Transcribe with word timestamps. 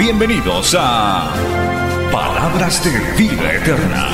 Bienvenidos 0.00 0.74
a 0.78 1.30
Palabras 2.10 2.82
de 2.82 2.90
Vida 3.22 3.52
Eterna. 3.52 4.06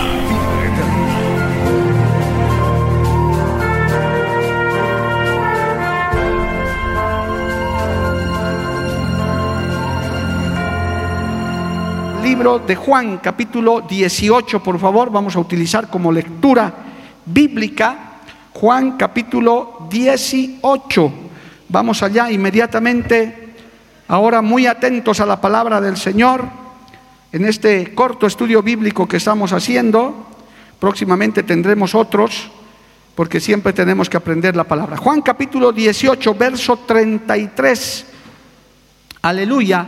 libro 12.20 12.58
de 12.58 12.74
Juan, 12.74 13.18
capítulo 13.18 13.82
18, 13.82 14.60
por 14.64 14.80
favor, 14.80 15.12
vamos 15.12 15.36
a 15.36 15.38
utilizar 15.38 15.86
como 15.86 16.10
lectura 16.10 16.74
bíblica 17.24 18.18
Juan, 18.54 18.96
capítulo 18.96 19.86
18. 19.88 21.12
Vamos 21.68 22.02
allá 22.02 22.28
inmediatamente, 22.32 23.45
ahora 24.08 24.42
muy 24.42 24.66
atentos 24.66 25.20
a 25.20 25.26
la 25.26 25.40
palabra 25.40 25.80
del 25.80 25.96
Señor, 25.96 26.44
en 27.32 27.44
este 27.44 27.94
corto 27.94 28.26
estudio 28.26 28.62
bíblico 28.62 29.06
que 29.06 29.16
estamos 29.16 29.52
haciendo. 29.52 30.26
Próximamente 30.78 31.42
tendremos 31.42 31.94
otros, 31.94 32.50
porque 33.14 33.40
siempre 33.40 33.72
tenemos 33.72 34.08
que 34.08 34.16
aprender 34.16 34.54
la 34.56 34.64
palabra. 34.64 34.96
Juan 34.96 35.22
capítulo 35.22 35.72
18, 35.72 36.34
verso 36.34 36.78
33. 36.86 38.06
Aleluya. 39.22 39.86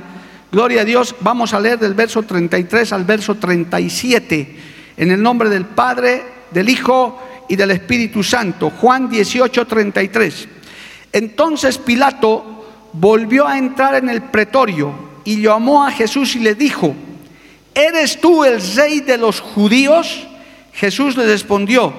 Gloria 0.50 0.80
a 0.80 0.84
Dios. 0.84 1.14
Vamos 1.20 1.52
a 1.52 1.60
leer 1.60 1.78
del 1.78 1.94
verso 1.94 2.22
33 2.22 2.92
al 2.92 3.04
verso 3.04 3.36
37. 3.36 4.56
En 4.96 5.10
el 5.10 5.22
nombre 5.22 5.48
del 5.48 5.66
Padre, 5.66 6.22
del 6.50 6.68
Hijo 6.68 7.22
y 7.48 7.56
del 7.56 7.70
Espíritu 7.70 8.22
Santo. 8.22 8.70
Juan 8.70 9.08
18, 9.08 9.66
33. 9.66 10.48
Entonces 11.12 11.78
Pilato 11.78 12.57
volvió 12.92 13.46
a 13.46 13.58
entrar 13.58 13.94
en 13.94 14.08
el 14.08 14.22
pretorio 14.22 14.92
y 15.24 15.42
llamó 15.42 15.84
a 15.84 15.90
Jesús 15.90 16.34
y 16.36 16.40
le 16.40 16.54
dijo, 16.54 16.94
¿eres 17.74 18.20
tú 18.20 18.44
el 18.44 18.60
rey 18.74 19.00
de 19.00 19.18
los 19.18 19.40
judíos? 19.40 20.26
Jesús 20.72 21.16
le 21.16 21.26
respondió, 21.26 21.92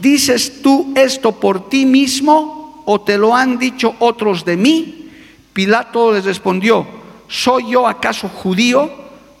¿dices 0.00 0.62
tú 0.62 0.92
esto 0.96 1.32
por 1.32 1.68
ti 1.68 1.84
mismo 1.84 2.82
o 2.86 3.00
te 3.00 3.18
lo 3.18 3.34
han 3.34 3.58
dicho 3.58 3.94
otros 3.98 4.44
de 4.44 4.56
mí? 4.56 5.08
Pilato 5.52 6.12
les 6.12 6.24
respondió, 6.24 6.86
¿soy 7.28 7.72
yo 7.72 7.86
acaso 7.86 8.28
judío? 8.28 8.90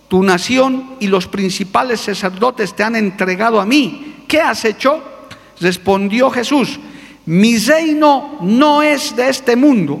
Tu 0.08 0.22
nación 0.22 0.96
y 0.98 1.06
los 1.06 1.28
principales 1.28 2.00
sacerdotes 2.00 2.74
te 2.74 2.82
han 2.82 2.96
entregado 2.96 3.60
a 3.60 3.64
mí. 3.64 4.24
¿Qué 4.26 4.40
has 4.40 4.64
hecho? 4.64 5.02
Respondió 5.60 6.30
Jesús, 6.30 6.80
mi 7.26 7.56
reino 7.58 8.38
no 8.40 8.82
es 8.82 9.14
de 9.14 9.28
este 9.28 9.54
mundo. 9.54 10.00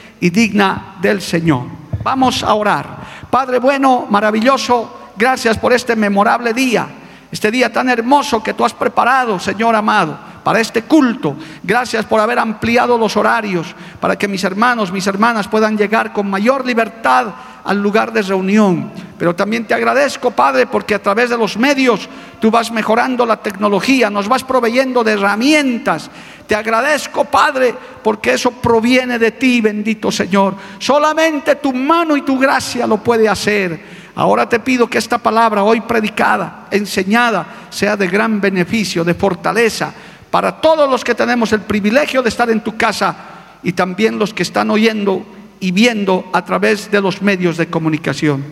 y 0.21 0.29
digna 0.29 0.95
del 1.01 1.21
Señor. 1.21 1.65
Vamos 2.03 2.43
a 2.43 2.53
orar. 2.53 2.97
Padre 3.29 3.59
bueno, 3.59 4.07
maravilloso, 4.09 5.11
gracias 5.17 5.57
por 5.57 5.73
este 5.73 5.95
memorable 5.95 6.53
día, 6.53 6.87
este 7.29 7.51
día 7.51 7.71
tan 7.71 7.89
hermoso 7.89 8.41
que 8.41 8.53
tú 8.53 8.63
has 8.63 8.73
preparado, 8.73 9.37
Señor 9.39 9.75
amado 9.75 10.31
para 10.43 10.59
este 10.59 10.83
culto. 10.83 11.35
Gracias 11.63 12.05
por 12.05 12.19
haber 12.19 12.39
ampliado 12.39 12.97
los 12.97 13.15
horarios 13.17 13.75
para 13.99 14.17
que 14.17 14.27
mis 14.27 14.43
hermanos, 14.43 14.91
mis 14.91 15.07
hermanas 15.07 15.47
puedan 15.47 15.77
llegar 15.77 16.13
con 16.13 16.29
mayor 16.29 16.65
libertad 16.65 17.27
al 17.63 17.81
lugar 17.81 18.11
de 18.11 18.23
reunión. 18.23 18.91
Pero 19.17 19.35
también 19.35 19.65
te 19.65 19.73
agradezco, 19.73 20.31
Padre, 20.31 20.65
porque 20.65 20.95
a 20.95 21.01
través 21.01 21.29
de 21.29 21.37
los 21.37 21.57
medios 21.57 22.09
tú 22.39 22.49
vas 22.49 22.71
mejorando 22.71 23.25
la 23.25 23.37
tecnología, 23.37 24.09
nos 24.09 24.27
vas 24.27 24.43
proveyendo 24.43 25.03
de 25.03 25.13
herramientas. 25.13 26.09
Te 26.51 26.55
agradezco, 26.57 27.23
Padre, 27.23 27.73
porque 28.03 28.33
eso 28.33 28.51
proviene 28.51 29.17
de 29.17 29.31
ti, 29.31 29.61
bendito 29.61 30.11
Señor. 30.11 30.53
Solamente 30.79 31.55
tu 31.55 31.71
mano 31.71 32.17
y 32.17 32.23
tu 32.23 32.37
gracia 32.37 32.85
lo 32.85 32.97
puede 32.97 33.29
hacer. 33.29 33.79
Ahora 34.15 34.49
te 34.49 34.59
pido 34.59 34.85
que 34.85 34.97
esta 34.97 35.17
palabra 35.17 35.63
hoy 35.63 35.79
predicada, 35.79 36.67
enseñada, 36.69 37.67
sea 37.69 37.95
de 37.95 38.05
gran 38.09 38.41
beneficio, 38.41 39.05
de 39.05 39.13
fortaleza 39.13 39.93
para 40.29 40.59
todos 40.59 40.89
los 40.89 41.05
que 41.05 41.15
tenemos 41.15 41.53
el 41.53 41.61
privilegio 41.61 42.21
de 42.21 42.27
estar 42.27 42.49
en 42.49 42.59
tu 42.59 42.75
casa 42.75 43.15
y 43.63 43.71
también 43.71 44.19
los 44.19 44.33
que 44.33 44.43
están 44.43 44.71
oyendo 44.71 45.25
y 45.61 45.71
viendo 45.71 46.29
a 46.33 46.43
través 46.43 46.91
de 46.91 46.99
los 46.99 47.21
medios 47.21 47.55
de 47.55 47.67
comunicación. 47.67 48.43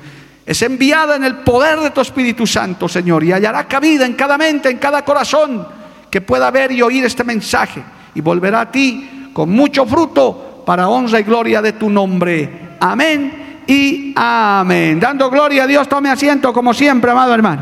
Es 0.45 0.61
enviada 0.61 1.17
en 1.17 1.25
el 1.25 1.39
poder 1.39 1.81
de 1.81 1.91
tu 1.91 1.99
Espíritu 1.99 2.47
Santo, 2.47 2.87
Señor, 2.87 3.25
y 3.25 3.33
hallará 3.33 3.67
cabida 3.67 4.05
en 4.05 4.13
cada 4.13 4.37
mente, 4.37 4.69
en 4.69 4.77
cada 4.77 5.03
corazón 5.03 5.78
que 6.09 6.21
pueda 6.21 6.51
ver 6.51 6.71
y 6.71 6.81
oír 6.81 7.05
este 7.05 7.23
mensaje 7.23 7.83
y 8.15 8.21
volverá 8.21 8.61
a 8.61 8.71
ti 8.71 9.29
con 9.33 9.49
mucho 9.49 9.85
fruto 9.85 10.63
para 10.65 10.89
honra 10.89 11.19
y 11.19 11.23
gloria 11.23 11.61
de 11.61 11.73
tu 11.73 11.89
nombre. 11.89 12.77
Amén 12.79 13.63
y 13.67 14.13
amén. 14.15 14.99
Dando 14.99 15.29
gloria 15.29 15.63
a 15.63 15.67
Dios, 15.67 15.87
tome 15.87 16.09
asiento 16.09 16.51
como 16.53 16.73
siempre, 16.73 17.11
amado 17.11 17.33
hermano. 17.33 17.61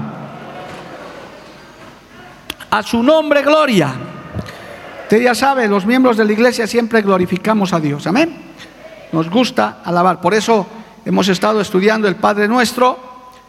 A 2.70 2.84
su 2.84 3.02
nombre, 3.02 3.42
gloria. 3.42 3.94
Usted 5.04 5.22
ya 5.22 5.34
sabe, 5.34 5.68
los 5.68 5.86
miembros 5.86 6.18
de 6.18 6.26
la 6.26 6.34
iglesia 6.34 6.68
siempre 6.68 7.02
glorificamos 7.02 7.72
a 7.72 7.80
Dios. 7.80 8.06
Amén. 8.08 8.48
Nos 9.14 9.30
gusta 9.30 9.80
alabar. 9.86 10.20
Por 10.20 10.34
eso 10.34 10.68
hemos 11.06 11.30
estado 11.30 11.62
estudiando 11.62 12.10
el 12.10 12.18
Padre 12.18 12.48
Nuestro. 12.48 13.00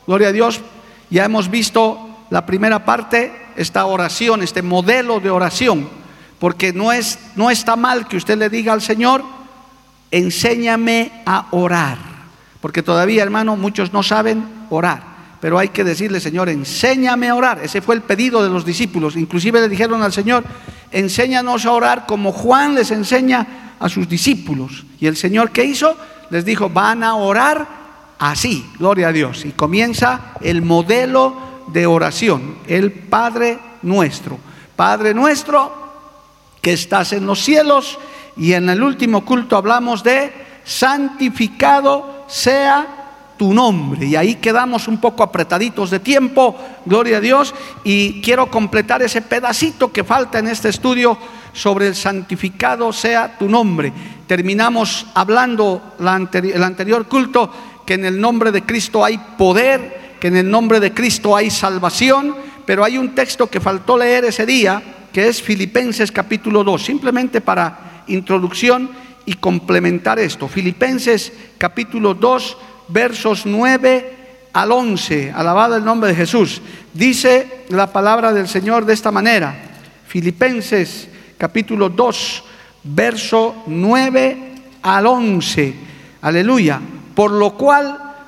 Gloria 0.07 0.29
a 0.29 0.33
Dios. 0.33 0.61
Ya 1.11 1.25
hemos 1.25 1.51
visto 1.51 1.99
la 2.31 2.47
primera 2.47 2.85
parte, 2.85 3.48
esta 3.59 3.85
oración, 3.87 4.43
este 4.43 4.63
modelo 4.63 5.21
de 5.21 5.31
oración. 5.31 5.89
Porque 6.39 6.73
no, 6.73 6.93
es, 6.93 7.19
no 7.37 7.51
está 7.51 7.77
mal 7.77 8.07
que 8.09 8.17
usted 8.17 8.39
le 8.39 8.49
diga 8.49 8.73
al 8.73 8.83
Señor, 8.83 9.25
enséñame 10.11 11.23
a 11.27 11.49
orar. 11.51 11.99
Porque 12.61 12.83
todavía, 12.83 13.23
hermano, 13.23 13.57
muchos 13.57 13.93
no 13.93 14.03
saben 14.03 14.45
orar 14.71 15.19
pero 15.41 15.59
hay 15.59 15.69
que 15.69 15.85
decirle, 15.85 16.21
Señor, 16.21 16.49
enséñame 16.49 17.29
a 17.29 17.35
orar. 17.35 17.61
Ese 17.63 17.81
fue 17.81 17.95
el 17.95 18.03
pedido 18.03 18.43
de 18.43 18.51
los 18.51 18.65
discípulos. 18.65 19.17
Inclusive 19.17 19.61
le 19.61 19.69
dijeron 19.69 20.03
al 20.03 20.13
Señor, 20.13 20.45
enséñanos 20.91 21.65
a 21.65 21.73
orar 21.73 22.07
como 22.07 22.33
Juan 22.33 22.75
les 22.75 22.91
enseña 22.91 23.75
a 23.79 23.89
sus 23.89 24.09
discípulos. 24.09 24.85
Y 24.99 25.07
el 25.07 25.17
Señor, 25.17 25.53
¿qué 25.53 25.65
hizo? 25.65 25.97
Les 26.31 26.45
dijo, 26.45 26.69
van 26.69 27.05
a 27.05 27.15
orar 27.15 27.69
así, 28.19 28.69
gloria 28.79 29.09
a 29.09 29.13
Dios. 29.13 29.45
Y 29.45 29.53
comienza 29.53 30.33
el 30.41 30.63
modelo 30.63 31.48
de 31.73 31.87
oración, 31.87 32.59
el 32.67 32.93
Padre 32.93 33.59
nuestro. 33.83 34.39
Padre 34.77 35.15
nuestro 35.15 35.73
que 36.61 36.73
estás 36.73 37.13
en 37.13 37.27
los 37.27 37.41
cielos. 37.41 37.99
Y 38.37 38.53
en 38.53 38.69
el 38.69 38.83
último 38.83 39.25
culto 39.25 39.57
hablamos 39.57 40.03
de 40.03 40.33
santificado 40.65 42.25
sea 42.29 42.87
tu 43.37 43.55
nombre. 43.55 44.07
Y 44.07 44.17
ahí 44.17 44.35
quedamos 44.35 44.87
un 44.89 44.99
poco 44.99 45.23
apretaditos 45.23 45.91
de 45.91 46.01
tiempo, 46.01 46.57
gloria 46.85 47.19
a 47.19 47.21
Dios, 47.21 47.55
y 47.85 48.21
quiero 48.21 48.51
completar 48.51 49.01
ese 49.03 49.23
pedacito 49.23 49.93
que 49.93 50.05
falta 50.05 50.39
en 50.39 50.49
este 50.49 50.69
estudio 50.69 51.17
sobre 51.53 51.89
el 51.89 51.95
santificado 51.95 52.93
sea 52.93 53.39
tu 53.39 53.49
nombre. 53.49 53.93
Terminamos 54.27 55.07
hablando 55.15 55.95
el 55.99 56.63
anterior 56.63 57.09
culto 57.09 57.51
que 57.87 57.95
en 57.95 58.05
el 58.05 58.21
nombre 58.21 58.53
de 58.53 58.65
Cristo 58.65 59.03
hay 59.03 59.19
poder, 59.39 60.08
que 60.21 60.29
en 60.29 60.37
el 60.37 60.51
nombre 60.51 60.81
de 60.81 60.93
Cristo 60.93 61.37
hay 61.37 61.51
salvación, 61.51 62.35
pero 62.67 62.85
hay 62.85 62.99
un 62.99 63.15
texto 63.15 63.49
que 63.49 63.61
faltó 63.61 63.97
leer 63.97 64.25
ese 64.25 64.45
día, 64.45 64.83
que 65.13 65.29
es 65.29 65.43
Filipenses 65.43 66.13
capítulo 66.13 66.65
2, 66.65 66.83
simplemente 66.83 67.41
para 67.41 68.05
introducción 68.09 68.91
y 69.25 69.35
complementar 69.35 70.19
esto. 70.19 70.49
Filipenses 70.49 71.33
capítulo 71.59 72.15
2, 72.15 72.57
versos 72.89 73.47
9 73.47 74.17
al 74.53 74.73
11. 74.73 75.33
Alabado 75.35 75.77
el 75.77 75.85
nombre 75.85 76.11
de 76.11 76.17
Jesús. 76.17 76.61
Dice 76.93 77.65
la 77.69 77.93
palabra 77.93 78.33
del 78.33 78.49
Señor 78.49 78.85
de 78.85 78.95
esta 78.95 79.11
manera. 79.11 79.55
Filipenses 80.07 81.09
capítulo 81.37 81.91
2, 81.91 82.45
verso 82.85 83.63
9 83.67 84.55
al 84.83 85.07
11. 85.07 85.75
Aleluya. 86.23 86.81
Por 87.15 87.31
lo 87.33 87.55
cual 87.55 88.08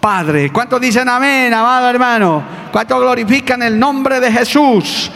Padre. 0.00 0.50
¿Cuántos 0.50 0.80
dicen 0.80 1.08
amén, 1.08 1.52
amado 1.52 1.90
hermano? 1.90 2.42
¿Cuántos 2.72 3.00
glorifican 3.00 3.62
el 3.62 3.78
nombre 3.78 4.18
de 4.18 4.32
Jesús? 4.32 5.10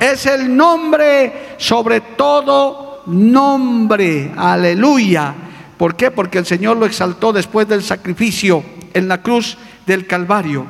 Es 0.00 0.26
el 0.26 0.56
nombre 0.56 1.54
sobre 1.58 2.00
todo 2.00 3.02
nombre. 3.06 4.32
Aleluya. 4.36 5.34
¿Por 5.76 5.94
qué? 5.96 6.10
Porque 6.10 6.38
el 6.38 6.46
Señor 6.46 6.76
lo 6.76 6.86
exaltó 6.86 7.32
después 7.32 7.68
del 7.68 7.82
sacrificio 7.82 8.64
en 8.94 9.08
la 9.08 9.20
cruz 9.20 9.58
del 9.84 10.06
Calvario. 10.06 10.66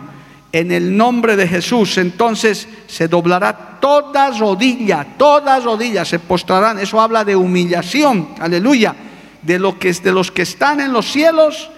En 0.50 0.70
el 0.72 0.96
nombre 0.96 1.36
de 1.36 1.48
Jesús, 1.48 1.98
entonces 1.98 2.68
se 2.86 3.08
doblará 3.08 3.78
toda 3.80 4.30
rodilla, 4.30 5.04
todas 5.16 5.64
rodillas 5.64 6.08
se 6.08 6.20
postrarán. 6.20 6.78
Eso 6.78 7.00
habla 7.00 7.24
de 7.24 7.34
humillación, 7.34 8.28
aleluya, 8.40 8.94
de, 9.42 9.58
lo 9.58 9.78
que, 9.78 9.92
de 9.92 10.12
los 10.12 10.30
que 10.30 10.42
están 10.42 10.80
en 10.80 10.92
los 10.92 11.06
cielos, 11.10 11.70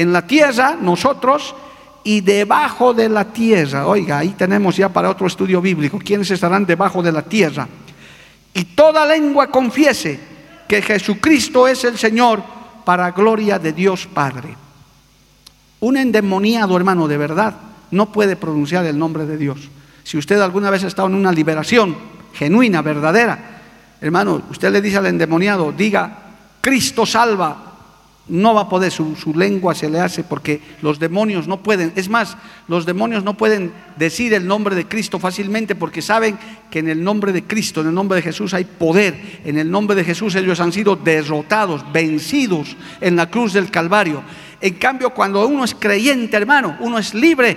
en 0.00 0.14
la 0.14 0.26
tierra, 0.26 0.78
nosotros, 0.80 1.54
y 2.02 2.22
debajo 2.22 2.94
de 2.94 3.10
la 3.10 3.26
tierra. 3.26 3.86
Oiga, 3.86 4.16
ahí 4.16 4.30
tenemos 4.30 4.74
ya 4.74 4.88
para 4.88 5.10
otro 5.10 5.26
estudio 5.26 5.60
bíblico, 5.60 5.98
¿quiénes 6.02 6.30
estarán 6.30 6.64
debajo 6.64 7.02
de 7.02 7.12
la 7.12 7.20
tierra? 7.20 7.68
Y 8.54 8.64
toda 8.64 9.04
lengua 9.04 9.48
confiese 9.48 10.18
que 10.66 10.80
Jesucristo 10.80 11.68
es 11.68 11.84
el 11.84 11.98
Señor 11.98 12.42
para 12.82 13.10
gloria 13.10 13.58
de 13.58 13.74
Dios 13.74 14.06
Padre. 14.06 14.56
Un 15.80 15.98
endemoniado, 15.98 16.78
hermano, 16.78 17.06
de 17.06 17.18
verdad, 17.18 17.56
no 17.90 18.10
puede 18.10 18.36
pronunciar 18.36 18.86
el 18.86 18.98
nombre 18.98 19.26
de 19.26 19.36
Dios. 19.36 19.68
Si 20.02 20.16
usted 20.16 20.40
alguna 20.40 20.70
vez 20.70 20.82
ha 20.82 20.86
estado 20.86 21.08
en 21.08 21.14
una 21.14 21.30
liberación 21.30 21.94
genuina, 22.32 22.80
verdadera, 22.80 23.60
hermano, 24.00 24.44
usted 24.48 24.72
le 24.72 24.80
dice 24.80 24.96
al 24.96 25.08
endemoniado, 25.08 25.70
diga, 25.72 26.20
Cristo 26.62 27.04
salva, 27.04 27.69
no 28.28 28.54
va 28.54 28.62
a 28.62 28.68
poder, 28.68 28.92
su, 28.92 29.14
lengua 29.34 29.74
se 29.74 29.90
le 29.90 30.00
hace 30.00 30.22
porque 30.22 30.60
los 30.82 30.98
demonios 30.98 31.48
no 31.48 31.62
pueden, 31.62 31.92
es 31.96 32.08
más, 32.08 32.36
los 32.68 32.86
demonios 32.86 33.24
no 33.24 33.36
pueden 33.36 33.72
decir 33.96 34.32
el 34.34 34.46
nombre 34.46 34.74
de 34.76 34.86
Cristo 34.86 35.18
fácilmente 35.18 35.74
porque 35.74 36.00
saben 36.00 36.38
que 36.70 36.78
en 36.78 36.88
el 36.88 37.02
nombre 37.02 37.32
de 37.32 37.44
Cristo, 37.44 37.80
en 37.80 37.88
el 37.88 37.94
nombre 37.94 38.16
de 38.16 38.22
Jesús 38.22 38.54
hay 38.54 38.64
poder, 38.64 39.40
en 39.44 39.58
el 39.58 39.70
nombre 39.70 39.96
de 39.96 40.04
Jesús 40.04 40.34
ellos 40.36 40.60
han 40.60 40.72
sido 40.72 40.96
derrotados, 40.96 41.84
vencidos 41.92 42.76
en 43.00 43.16
la 43.16 43.30
cruz 43.30 43.52
del 43.52 43.70
Calvario. 43.70 44.22
En 44.60 44.74
cambio, 44.74 45.10
cuando 45.10 45.46
uno 45.46 45.64
es 45.64 45.74
creyente, 45.74 46.36
hermano, 46.36 46.76
uno 46.80 46.98
es 46.98 47.14
libre, 47.14 47.56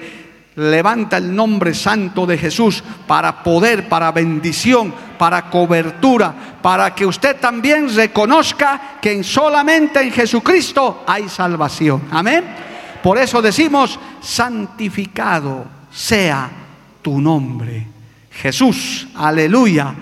levanta 0.56 1.18
el 1.18 1.36
nombre 1.36 1.74
santo 1.74 2.26
de 2.26 2.38
Jesús 2.38 2.84
para 3.08 3.44
poder, 3.44 3.90
para 3.90 4.12
bendición, 4.12 4.94
para 5.18 5.50
cobertura, 5.50 6.34
para 6.62 6.94
que 6.94 7.06
usted 7.06 7.40
también 7.40 7.94
reconozca 7.94 9.00
que 9.02 9.24
solamente 9.24 10.02
en 10.02 10.12
Jesucristo 10.12 11.04
hay 11.08 11.28
salvación. 11.30 12.04
Amén. 12.12 12.44
Por 13.02 13.18
eso 13.18 13.42
decimos, 13.42 14.00
santificado 14.22 15.66
sea 15.92 16.50
tu 17.02 17.20
nombre. 17.20 17.88
Jesús, 18.32 19.08
aleluya. 19.16 19.94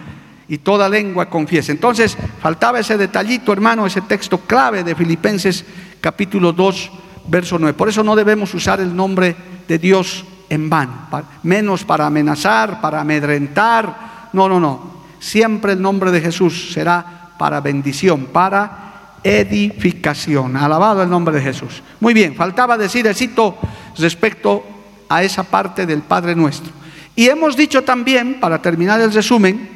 Y 0.47 0.57
toda 0.57 0.89
lengua 0.89 1.29
confiesa. 1.29 1.71
Entonces, 1.71 2.17
faltaba 2.41 2.79
ese 2.79 2.97
detallito, 2.97 3.53
hermano, 3.53 3.85
ese 3.85 4.01
texto 4.01 4.41
clave 4.41 4.83
de 4.83 4.95
Filipenses 4.95 5.63
capítulo 6.01 6.51
2, 6.51 6.91
verso 7.27 7.57
9. 7.57 7.73
Por 7.73 7.87
eso 7.87 8.03
no 8.03 8.17
debemos 8.17 8.53
usar 8.53 8.81
el 8.81 8.93
nombre 8.93 9.33
de 9.67 9.79
Dios 9.79 10.25
en 10.51 10.69
vano, 10.69 11.07
menos 11.43 11.85
para 11.85 12.05
amenazar, 12.05 12.81
para 12.81 12.99
amedrentar. 12.99 14.27
No, 14.33 14.49
no, 14.49 14.59
no. 14.59 14.91
Siempre 15.17 15.71
el 15.71 15.81
nombre 15.81 16.11
de 16.11 16.19
Jesús 16.19 16.73
será 16.73 17.29
para 17.37 17.61
bendición, 17.61 18.25
para 18.25 19.19
edificación. 19.23 20.57
Alabado 20.57 21.03
el 21.03 21.09
nombre 21.09 21.33
de 21.33 21.41
Jesús. 21.41 21.81
Muy 22.01 22.13
bien, 22.13 22.35
faltaba 22.35 22.77
decir 22.77 23.07
cito 23.15 23.57
respecto 23.97 24.61
a 25.07 25.23
esa 25.23 25.43
parte 25.43 25.85
del 25.85 26.01
Padre 26.01 26.35
nuestro. 26.35 26.73
Y 27.15 27.29
hemos 27.29 27.55
dicho 27.55 27.83
también, 27.83 28.41
para 28.41 28.61
terminar 28.61 28.99
el 28.99 29.13
resumen, 29.13 29.69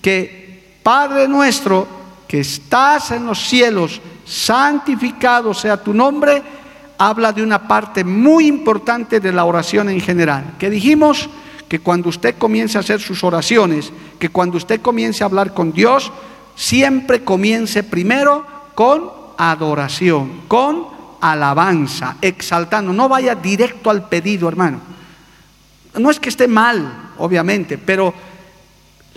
que 0.00 0.78
Padre 0.84 1.26
nuestro 1.26 1.88
que 2.28 2.38
estás 2.38 3.10
en 3.10 3.26
los 3.26 3.40
cielos, 3.40 4.00
santificado 4.24 5.52
sea 5.52 5.82
tu 5.82 5.92
nombre, 5.92 6.40
habla 7.00 7.32
de 7.32 7.42
una 7.42 7.66
parte 7.66 8.04
muy 8.04 8.46
importante 8.46 9.20
de 9.20 9.32
la 9.32 9.46
oración 9.46 9.88
en 9.88 10.02
general. 10.02 10.56
Que 10.58 10.68
dijimos 10.68 11.30
que 11.66 11.80
cuando 11.80 12.10
usted 12.10 12.36
comience 12.36 12.76
a 12.76 12.82
hacer 12.82 13.00
sus 13.00 13.24
oraciones, 13.24 13.90
que 14.18 14.28
cuando 14.28 14.58
usted 14.58 14.82
comience 14.82 15.24
a 15.24 15.26
hablar 15.26 15.54
con 15.54 15.72
Dios, 15.72 16.12
siempre 16.54 17.24
comience 17.24 17.82
primero 17.82 18.44
con 18.74 19.10
adoración, 19.38 20.42
con 20.46 20.88
alabanza, 21.22 22.18
exaltando. 22.20 22.92
No 22.92 23.08
vaya 23.08 23.34
directo 23.34 23.88
al 23.88 24.06
pedido, 24.06 24.46
hermano. 24.46 24.80
No 25.98 26.10
es 26.10 26.20
que 26.20 26.28
esté 26.28 26.48
mal, 26.48 27.12
obviamente, 27.16 27.78
pero 27.78 28.12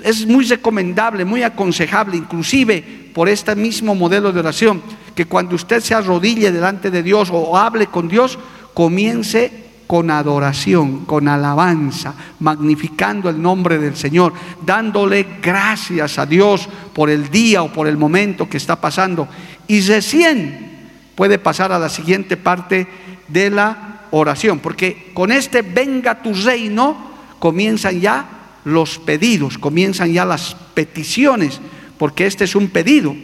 es 0.02 0.26
muy 0.26 0.46
recomendable, 0.46 1.26
muy 1.26 1.44
aconsejable, 1.44 2.18
inclusive 2.18 3.12
por 3.14 3.30
este 3.30 3.56
mismo 3.56 3.94
modelo 3.96 4.32
de 4.32 4.40
oración, 4.40 4.82
que 5.14 5.26
cuando 5.26 5.56
usted 5.56 5.82
se 5.82 5.94
arrodille 5.94 6.52
delante 6.52 6.90
de 6.90 7.04
Dios 7.04 7.30
o 7.32 7.58
hable 7.58 7.88
con 7.88 8.08
Dios, 8.08 8.40
comience 8.74 9.64
con 9.86 10.10
adoración, 10.10 11.06
con 11.06 11.28
alabanza, 11.28 12.16
magnificando 12.40 13.30
el 13.30 13.42
nombre 13.42 13.78
del 13.78 13.96
Señor, 13.96 14.34
dándole 14.66 15.28
gracias 15.42 16.18
a 16.18 16.26
Dios 16.26 16.68
por 16.94 17.10
el 17.10 17.30
día 17.30 17.62
o 17.62 17.72
por 17.72 17.88
el 17.88 17.98
momento 17.98 18.50
que 18.50 18.58
está 18.58 18.82
pasando. 18.82 19.28
Y 19.68 19.82
recién 19.82 20.90
puede 21.16 21.38
pasar 21.38 21.72
a 21.72 21.80
la 21.80 21.90
siguiente 21.90 22.38
parte 22.38 22.88
de 23.28 23.50
la 23.52 24.02
oración, 24.12 24.60
porque 24.60 25.12
con 25.14 25.32
este 25.32 25.62
venga 25.62 26.22
tu 26.22 26.34
reino 26.34 27.12
comienzan 27.40 28.00
ya 28.00 28.43
los 28.66 29.00
pedidos, 29.00 29.58
comienzan 29.58 30.14
ya 30.14 30.26
las 30.26 30.56
peticiones, 30.74 31.60
porque 31.98 32.26
este 32.26 32.46
es 32.46 32.56
un 32.56 32.70
pedido. 32.70 33.16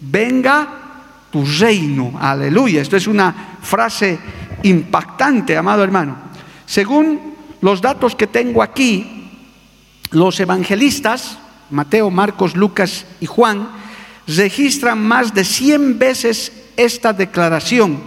Venga 0.00 0.68
tu 1.30 1.44
reino, 1.44 2.12
aleluya. 2.20 2.82
Esto 2.82 2.96
es 2.96 3.06
una 3.06 3.58
frase 3.62 4.18
impactante, 4.62 5.56
amado 5.56 5.84
hermano. 5.84 6.16
Según 6.66 7.34
los 7.60 7.80
datos 7.80 8.14
que 8.14 8.26
tengo 8.26 8.62
aquí, 8.62 9.30
los 10.10 10.38
evangelistas, 10.40 11.38
Mateo, 11.70 12.10
Marcos, 12.10 12.56
Lucas 12.56 13.06
y 13.20 13.26
Juan, 13.26 13.68
registran 14.26 15.02
más 15.02 15.34
de 15.34 15.44
100 15.44 15.98
veces 15.98 16.52
esta 16.76 17.12
declaración 17.12 17.98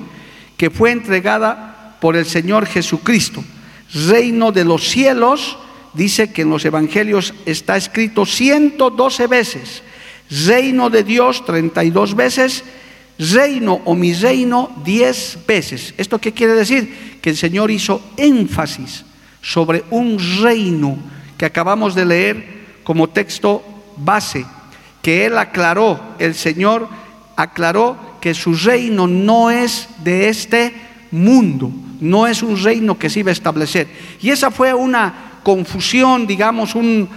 que 0.58 0.70
fue 0.70 0.92
entregada 0.92 1.98
por 2.00 2.16
el 2.16 2.26
Señor 2.26 2.66
Jesucristo. 2.66 3.44
Reino 4.08 4.52
de 4.52 4.64
los 4.64 4.88
cielos, 4.88 5.58
dice 5.94 6.32
que 6.32 6.44
en 6.44 6.50
los 6.50 6.66
evangelios 6.66 7.34
está 7.46 7.78
escrito 7.78 8.26
112 8.26 9.28
veces. 9.28 9.84
Reino 10.30 10.90
de 10.90 11.04
Dios 11.04 11.46
32 11.46 12.16
veces 12.16 12.64
reino 13.22 13.82
o 13.86 13.96
mi 13.96 14.14
reino 14.14 14.72
diez 14.84 15.38
veces. 15.48 15.94
¿Esto 15.98 16.20
qué 16.20 16.34
quiere 16.34 16.54
decir? 16.54 17.20
Que 17.22 17.30
el 17.30 17.38
Señor 17.38 17.70
hizo 17.70 18.02
énfasis 18.18 19.06
sobre 19.42 19.84
un 19.92 20.18
reino 20.42 20.98
que 21.38 21.46
acabamos 21.46 21.94
de 21.96 22.06
leer 22.06 22.62
como 22.84 23.10
texto 23.10 23.64
base, 23.98 24.46
que 25.02 25.26
Él 25.26 25.38
aclaró, 25.38 26.16
el 26.20 26.36
Señor 26.36 26.88
aclaró 27.36 28.18
que 28.20 28.34
su 28.34 28.54
reino 28.56 29.08
no 29.08 29.50
es 29.50 29.88
de 30.04 30.30
este 30.30 30.74
mundo, 31.12 31.72
no 32.00 32.28
es 32.28 32.42
un 32.42 32.62
reino 32.62 32.98
que 32.98 33.10
se 33.10 33.20
iba 33.20 33.30
a 33.30 33.34
establecer. 33.34 33.88
Y 34.22 34.30
esa 34.30 34.52
fue 34.52 34.74
una 34.74 35.31
confusión, 35.44 36.28
digamos, 36.28 36.76
un, 36.76 37.10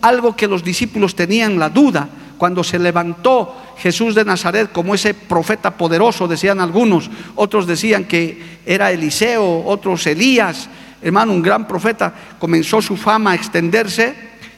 algo 0.00 0.36
que 0.36 0.46
los 0.46 0.64
discípulos 0.64 1.14
tenían 1.14 1.58
la 1.58 1.68
duda 1.68 2.08
cuando 2.36 2.64
se 2.64 2.78
levantó 2.78 3.54
Jesús 3.76 4.14
de 4.14 4.24
Nazaret 4.24 4.72
como 4.72 4.94
ese 4.94 5.14
profeta 5.14 5.76
poderoso, 5.76 6.26
decían 6.26 6.60
algunos, 6.60 7.10
otros 7.36 7.66
decían 7.66 8.04
que 8.04 8.60
era 8.64 8.90
Eliseo, 8.90 9.64
otros 9.66 10.06
Elías, 10.06 10.68
hermano, 11.02 11.32
un 11.32 11.42
gran 11.42 11.68
profeta, 11.68 12.14
comenzó 12.38 12.80
su 12.80 12.96
fama 12.96 13.32
a 13.32 13.34
extenderse 13.34 14.14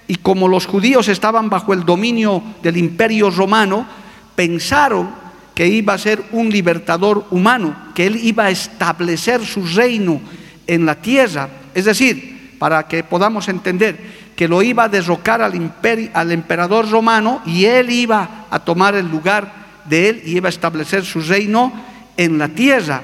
y 0.06 0.16
como 0.16 0.48
los 0.48 0.66
judíos 0.66 1.08
estaban 1.08 1.50
bajo 1.50 1.72
el 1.72 1.84
dominio 1.84 2.42
del 2.62 2.76
imperio 2.76 3.30
romano, 3.30 3.86
pensaron 4.34 5.10
que 5.54 5.66
iba 5.66 5.94
a 5.94 5.98
ser 5.98 6.22
un 6.32 6.50
libertador 6.50 7.26
humano, 7.30 7.76
que 7.94 8.06
él 8.06 8.16
iba 8.22 8.44
a 8.44 8.50
establecer 8.50 9.44
su 9.44 9.64
reino 9.66 10.20
en 10.66 10.86
la 10.86 10.96
tierra. 10.96 11.48
Es 11.74 11.84
decir, 11.84 12.41
para 12.62 12.86
que 12.86 13.02
podamos 13.02 13.48
entender, 13.48 13.98
que 14.36 14.46
lo 14.46 14.62
iba 14.62 14.84
a 14.84 14.88
derrocar 14.88 15.42
al, 15.42 15.72
al 16.14 16.30
emperador 16.30 16.88
romano 16.88 17.42
y 17.44 17.64
él 17.64 17.90
iba 17.90 18.46
a 18.48 18.60
tomar 18.60 18.94
el 18.94 19.10
lugar 19.10 19.82
de 19.84 20.08
él 20.08 20.22
y 20.24 20.36
iba 20.36 20.48
a 20.48 20.50
establecer 20.50 21.04
su 21.04 21.20
reino 21.22 21.72
en 22.16 22.38
la 22.38 22.46
tierra. 22.46 23.02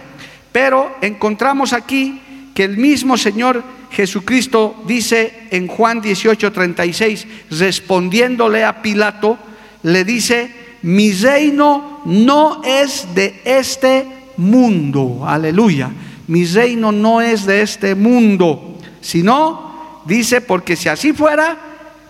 Pero 0.52 0.94
encontramos 1.00 1.72
aquí 1.72 2.20
que 2.54 2.62
el 2.62 2.76
mismo 2.76 3.16
Señor 3.16 3.64
Jesucristo 3.90 4.80
dice 4.86 5.48
en 5.50 5.66
Juan 5.66 6.00
18:36, 6.02 7.26
respondiéndole 7.50 8.62
a 8.62 8.80
Pilato, 8.80 9.38
le 9.82 10.04
dice, 10.04 10.52
mi 10.82 11.10
reino 11.10 12.02
no 12.04 12.62
es 12.62 13.12
de 13.12 13.40
este 13.44 14.06
mundo, 14.36 15.24
aleluya, 15.26 15.90
mi 16.28 16.44
reino 16.44 16.92
no 16.92 17.20
es 17.20 17.44
de 17.44 17.62
este 17.62 17.96
mundo, 17.96 18.77
sino, 19.08 20.02
dice, 20.04 20.42
porque 20.42 20.76
si 20.76 20.90
así 20.90 21.14
fuera, 21.14 21.56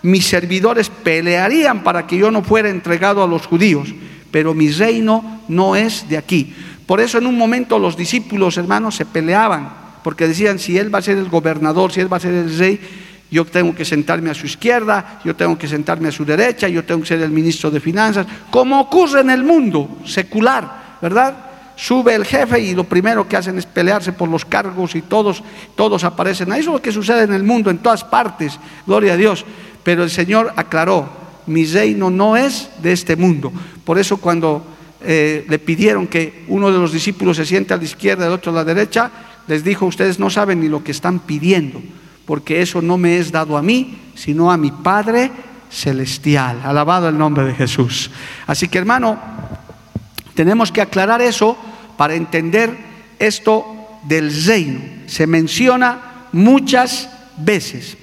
mis 0.02 0.26
servidores 0.26 0.90
pelearían 0.90 1.84
para 1.84 2.08
que 2.08 2.18
yo 2.18 2.32
no 2.32 2.42
fuera 2.42 2.68
entregado 2.70 3.22
a 3.22 3.28
los 3.28 3.46
judíos, 3.46 3.94
pero 4.32 4.52
mi 4.52 4.68
reino 4.68 5.42
no 5.46 5.76
es 5.76 6.08
de 6.08 6.18
aquí. 6.18 6.52
Por 6.86 7.00
eso 7.00 7.18
en 7.18 7.28
un 7.28 7.38
momento 7.38 7.78
los 7.78 7.96
discípulos, 7.96 8.56
hermanos, 8.56 8.96
se 8.96 9.06
peleaban, 9.06 9.72
porque 10.02 10.26
decían, 10.26 10.58
si 10.58 10.76
él 10.76 10.92
va 10.92 10.98
a 10.98 11.02
ser 11.02 11.18
el 11.18 11.28
gobernador, 11.28 11.92
si 11.92 12.00
él 12.00 12.12
va 12.12 12.16
a 12.16 12.20
ser 12.20 12.34
el 12.34 12.58
rey, 12.58 12.80
yo 13.30 13.44
tengo 13.44 13.76
que 13.76 13.84
sentarme 13.84 14.30
a 14.30 14.34
su 14.34 14.46
izquierda, 14.46 15.20
yo 15.24 15.36
tengo 15.36 15.56
que 15.56 15.68
sentarme 15.68 16.08
a 16.08 16.12
su 16.12 16.24
derecha, 16.24 16.66
yo 16.66 16.84
tengo 16.84 17.02
que 17.02 17.06
ser 17.06 17.22
el 17.22 17.30
ministro 17.30 17.70
de 17.70 17.78
finanzas, 17.78 18.26
como 18.50 18.80
ocurre 18.80 19.20
en 19.20 19.30
el 19.30 19.44
mundo 19.44 19.98
secular, 20.04 20.96
¿verdad? 21.00 21.47
Sube 21.78 22.12
el 22.12 22.24
jefe 22.24 22.58
y 22.58 22.74
lo 22.74 22.82
primero 22.82 23.28
que 23.28 23.36
hacen 23.36 23.56
es 23.56 23.64
pelearse 23.64 24.12
por 24.12 24.28
los 24.28 24.44
cargos 24.44 24.96
y 24.96 25.02
todos, 25.02 25.44
todos 25.76 26.02
aparecen. 26.02 26.48
Eso 26.48 26.58
es 26.58 26.66
lo 26.66 26.82
que 26.82 26.90
sucede 26.90 27.22
en 27.22 27.32
el 27.32 27.44
mundo, 27.44 27.70
en 27.70 27.78
todas 27.78 28.02
partes, 28.02 28.58
gloria 28.84 29.12
a 29.12 29.16
Dios. 29.16 29.44
Pero 29.84 30.02
el 30.02 30.10
Señor 30.10 30.52
aclaró, 30.56 31.08
mi 31.46 31.64
reino 31.66 32.10
no 32.10 32.36
es 32.36 32.68
de 32.82 32.90
este 32.90 33.14
mundo. 33.14 33.52
Por 33.84 33.96
eso 33.96 34.16
cuando 34.16 34.66
eh, 35.00 35.46
le 35.48 35.60
pidieron 35.60 36.08
que 36.08 36.44
uno 36.48 36.72
de 36.72 36.78
los 36.78 36.90
discípulos 36.90 37.36
se 37.36 37.46
siente 37.46 37.72
a 37.72 37.76
la 37.76 37.84
izquierda, 37.84 38.26
el 38.26 38.32
otro 38.32 38.50
a 38.50 38.56
la 38.56 38.64
derecha, 38.64 39.12
les 39.46 39.62
dijo, 39.62 39.86
ustedes 39.86 40.18
no 40.18 40.30
saben 40.30 40.60
ni 40.60 40.68
lo 40.68 40.82
que 40.82 40.90
están 40.90 41.20
pidiendo, 41.20 41.80
porque 42.26 42.60
eso 42.60 42.82
no 42.82 42.98
me 42.98 43.18
es 43.18 43.30
dado 43.30 43.56
a 43.56 43.62
mí, 43.62 44.10
sino 44.16 44.50
a 44.50 44.56
mi 44.56 44.72
Padre 44.72 45.30
celestial. 45.70 46.60
Alabado 46.64 47.08
el 47.08 47.16
nombre 47.16 47.44
de 47.44 47.54
Jesús. 47.54 48.10
Así 48.48 48.66
que 48.66 48.78
hermano, 48.78 49.37
tenemos 50.38 50.70
que 50.70 50.80
aclarar 50.80 51.20
eso 51.20 51.56
para 51.96 52.14
entender 52.14 52.70
esto 53.18 53.66
del 54.04 54.30
reino. 54.46 54.78
Se 55.06 55.26
menciona 55.26 56.28
muchas 56.30 57.08
veces. 57.38 57.96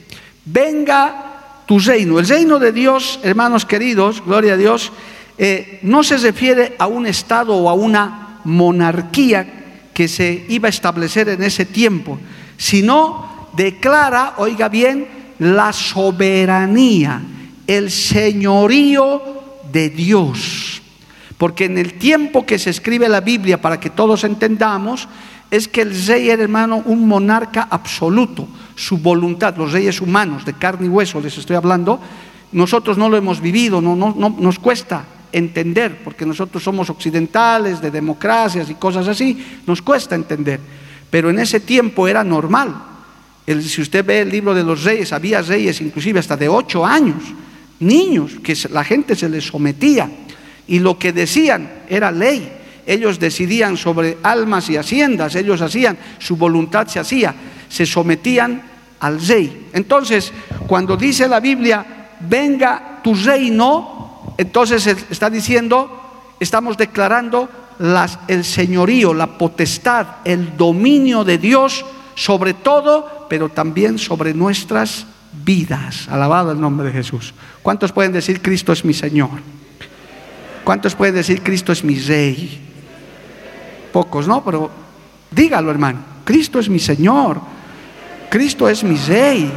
Venga 0.43 1.63
tu 1.65 1.79
reino. 1.79 2.19
El 2.19 2.27
reino 2.27 2.59
de 2.59 2.73
Dios, 2.73 3.21
hermanos 3.23 3.65
queridos, 3.65 4.21
gloria 4.25 4.55
a 4.55 4.57
Dios, 4.57 4.91
eh, 5.37 5.79
no 5.83 6.03
se 6.03 6.17
refiere 6.17 6.75
a 6.77 6.87
un 6.87 7.07
Estado 7.07 7.55
o 7.55 7.69
a 7.69 7.73
una 7.73 8.41
monarquía 8.43 9.87
que 9.93 10.09
se 10.09 10.45
iba 10.49 10.67
a 10.67 10.75
establecer 10.75 11.29
en 11.29 11.41
ese 11.41 11.63
tiempo, 11.63 12.19
sino 12.57 13.47
declara, 13.55 14.33
oiga 14.39 14.67
bien, 14.67 15.07
la 15.39 15.71
soberanía, 15.71 17.21
el 17.65 17.89
señorío 17.89 19.21
de 19.71 19.89
Dios. 19.89 20.81
Porque 21.37 21.65
en 21.65 21.77
el 21.77 21.95
tiempo 21.95 22.45
que 22.45 22.59
se 22.59 22.69
escribe 22.69 23.09
la 23.09 23.21
Biblia, 23.21 23.61
para 23.61 23.79
que 23.79 23.89
todos 23.89 24.23
entendamos, 24.23 25.07
es 25.51 25.67
que 25.67 25.81
el 25.81 26.05
rey 26.05 26.29
era, 26.29 26.43
hermano, 26.43 26.81
un 26.85 27.07
monarca 27.07 27.67
absoluto, 27.69 28.47
su 28.75 28.97
voluntad, 28.97 29.55
los 29.57 29.71
reyes 29.71 30.01
humanos, 30.01 30.45
de 30.45 30.53
carne 30.53 30.87
y 30.87 30.89
hueso 30.89 31.21
les 31.21 31.37
estoy 31.37 31.55
hablando, 31.55 31.99
nosotros 32.51 32.97
no 32.97 33.09
lo 33.09 33.17
hemos 33.17 33.41
vivido, 33.41 33.81
no, 33.81 33.95
no, 33.95 34.13
no 34.17 34.35
nos 34.39 34.59
cuesta 34.59 35.05
entender, 35.31 36.01
porque 36.03 36.25
nosotros 36.25 36.63
somos 36.63 36.89
occidentales, 36.89 37.81
de 37.81 37.91
democracias 37.91 38.69
y 38.69 38.75
cosas 38.75 39.07
así, 39.07 39.59
nos 39.67 39.81
cuesta 39.81 40.15
entender. 40.15 40.59
Pero 41.09 41.29
en 41.29 41.39
ese 41.39 41.59
tiempo 41.59 42.07
era 42.07 42.23
normal. 42.23 42.73
si 43.45 43.81
usted 43.81 44.05
ve 44.05 44.21
el 44.21 44.29
libro 44.29 44.53
de 44.53 44.63
los 44.63 44.83
reyes, 44.83 45.11
había 45.11 45.41
reyes 45.41 45.81
inclusive 45.81 46.19
hasta 46.19 46.37
de 46.37 46.47
ocho 46.47 46.85
años, 46.85 47.23
niños, 47.79 48.31
que 48.41 48.57
la 48.71 48.83
gente 48.83 49.15
se 49.15 49.29
les 49.29 49.45
sometía. 49.45 50.09
Y 50.67 50.79
lo 50.79 50.97
que 50.97 51.13
decían 51.13 51.83
era 51.89 52.11
ley. 52.11 52.51
Ellos 52.85 53.19
decidían 53.19 53.77
sobre 53.77 54.17
almas 54.21 54.69
y 54.69 54.77
haciendas, 54.77 55.35
ellos 55.35 55.61
hacían, 55.61 55.97
su 56.19 56.37
voluntad 56.37 56.87
se 56.87 56.99
hacía, 56.99 57.33
se 57.67 57.85
sometían 57.85 58.61
al 58.99 59.19
rey. 59.25 59.69
Entonces, 59.73 60.31
cuando 60.67 60.95
dice 60.95 61.27
la 61.27 61.39
Biblia, 61.39 61.85
venga 62.19 62.99
tu 63.03 63.15
reino, 63.15 64.35
entonces 64.37 64.85
está 65.09 65.29
diciendo, 65.29 66.33
estamos 66.39 66.77
declarando 66.77 67.49
el 68.27 68.43
señorío, 68.43 69.13
la 69.13 69.37
potestad, 69.37 70.07
el 70.23 70.55
dominio 70.55 71.23
de 71.23 71.37
Dios 71.37 71.85
sobre 72.15 72.53
todo, 72.53 73.27
pero 73.29 73.49
también 73.49 73.99
sobre 73.99 74.33
nuestras 74.33 75.05
vidas. 75.43 76.07
Alabado 76.09 76.51
el 76.51 76.59
nombre 76.59 76.87
de 76.87 76.93
Jesús. 76.93 77.33
¿Cuántos 77.61 77.91
pueden 77.91 78.13
decir 78.13 78.41
Cristo 78.41 78.71
es 78.71 78.85
mi 78.85 78.93
Señor? 78.93 79.54
¿Cuántos 80.65 80.95
pueden 80.95 81.13
decir 81.13 81.43
Cristo 81.43 81.71
es 81.71 81.83
mi 81.83 81.97
Rey? 81.99 82.59
Pocos, 83.93 84.27
¿no? 84.27 84.43
Pero 84.43 84.71
dígalo, 85.29 85.69
hermano. 85.69 85.99
Cristo 86.25 86.59
es 86.59 86.67
mi 86.67 86.79
Señor. 86.79 87.39
Cristo 88.31 88.67
es 88.67 88.83
mi 88.83 88.97
Rey. 88.97 89.51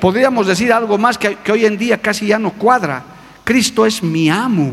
Podríamos 0.00 0.48
decir 0.48 0.72
algo 0.72 0.98
más 0.98 1.16
que, 1.16 1.36
que 1.36 1.52
hoy 1.52 1.64
en 1.64 1.78
día 1.78 2.02
casi 2.02 2.26
ya 2.26 2.40
no 2.40 2.50
cuadra. 2.50 3.04
Cristo 3.44 3.86
es 3.86 4.02
mi 4.02 4.28
amo. 4.28 4.72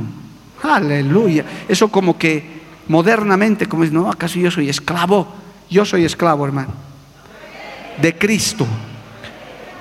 Aleluya. 0.63 1.45
Eso 1.69 1.89
como 1.89 2.17
que 2.17 2.61
modernamente, 2.87 3.67
como 3.67 3.83
es, 3.83 3.91
no, 3.91 4.09
¿acaso 4.09 4.39
yo 4.39 4.49
soy 4.49 4.69
esclavo? 4.69 5.27
Yo 5.69 5.85
soy 5.85 6.03
esclavo, 6.03 6.45
hermano. 6.45 6.73
De 8.01 8.17
Cristo. 8.17 8.65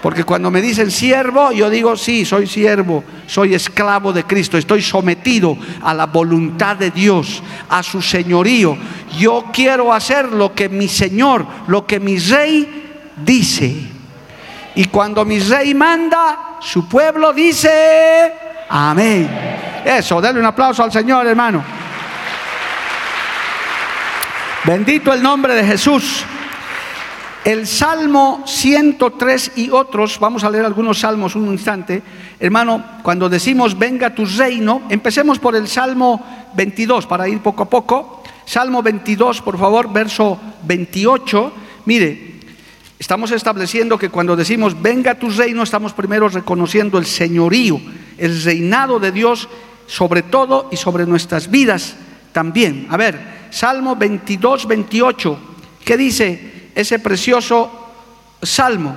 Porque 0.03 0.25
cuando 0.25 0.51
me 0.51 0.63
dicen 0.63 0.91
siervo, 0.91 1.53
yo 1.53 1.69
digo, 1.69 1.95
sí, 1.97 2.25
soy 2.25 2.47
siervo, 2.47 3.05
soy 3.27 3.55
esclavo 3.55 4.13
de 4.13 4.25
Cristo, 4.25 4.57
estoy 4.57 4.81
sometido 4.81 5.59
a 5.83 5.93
la 5.93 6.07
voluntad 6.07 6.77
de 6.77 6.91
Dios, 6.91 7.43
a 7.69 7.83
su 7.83 8.01
señorío. 8.01 8.79
Yo 9.19 9.47
quiero 9.53 9.93
hacer 9.93 10.33
lo 10.33 10.55
que 10.55 10.71
mi 10.71 10.89
Señor, 10.89 11.47
lo 11.67 11.87
que 11.87 12.01
mi 12.01 12.19
rey 12.19 13.13
dice. 13.25 13.75
Y 14.75 14.87
cuando 14.87 15.25
mi 15.27 15.39
rey 15.39 15.75
manda, 15.75 16.57
su 16.61 16.89
pueblo 16.89 17.35
dice, 17.35 18.33
Amén. 18.71 19.29
Eso, 19.85 20.21
denle 20.21 20.41
un 20.41 20.47
aplauso 20.47 20.85
al 20.85 20.93
Señor, 20.93 21.27
hermano. 21.27 21.63
Bendito 24.65 25.13
el 25.13 25.23
nombre 25.23 25.55
de 25.55 25.65
Jesús. 25.65 26.25
El 27.45 27.67
Salmo 27.67 28.45
103 28.47 29.53
y 29.57 29.71
otros, 29.71 30.19
vamos 30.21 30.45
a 30.45 30.51
leer 30.51 30.67
algunos 30.67 30.99
salmos 31.01 31.35
un 31.35 31.47
instante. 31.47 32.03
Hermano, 32.39 32.85
cuando 33.03 33.31
decimos 33.31 33.79
venga 33.79 34.15
tu 34.15 34.27
reino, 34.27 34.83
empecemos 34.91 35.39
por 35.39 35.57
el 35.57 35.67
Salmo 35.67 36.25
22 36.55 37.07
para 37.07 37.29
ir 37.29 37.41
poco 37.41 37.63
a 37.63 37.71
poco. 37.71 38.23
Salmo 38.45 38.83
22, 38.83 39.41
por 39.41 39.59
favor, 39.59 39.91
verso 39.91 40.39
28. 40.65 41.53
Mire, 41.87 42.41
estamos 42.99 43.31
estableciendo 43.31 43.97
que 43.97 44.11
cuando 44.11 44.37
decimos 44.37 44.81
venga 44.81 45.15
tu 45.15 45.31
reino, 45.31 45.63
estamos 45.63 45.95
primero 45.95 46.29
reconociendo 46.29 46.99
el 46.99 47.07
señorío 47.07 47.81
el 48.21 48.43
reinado 48.43 49.01
de 49.01 49.13
Dios 49.13 49.49
sobre 49.87 50.23
todo 50.23 50.69
y 50.71 50.77
sobre 50.77 51.07
nuestras 51.07 51.51
vidas 51.51 51.97
también. 52.33 52.87
A 52.91 52.97
ver, 52.97 53.19
Salmo 53.51 53.97
22, 53.97 54.69
28, 54.69 55.39
¿qué 55.85 55.97
dice 55.97 56.60
ese 56.75 56.99
precioso 56.99 57.71
salmo? 58.43 58.95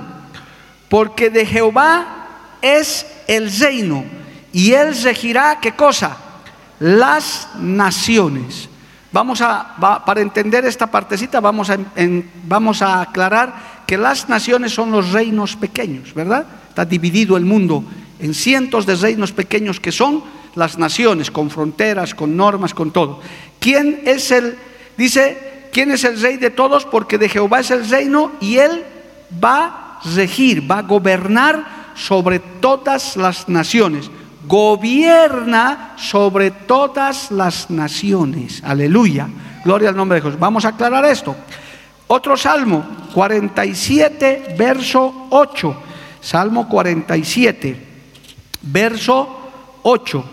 Porque 0.88 1.30
de 1.30 1.46
Jehová 1.46 2.26
es 2.62 3.06
el 3.26 3.50
reino 3.58 4.04
y 4.52 4.72
él 4.72 4.94
regirá, 5.02 5.58
¿qué 5.60 5.72
cosa? 5.72 6.16
Las 6.80 7.48
naciones. 7.58 8.68
Vamos 9.12 9.40
a, 9.40 9.76
para 10.04 10.20
entender 10.20 10.64
esta 10.64 10.88
partecita, 10.88 11.40
vamos 11.40 11.70
a, 11.70 11.78
vamos 12.46 12.82
a 12.82 13.02
aclarar 13.02 13.82
que 13.86 13.96
las 13.96 14.28
naciones 14.28 14.72
son 14.72 14.90
los 14.90 15.12
reinos 15.12 15.56
pequeños, 15.56 16.14
¿verdad? 16.14 16.46
Está 16.68 16.84
dividido 16.84 17.36
el 17.36 17.44
mundo 17.44 17.84
en 18.18 18.34
cientos 18.34 18.86
de 18.86 18.96
reinos 18.96 19.32
pequeños 19.32 19.78
que 19.78 19.92
son 19.92 20.24
las 20.54 20.78
naciones, 20.78 21.30
con 21.30 21.50
fronteras, 21.50 22.14
con 22.14 22.36
normas, 22.36 22.74
con 22.74 22.92
todo. 22.92 23.20
¿Quién 23.60 24.02
es 24.04 24.30
el, 24.30 24.56
dice, 24.96 25.53
quién 25.74 25.90
es 25.90 26.04
el 26.04 26.18
rey 26.20 26.38
de 26.38 26.50
todos? 26.50 26.86
Porque 26.86 27.18
de 27.18 27.28
Jehová 27.28 27.60
es 27.60 27.70
el 27.72 27.86
reino 27.90 28.30
y 28.40 28.56
él 28.56 28.84
va 29.44 29.98
a 29.98 30.00
regir, 30.14 30.70
va 30.70 30.78
a 30.78 30.82
gobernar 30.82 31.92
sobre 31.94 32.38
todas 32.38 33.16
las 33.16 33.48
naciones. 33.48 34.10
Gobierna 34.46 35.94
sobre 35.96 36.50
todas 36.50 37.30
las 37.30 37.70
naciones. 37.70 38.62
Aleluya. 38.64 39.28
Gloria 39.64 39.88
al 39.88 39.96
nombre 39.96 40.16
de 40.16 40.22
Jesús. 40.22 40.38
Vamos 40.38 40.64
a 40.64 40.68
aclarar 40.68 41.04
esto. 41.06 41.34
Otro 42.06 42.36
salmo, 42.36 42.84
47, 43.12 44.54
verso 44.56 45.26
8. 45.30 45.76
Salmo 46.20 46.68
47, 46.68 47.76
verso 48.62 49.50
8. 49.82 50.24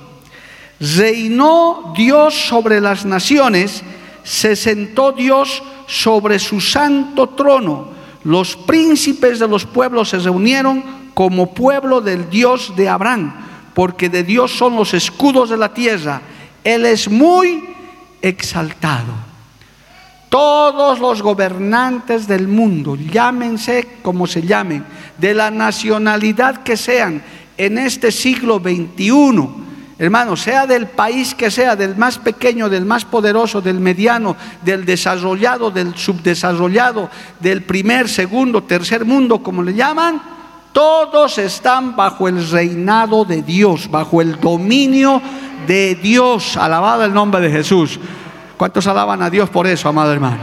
Reinó 0.79 1.93
Dios 1.95 2.33
sobre 2.33 2.81
las 2.81 3.05
naciones, 3.05 3.83
se 4.23 4.55
sentó 4.55 5.11
Dios 5.11 5.63
sobre 5.87 6.39
su 6.39 6.61
santo 6.61 7.29
trono. 7.29 7.89
Los 8.23 8.55
príncipes 8.55 9.39
de 9.39 9.47
los 9.47 9.65
pueblos 9.65 10.09
se 10.09 10.19
reunieron 10.19 10.83
como 11.13 11.53
pueblo 11.53 12.01
del 12.01 12.29
Dios 12.29 12.73
de 12.75 12.87
Abraham, 12.87 13.33
porque 13.73 14.09
de 14.09 14.23
Dios 14.23 14.51
son 14.51 14.75
los 14.75 14.93
escudos 14.93 15.49
de 15.49 15.57
la 15.57 15.73
tierra. 15.73 16.21
Él 16.63 16.85
es 16.85 17.09
muy 17.09 17.63
exaltado. 18.21 19.31
Todos 20.29 20.99
los 20.99 21.21
gobernantes 21.21 22.27
del 22.27 22.47
mundo, 22.47 22.95
llámense 22.95 23.97
como 24.01 24.27
se 24.27 24.41
llamen, 24.41 24.85
de 25.17 25.33
la 25.33 25.51
nacionalidad 25.51 26.63
que 26.63 26.77
sean, 26.77 27.21
en 27.57 27.77
este 27.77 28.11
siglo 28.11 28.59
XXI, 28.59 29.49
hermano, 30.01 30.35
sea 30.35 30.65
del 30.65 30.87
país 30.87 31.35
que 31.35 31.51
sea, 31.51 31.75
del 31.75 31.95
más 31.95 32.17
pequeño, 32.17 32.69
del 32.69 32.85
más 32.85 33.05
poderoso, 33.05 33.61
del 33.61 33.79
mediano, 33.79 34.35
del 34.63 34.83
desarrollado, 34.83 35.69
del 35.69 35.95
subdesarrollado, 35.95 37.07
del 37.39 37.61
primer, 37.61 38.09
segundo, 38.09 38.63
tercer 38.63 39.05
mundo, 39.05 39.43
como 39.43 39.61
le 39.61 39.75
llaman, 39.75 40.19
todos 40.71 41.37
están 41.37 41.95
bajo 41.95 42.27
el 42.27 42.49
reinado 42.49 43.25
de 43.25 43.43
Dios, 43.43 43.91
bajo 43.91 44.23
el 44.23 44.39
dominio 44.39 45.21
de 45.67 45.93
Dios. 45.93 46.57
Alabado 46.57 47.05
el 47.05 47.13
nombre 47.13 47.39
de 47.39 47.51
Jesús. 47.51 47.99
¿Cuántos 48.57 48.87
alaban 48.87 49.21
a 49.21 49.29
Dios 49.29 49.51
por 49.51 49.67
eso, 49.67 49.87
amado 49.87 50.11
hermano? 50.11 50.39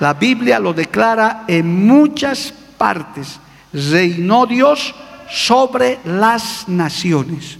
La 0.00 0.14
Biblia 0.14 0.58
lo 0.58 0.72
declara 0.72 1.44
en 1.46 1.86
muchas 1.86 2.52
partes. 2.76 3.38
Reinó 3.72 4.46
Dios 4.46 4.92
sobre 5.30 6.00
las 6.04 6.68
naciones. 6.68 7.58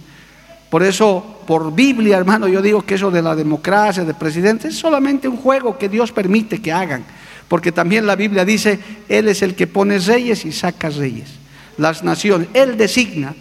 Por 0.75 0.83
eso, 0.83 1.23
por 1.47 1.73
Biblia, 1.73 2.17
hermano, 2.17 2.49
yo 2.49 2.61
digo 2.61 2.81
que 2.81 2.95
eso 2.95 3.09
de 3.09 3.21
la 3.21 3.33
democracia, 3.33 4.03
de 4.03 4.13
presidente, 4.13 4.67
es 4.67 4.77
solamente 4.77 5.25
un 5.25 5.37
juego 5.37 5.77
que 5.77 5.87
Dios 5.87 6.11
permite 6.11 6.61
que 6.61 6.73
hagan. 6.73 7.05
Porque 7.47 7.71
también 7.71 8.05
la 8.05 8.17
Biblia 8.17 8.43
dice, 8.43 8.77
Él 9.07 9.29
es 9.29 9.41
el 9.41 9.55
que 9.55 9.67
pone 9.67 9.99
reyes 9.99 10.43
y 10.43 10.51
saca 10.51 10.89
reyes. 10.89 11.29
Las 11.77 12.03
naciones, 12.03 12.49
Él 12.53 12.75
designa. 12.75 13.33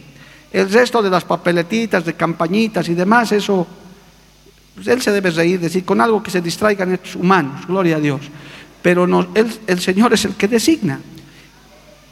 El 0.52 0.70
resto 0.70 1.02
de 1.02 1.10
las 1.10 1.24
papeletitas, 1.24 2.04
de 2.04 2.14
campañitas 2.14 2.88
y 2.88 2.94
demás, 2.94 3.32
eso 3.32 3.66
pues 4.76 4.86
él 4.86 5.02
se 5.02 5.10
debe 5.10 5.32
reír, 5.32 5.58
decir, 5.58 5.84
con 5.84 6.00
algo 6.00 6.22
que 6.22 6.30
se 6.30 6.40
distraigan 6.40 6.92
estos 6.92 7.16
humanos, 7.16 7.66
gloria 7.66 7.96
a 7.96 8.00
Dios. 8.00 8.20
Pero 8.80 9.08
el 9.66 9.80
Señor 9.80 10.14
es 10.14 10.24
el 10.24 10.36
que 10.36 10.46
designa. 10.46 11.00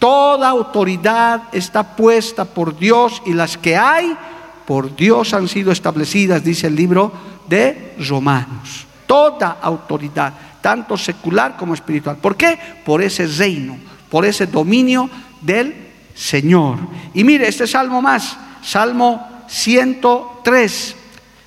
Toda 0.00 0.48
autoridad 0.48 1.44
está 1.52 1.94
puesta 1.94 2.44
por 2.44 2.76
Dios 2.76 3.22
y 3.24 3.34
las 3.34 3.56
que 3.56 3.76
hay 3.76 4.16
por 4.66 4.94
Dios 4.96 5.34
han 5.34 5.48
sido 5.48 5.72
establecidas, 5.72 6.44
dice 6.44 6.66
el 6.66 6.76
libro 6.76 7.12
de 7.48 7.94
Romanos. 8.08 8.86
Toda 9.06 9.58
autoridad, 9.60 10.32
tanto 10.60 10.96
secular 10.96 11.56
como 11.56 11.74
espiritual. 11.74 12.16
¿Por 12.16 12.36
qué? 12.36 12.58
Por 12.84 13.02
ese 13.02 13.26
reino, 13.26 13.76
por 14.10 14.24
ese 14.24 14.46
dominio 14.46 15.08
del 15.40 15.74
Señor. 16.14 16.78
Y 17.14 17.24
mire, 17.24 17.48
este 17.48 17.66
salmo 17.66 18.00
más, 18.00 18.36
Salmo 18.62 19.44
103 19.48 20.96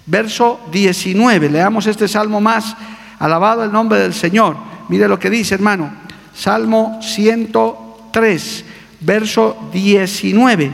verso 0.06 0.60
19. 0.71 1.49
Leamos 1.49 1.88
este 1.88 2.08
salmo 2.08 2.39
más. 2.39 2.75
Alabado 3.19 3.63
el 3.63 3.71
nombre 3.71 3.99
del 3.99 4.13
Señor. 4.13 4.58
Mire 4.89 5.08
lo 5.08 5.19
que 5.19 5.30
dice, 5.30 5.56
hermano. 5.56 5.91
Salmo 6.34 6.99
103, 7.01 8.65
verso 9.01 9.69
19. 9.71 10.71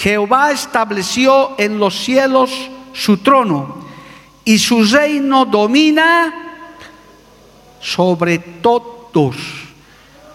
Jehová 0.00 0.50
estableció 0.50 1.50
en 1.58 1.78
los 1.78 1.94
cielos 1.94 2.50
su 2.94 3.18
trono 3.18 3.84
y 4.46 4.58
su 4.58 4.82
reino 4.82 5.44
domina 5.44 6.32
sobre 7.82 8.38
todos. 8.38 9.36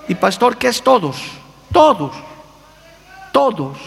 Y 0.08 0.14
pastor, 0.14 0.56
¿qué 0.58 0.68
es 0.68 0.84
todos? 0.84 1.18
Todos, 1.72 2.12
todos. 3.34 3.80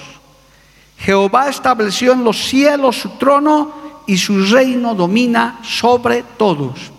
Jehová 0.99 1.49
estableció 1.49 2.13
en 2.13 2.25
los 2.25 2.39
cielos 2.39 2.97
su 2.97 3.11
trono 3.11 3.71
y 4.05 4.17
su 4.19 4.47
reino 4.47 4.97
domina 4.97 5.61
sobre 5.63 6.25
todos. 6.25 6.91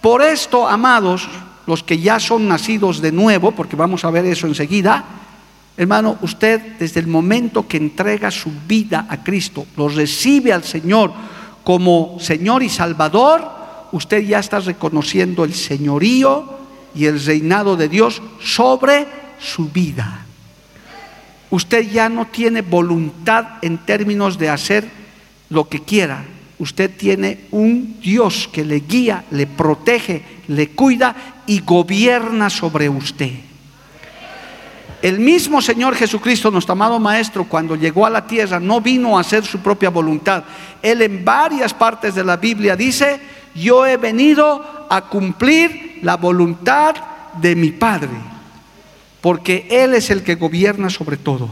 Por 0.00 0.22
esto, 0.22 0.68
amados, 0.68 1.28
los 1.66 1.82
que 1.82 1.98
ya 1.98 2.20
son 2.20 2.46
nacidos 2.46 3.00
de 3.00 3.10
nuevo, 3.10 3.50
porque 3.50 3.74
vamos 3.74 4.04
a 4.04 4.10
ver 4.10 4.24
eso 4.24 4.46
enseguida, 4.46 5.04
hermano, 5.76 6.18
usted 6.22 6.60
desde 6.78 7.00
el 7.00 7.06
momento 7.06 7.66
que 7.66 7.76
entrega 7.76 8.30
su 8.30 8.50
vida 8.66 9.06
a 9.08 9.22
Cristo, 9.22 9.66
lo 9.76 9.88
recibe 9.88 10.52
al 10.52 10.64
Señor 10.64 11.12
como 11.62 12.18
Señor 12.20 12.62
y 12.62 12.68
Salvador, 12.68 13.50
usted 13.92 14.22
ya 14.22 14.38
está 14.38 14.60
reconociendo 14.60 15.44
el 15.44 15.54
señorío 15.54 16.58
y 16.94 17.06
el 17.06 17.24
reinado 17.24 17.76
de 17.76 17.88
Dios 17.88 18.22
sobre 18.40 19.06
su 19.38 19.68
vida 19.68 20.24
usted 21.54 21.88
ya 21.88 22.08
no 22.08 22.26
tiene 22.26 22.62
voluntad 22.62 23.58
en 23.62 23.78
términos 23.78 24.38
de 24.38 24.48
hacer 24.48 24.88
lo 25.50 25.68
que 25.68 25.80
quiera. 25.80 26.24
Usted 26.58 26.90
tiene 26.96 27.46
un 27.52 28.00
Dios 28.00 28.48
que 28.52 28.64
le 28.64 28.80
guía, 28.80 29.24
le 29.30 29.46
protege, 29.46 30.22
le 30.48 30.70
cuida 30.70 31.14
y 31.46 31.60
gobierna 31.60 32.50
sobre 32.50 32.88
usted. 32.88 33.32
El 35.04 35.18
mismo 35.18 35.60
Señor 35.60 35.94
Jesucristo, 35.96 36.50
nuestro 36.50 36.72
amado 36.72 36.98
Maestro, 36.98 37.44
cuando 37.44 37.76
llegó 37.76 38.06
a 38.06 38.10
la 38.10 38.26
tierra, 38.26 38.58
no 38.58 38.80
vino 38.80 39.18
a 39.18 39.20
hacer 39.20 39.44
su 39.44 39.58
propia 39.58 39.90
voluntad. 39.90 40.44
Él 40.80 41.02
en 41.02 41.22
varias 41.22 41.74
partes 41.74 42.14
de 42.14 42.24
la 42.24 42.38
Biblia 42.38 42.74
dice, 42.74 43.20
yo 43.54 43.84
he 43.84 43.98
venido 43.98 44.86
a 44.88 45.02
cumplir 45.02 45.98
la 46.00 46.16
voluntad 46.16 46.94
de 47.38 47.54
mi 47.54 47.70
Padre 47.70 48.08
porque 49.20 49.66
Él 49.70 49.92
es 49.92 50.08
el 50.08 50.22
que 50.22 50.36
gobierna 50.36 50.88
sobre 50.88 51.18
todo. 51.18 51.50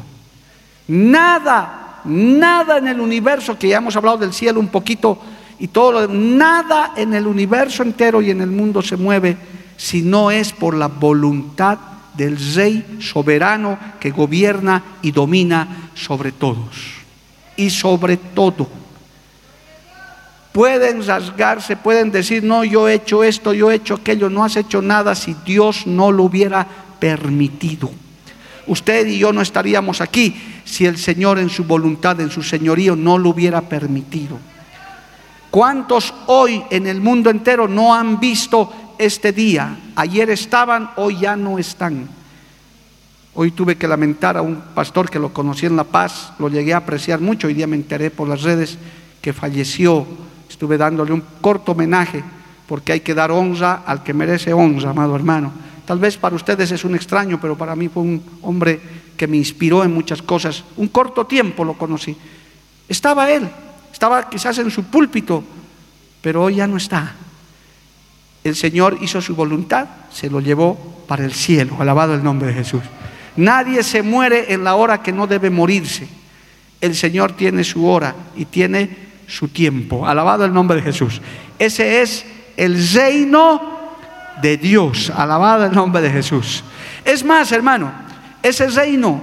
Nada, 0.89 2.01
nada 2.07 2.79
en 2.79 2.89
el 2.89 3.01
universo, 3.01 3.59
que 3.59 3.69
ya 3.69 3.77
hemos 3.77 3.97
hablado 3.97 4.17
del 4.17 4.33
cielo 4.33 4.61
un 4.61 4.69
poquito 4.69 5.19
y 5.59 5.69
todo, 5.69 6.09
nada 6.09 6.95
en 6.97 7.13
el 7.13 7.27
universo 7.27 7.83
entero 7.83 8.23
y 8.23 8.31
en 8.31 8.41
el 8.41 8.51
mundo 8.51 8.81
se 8.81 8.97
mueve 8.97 9.37
si 9.77 10.01
no 10.01 10.31
es 10.31 10.55
por 10.55 10.75
la 10.75 10.89
voluntad 10.89 11.92
del 12.15 12.37
Rey 12.55 12.99
soberano 13.01 13.79
que 13.99 14.11
gobierna 14.11 14.83
y 15.03 15.13
domina 15.13 15.91
sobre 15.95 16.33
todos 16.33 17.03
y 17.57 17.71
sobre 17.71 18.17
todo. 18.17 18.69
Pueden 20.53 21.07
rasgarse, 21.07 21.77
pueden 21.77 22.11
decir, 22.11 22.45
no, 22.45 22.63
yo 22.63 22.87
he 22.87 22.95
hecho 22.95 23.25
esto, 23.25 23.55
yo 23.55 23.71
he 23.71 23.77
hecho 23.77 23.95
aquello, 23.95 24.29
no 24.29 24.45
has 24.45 24.57
hecho 24.57 24.83
nada 24.83 25.15
si 25.15 25.35
Dios 25.47 25.87
no 25.87 26.13
lo 26.13 26.25
hubiera 26.25 26.67
permitido. 26.99 27.91
Usted 28.67 29.07
y 29.07 29.19
yo 29.19 29.33
no 29.33 29.41
estaríamos 29.41 30.01
aquí 30.01 30.37
si 30.65 30.87
el 30.87 30.99
Señor 30.99 31.39
en 31.39 31.49
su 31.49 31.65
voluntad, 31.65 32.21
en 32.21 32.31
su 32.31 32.43
señorío, 32.43 32.95
no 32.95 33.19
lo 33.19 33.31
hubiera 33.31 33.63
permitido. 33.63 34.39
¿Cuántos 35.51 36.15
hoy 36.27 36.63
en 36.71 36.87
el 36.87 37.01
mundo 37.01 37.29
entero 37.29 37.69
no 37.69 37.95
han 37.95 38.21
visto 38.21 38.73
este 38.99 39.33
día? 39.33 39.79
Ayer 39.97 40.31
estaban, 40.31 40.91
hoy 40.97 41.21
ya 41.21 41.37
no 41.37 41.59
están. 41.59 42.09
Hoy 43.35 43.51
tuve 43.51 43.77
que 43.77 43.89
lamentar 43.89 44.37
a 44.37 44.43
un 44.43 44.57
pastor 44.75 45.09
que 45.09 45.19
lo 45.19 45.33
conocí 45.33 45.67
en 45.67 45.77
La 45.77 45.85
Paz, 45.85 46.33
lo 46.39 46.49
llegué 46.49 46.75
a 46.75 46.79
apreciar 46.79 47.21
mucho, 47.21 47.47
hoy 47.47 47.55
día 47.55 47.67
me 47.67 47.77
enteré 47.77 48.11
por 48.11 48.29
las 48.29 48.43
redes 48.43 48.79
que 49.23 49.33
falleció. 49.33 50.07
Estuve 50.51 50.77
dándole 50.77 51.13
un 51.13 51.23
corto 51.41 51.73
homenaje 51.73 52.23
porque 52.67 52.93
hay 52.93 53.01
que 53.01 53.15
dar 53.15 53.31
honra 53.31 53.83
al 53.87 54.03
que 54.03 54.13
merece 54.13 54.53
honra, 54.53 54.91
amado 54.91 55.17
hermano. 55.17 55.53
Tal 55.87 55.99
vez 55.99 56.17
para 56.17 56.37
ustedes 56.37 56.71
es 56.73 56.85
un 56.85 56.95
extraño, 56.95 57.41
pero 57.41 57.57
para 57.57 57.75
mí 57.75 57.89
fue 57.89 58.03
un 58.03 58.23
hombre 58.43 58.81
que 59.17 59.27
me 59.27 59.37
inspiró 59.37 59.83
en 59.83 59.93
muchas 59.93 60.23
cosas. 60.23 60.63
Un 60.77 60.89
corto 60.89 61.27
tiempo 61.27 61.65
lo 61.65 61.75
conocí. 61.75 62.17
Estaba 62.89 63.31
él, 63.31 63.49
estaba 63.93 64.29
quizás 64.29 64.59
en 64.59 64.71
su 64.71 64.85
púlpito, 64.85 65.43
pero 66.21 66.45
hoy 66.45 66.57
ya 66.57 66.67
no 66.67 66.77
está. 66.77 67.15
El 68.45 68.57
Señor 68.57 68.99
hizo 69.01 69.21
su 69.21 69.37
voluntad, 69.37 69.87
se 70.11 70.29
lo 70.29 70.41
llevó 70.41 70.77
para 71.07 71.25
el 71.25 71.33
cielo. 71.33 71.77
Alabado 71.79 72.15
el 72.15 72.25
nombre 72.25 72.49
de 72.49 72.55
Jesús. 72.55 72.83
Nadie 73.37 73.83
se 73.83 74.03
muere 74.03 74.53
en 74.53 74.65
la 74.65 74.75
hora 74.75 75.03
que 75.03 75.13
no 75.13 75.27
debe 75.27 75.51
morirse. 75.51 76.09
El 76.81 76.95
Señor 76.95 77.33
tiene 77.33 77.63
su 77.65 77.87
hora 77.87 78.15
y 78.37 78.47
tiene 78.47 78.91
su 79.27 79.49
tiempo. 79.49 80.07
Alabado 80.07 80.45
el 80.45 80.53
nombre 80.53 80.79
de 80.79 80.83
Jesús. 80.83 81.21
Ese 81.59 82.03
es 82.03 82.25
el 82.57 82.77
reino 82.93 83.79
de 84.43 84.57
Dios. 84.57 85.11
Alabado 85.15 85.65
el 85.65 85.73
nombre 85.73 86.03
de 86.03 86.11
Jesús. 86.11 86.65
Es 87.05 87.25
más, 87.25 87.53
hermano, 87.53 87.93
ese 88.43 88.69
reino, 88.69 89.23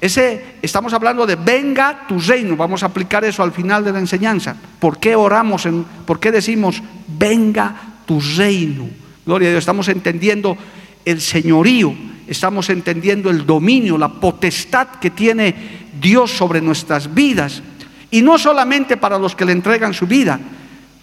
ese, 0.00 0.56
estamos 0.60 0.92
hablando 0.92 1.24
de 1.24 1.36
venga 1.36 2.06
tu 2.08 2.18
reino, 2.18 2.56
vamos 2.56 2.82
a 2.82 2.86
aplicar 2.86 3.24
eso 3.24 3.42
al 3.42 3.52
final 3.52 3.84
de 3.84 3.92
la 3.92 4.00
enseñanza. 4.00 4.56
¿Por 4.80 4.98
qué 4.98 5.14
oramos, 5.14 5.66
en, 5.66 5.84
por 6.04 6.18
qué 6.18 6.32
decimos 6.32 6.82
venga 7.06 7.95
tu 8.06 8.20
reino? 8.20 8.88
Gloria 9.24 9.48
a 9.48 9.50
Dios, 9.52 9.62
estamos 9.62 9.88
entendiendo 9.88 10.56
el 11.04 11.20
señorío, 11.20 11.94
estamos 12.26 12.70
entendiendo 12.70 13.30
el 13.30 13.44
dominio, 13.44 13.98
la 13.98 14.08
potestad 14.08 14.88
que 15.00 15.10
tiene 15.10 15.54
Dios 16.00 16.30
sobre 16.30 16.60
nuestras 16.60 17.12
vidas. 17.12 17.62
Y 18.10 18.22
no 18.22 18.38
solamente 18.38 18.96
para 18.96 19.18
los 19.18 19.34
que 19.34 19.44
le 19.44 19.52
entregan 19.52 19.92
su 19.92 20.06
vida, 20.06 20.38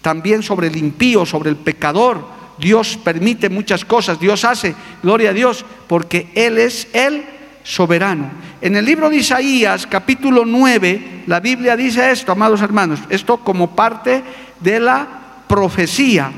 también 0.04 0.42
sobre 0.42 0.68
el 0.68 0.76
impío, 0.76 1.24
sobre 1.24 1.50
el 1.50 1.56
pecador. 1.56 2.26
Dios 2.58 2.98
permite 3.02 3.48
muchas 3.48 3.84
cosas, 3.84 4.20
Dios 4.20 4.44
hace, 4.44 4.74
gloria 5.02 5.30
a 5.30 5.32
Dios, 5.32 5.64
porque 5.88 6.28
Él 6.34 6.58
es 6.58 6.88
el 6.92 7.24
soberano. 7.62 8.30
En 8.60 8.76
el 8.76 8.84
libro 8.84 9.08
de 9.08 9.16
Isaías, 9.16 9.86
capítulo 9.86 10.44
9, 10.44 11.24
la 11.26 11.40
Biblia 11.40 11.76
dice 11.76 12.10
esto, 12.10 12.32
amados 12.32 12.60
hermanos, 12.60 13.00
esto 13.08 13.38
como 13.38 13.74
parte 13.74 14.22
de 14.60 14.78
la 14.78 15.08
profecía. 15.48 16.30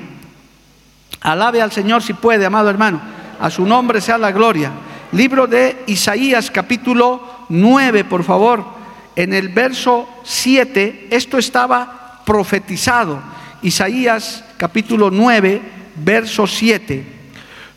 Alabe 1.26 1.60
al 1.60 1.72
Señor 1.72 2.04
si 2.04 2.12
puede, 2.12 2.46
amado 2.46 2.70
hermano, 2.70 3.00
a 3.40 3.50
su 3.50 3.66
nombre 3.66 4.00
sea 4.00 4.16
la 4.16 4.30
gloria. 4.30 4.70
Libro 5.10 5.48
de 5.48 5.82
Isaías, 5.88 6.52
capítulo 6.52 7.20
9, 7.48 8.04
por 8.04 8.22
favor, 8.22 8.64
en 9.16 9.34
el 9.34 9.48
verso 9.48 10.08
7, 10.22 11.08
esto 11.10 11.36
estaba 11.36 12.22
profetizado. 12.24 13.20
Isaías 13.62 14.44
capítulo 14.56 15.10
9, 15.10 15.62
verso 15.96 16.46
7. 16.46 17.04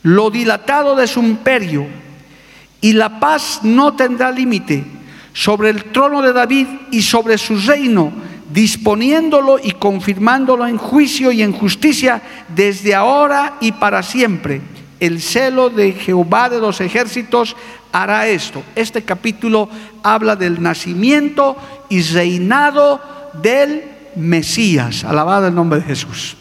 Lo 0.03 0.29
dilatado 0.29 0.95
de 0.95 1.07
su 1.07 1.19
imperio 1.19 1.87
y 2.81 2.93
la 2.93 3.19
paz 3.19 3.61
no 3.63 3.95
tendrá 3.95 4.29
límite 4.29 4.83
sobre 5.33 5.71
el 5.71 5.85
trono 5.85 6.21
de 6.21 6.33
David 6.33 6.67
y 6.91 7.01
sobre 7.01 7.39
su 7.39 7.57
reino, 7.57 8.11
disponiéndolo 8.49 9.59
y 9.61 9.71
confirmándolo 9.71 10.67
en 10.67 10.77
juicio 10.77 11.31
y 11.31 11.41
en 11.41 11.53
justicia 11.53 12.21
desde 12.47 12.95
ahora 12.95 13.57
y 13.61 13.71
para 13.73 14.03
siempre. 14.03 14.61
El 14.99 15.21
celo 15.21 15.69
de 15.69 15.93
Jehová 15.93 16.49
de 16.49 16.59
los 16.59 16.81
ejércitos 16.81 17.55
hará 17.91 18.27
esto. 18.27 18.63
Este 18.75 19.03
capítulo 19.03 19.69
habla 20.03 20.35
del 20.35 20.61
nacimiento 20.61 21.55
y 21.89 22.01
reinado 22.01 23.01
del 23.41 23.83
Mesías. 24.15 25.03
Alabado 25.03 25.47
el 25.47 25.55
nombre 25.55 25.79
de 25.79 25.85
Jesús. 25.85 26.35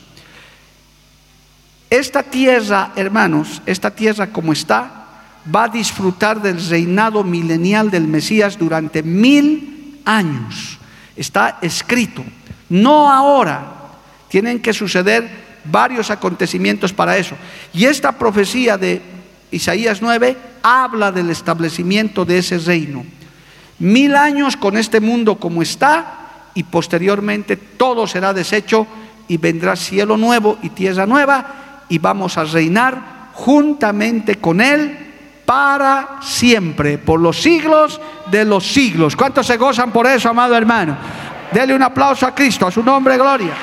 Esta 1.91 2.23
tierra, 2.23 2.93
hermanos, 2.97 3.63
esta 3.65 3.91
tierra 3.91 4.27
como 4.27 4.53
está, 4.53 4.99
va 5.55 5.65
a 5.65 5.69
disfrutar 5.69 6.43
del 6.43 6.67
reinado 6.69 7.25
milenial 7.25 7.91
del 7.91 8.07
Mesías 8.07 8.59
durante 8.59 9.03
mil 9.03 10.01
años. 10.05 10.78
Está 11.19 11.59
escrito. 11.61 12.25
No 12.69 13.11
ahora. 13.11 13.75
Tienen 14.29 14.61
que 14.61 14.73
suceder 14.73 15.29
varios 15.65 16.11
acontecimientos 16.11 16.93
para 16.93 17.17
eso. 17.17 17.35
Y 17.75 17.85
esta 17.85 18.13
profecía 18.13 18.79
de 18.79 19.03
Isaías 19.51 20.01
9 20.01 20.37
habla 20.63 21.11
del 21.11 21.31
establecimiento 21.31 22.25
de 22.25 22.39
ese 22.39 22.59
reino. 22.59 23.05
Mil 23.79 24.17
años 24.17 24.57
con 24.57 24.77
este 24.77 25.01
mundo 25.01 25.37
como 25.37 25.63
está 25.63 26.51
y 26.55 26.63
posteriormente 26.65 27.57
todo 27.57 28.07
será 28.07 28.33
deshecho 28.33 28.87
y 29.29 29.37
vendrá 29.37 29.77
cielo 29.77 30.17
nuevo 30.17 30.59
y 30.63 30.71
tierra 30.71 31.07
nueva 31.07 31.85
y 31.89 31.99
vamos 31.99 32.37
a 32.39 32.45
reinar 32.45 33.31
juntamente 33.35 34.37
con 34.37 34.61
Él 34.61 35.08
para 35.49 36.19
siempre, 36.21 36.99
por 36.99 37.19
los 37.19 37.41
siglos 37.41 37.99
de 38.31 38.45
los 38.45 38.67
siglos. 38.67 39.17
¿Cuántos 39.17 39.47
se 39.47 39.57
gozan 39.57 39.91
por 39.91 40.07
eso, 40.07 40.29
amado 40.29 40.55
hermano? 40.55 40.95
Dele 41.51 41.75
un 41.75 41.83
aplauso 41.83 42.27
a 42.27 42.35
Cristo, 42.35 42.67
a 42.67 42.71
su 42.71 42.83
nombre, 42.83 43.17
gloria. 43.17 43.55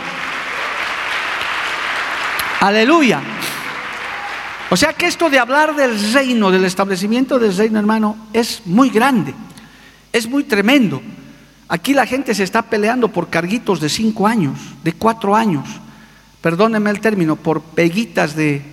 Aleluya. 2.61 3.21
O 4.71 4.75
sea 4.75 4.93
que 4.93 5.05
esto 5.05 5.29
de 5.29 5.37
hablar 5.37 5.75
del 5.75 6.11
reino, 6.11 6.49
del 6.49 6.65
establecimiento 6.65 7.37
del 7.37 7.55
reino, 7.55 7.77
hermano, 7.77 8.17
es 8.33 8.63
muy 8.65 8.89
grande, 8.89 9.35
es 10.11 10.27
muy 10.27 10.43
tremendo. 10.43 11.03
Aquí 11.67 11.93
la 11.93 12.07
gente 12.07 12.33
se 12.33 12.41
está 12.41 12.63
peleando 12.63 13.09
por 13.09 13.29
carguitos 13.29 13.79
de 13.79 13.89
cinco 13.89 14.25
años, 14.25 14.57
de 14.83 14.93
cuatro 14.93 15.35
años, 15.35 15.69
perdónenme 16.41 16.89
el 16.89 16.99
término, 16.99 17.35
por 17.35 17.61
peguitas 17.61 18.35
de, 18.35 18.63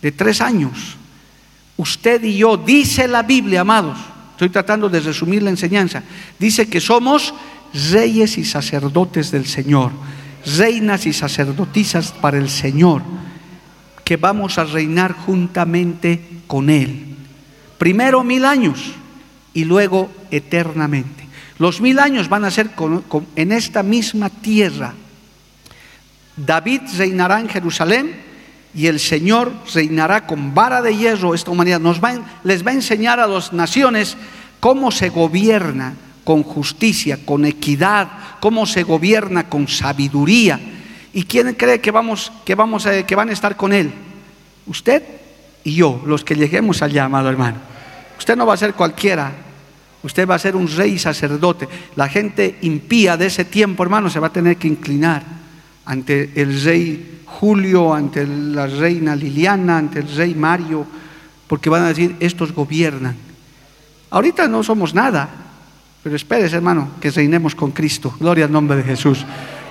de 0.00 0.12
tres 0.12 0.40
años. 0.40 0.99
Usted 1.80 2.22
y 2.24 2.36
yo, 2.36 2.58
dice 2.58 3.08
la 3.08 3.22
Biblia, 3.22 3.62
amados, 3.62 3.96
estoy 4.32 4.50
tratando 4.50 4.90
de 4.90 5.00
resumir 5.00 5.42
la 5.42 5.48
enseñanza, 5.48 6.02
dice 6.38 6.68
que 6.68 6.78
somos 6.78 7.32
reyes 7.90 8.36
y 8.36 8.44
sacerdotes 8.44 9.30
del 9.30 9.46
Señor, 9.46 9.90
reinas 10.58 11.06
y 11.06 11.14
sacerdotisas 11.14 12.12
para 12.12 12.36
el 12.36 12.50
Señor 12.50 13.00
que 14.04 14.18
vamos 14.18 14.58
a 14.58 14.64
reinar 14.64 15.14
juntamente 15.14 16.20
con 16.46 16.68
Él. 16.68 17.16
Primero 17.78 18.22
mil 18.24 18.44
años 18.44 18.92
y 19.54 19.64
luego 19.64 20.12
eternamente. 20.30 21.26
Los 21.56 21.80
mil 21.80 21.98
años 21.98 22.28
van 22.28 22.44
a 22.44 22.50
ser 22.50 22.72
en 23.36 23.52
esta 23.52 23.82
misma 23.82 24.28
tierra. 24.28 24.92
David 26.36 26.82
reinará 26.98 27.40
en 27.40 27.48
Jerusalén 27.48 28.29
y 28.74 28.86
el 28.86 29.00
Señor 29.00 29.52
reinará 29.74 30.26
con 30.26 30.54
vara 30.54 30.82
de 30.82 30.96
hierro 30.96 31.34
esta 31.34 31.50
humanidad. 31.50 31.80
Nos 31.80 32.00
les 32.44 32.66
va 32.66 32.70
a 32.70 32.74
enseñar 32.74 33.20
a 33.20 33.26
las 33.26 33.52
naciones 33.52 34.16
cómo 34.60 34.90
se 34.90 35.08
gobierna 35.08 35.94
con 36.24 36.42
justicia, 36.42 37.18
con 37.24 37.44
equidad, 37.44 38.08
cómo 38.40 38.66
se 38.66 38.82
gobierna 38.82 39.48
con 39.48 39.66
sabiduría 39.66 40.60
¿Y 41.12 41.24
quién 41.24 41.54
cree 41.54 41.80
que, 41.80 41.90
vamos, 41.90 42.32
que, 42.44 42.54
vamos 42.54 42.86
a, 42.86 43.04
que 43.04 43.16
van 43.16 43.30
a 43.30 43.32
estar 43.32 43.56
con 43.56 43.72
Él? 43.72 43.92
Usted 44.66 45.02
y 45.64 45.74
yo, 45.74 46.02
los 46.06 46.24
que 46.24 46.36
lleguemos 46.36 46.82
allá, 46.82 47.04
amado 47.04 47.28
hermano. 47.28 47.58
Usted 48.18 48.36
no 48.36 48.46
va 48.46 48.54
a 48.54 48.58
ser 48.58 48.74
cualquiera, 48.74 49.32
usted 50.02 50.28
va 50.28 50.36
a 50.36 50.38
ser 50.38 50.54
un 50.54 50.68
rey 50.68 50.98
sacerdote. 50.98 51.68
La 51.96 52.08
gente 52.08 52.58
impía 52.62 53.16
de 53.16 53.26
ese 53.26 53.44
tiempo, 53.44 53.82
hermano, 53.82 54.08
se 54.08 54.20
va 54.20 54.28
a 54.28 54.32
tener 54.32 54.56
que 54.56 54.68
inclinar 54.68 55.39
ante 55.90 56.30
el 56.40 56.62
rey 56.62 57.22
Julio, 57.26 57.92
ante 57.92 58.24
la 58.26 58.66
reina 58.66 59.16
Liliana, 59.16 59.78
ante 59.78 59.98
el 59.98 60.14
rey 60.14 60.34
Mario, 60.34 60.86
porque 61.46 61.68
van 61.68 61.82
a 61.82 61.88
decir, 61.88 62.14
estos 62.20 62.52
gobiernan. 62.52 63.16
Ahorita 64.10 64.46
no 64.46 64.62
somos 64.62 64.94
nada, 64.94 65.28
pero 66.02 66.14
espérese, 66.14 66.56
hermano, 66.56 66.92
que 67.00 67.10
reinemos 67.10 67.56
con 67.56 67.72
Cristo. 67.72 68.14
Gloria 68.20 68.44
al 68.44 68.52
nombre 68.52 68.76
de 68.76 68.84
Jesús 68.84 69.24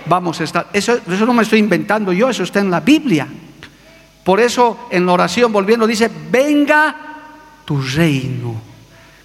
vamos 0.10 0.42
a 0.42 0.44
estar. 0.44 0.68
Eso, 0.74 1.00
no 1.08 1.34
me 1.34 1.44
estoy 1.44 1.60
inventando 1.60 2.12
yo, 2.12 2.30
eso 2.30 2.44
está 2.44 2.60
en 2.60 2.72
la 2.72 2.82
Biblia. 2.82 3.28
Por 4.26 4.42
eso 4.42 4.88
en 4.92 5.06
la 5.06 5.14
oración 5.14 5.54
volviendo 5.54 5.88
dice, 5.88 6.10
venga 6.30 6.96
tu 7.64 7.82
reino. 7.82 8.56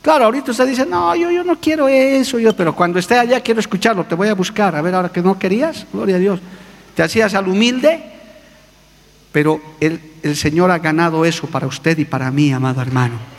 Claro, 0.00 0.26
ahorita 0.26 0.50
usted 0.50 0.66
dice, 0.66 0.86
no, 0.86 1.16
yo, 1.16 1.30
yo 1.30 1.42
no 1.42 1.58
quiero 1.58 1.88
eso, 1.88 2.38
yo, 2.38 2.54
pero 2.54 2.74
cuando 2.74 2.98
esté 2.98 3.18
allá 3.18 3.40
quiero 3.40 3.58
escucharlo, 3.58 4.04
te 4.04 4.14
voy 4.14 4.28
a 4.28 4.34
buscar, 4.34 4.76
a 4.76 4.82
ver 4.82 4.94
ahora 4.94 5.08
que 5.08 5.22
no 5.22 5.38
querías, 5.38 5.86
gloria 5.92 6.16
a 6.16 6.18
Dios. 6.18 6.40
Te 6.94 7.02
hacías 7.02 7.34
al 7.34 7.48
humilde, 7.48 8.02
pero 9.32 9.60
el, 9.80 10.00
el 10.22 10.36
Señor 10.36 10.70
ha 10.70 10.78
ganado 10.78 11.24
eso 11.24 11.46
para 11.46 11.66
usted 11.66 11.98
y 11.98 12.04
para 12.04 12.30
mí, 12.30 12.52
amado 12.52 12.80
hermano. 12.80 13.34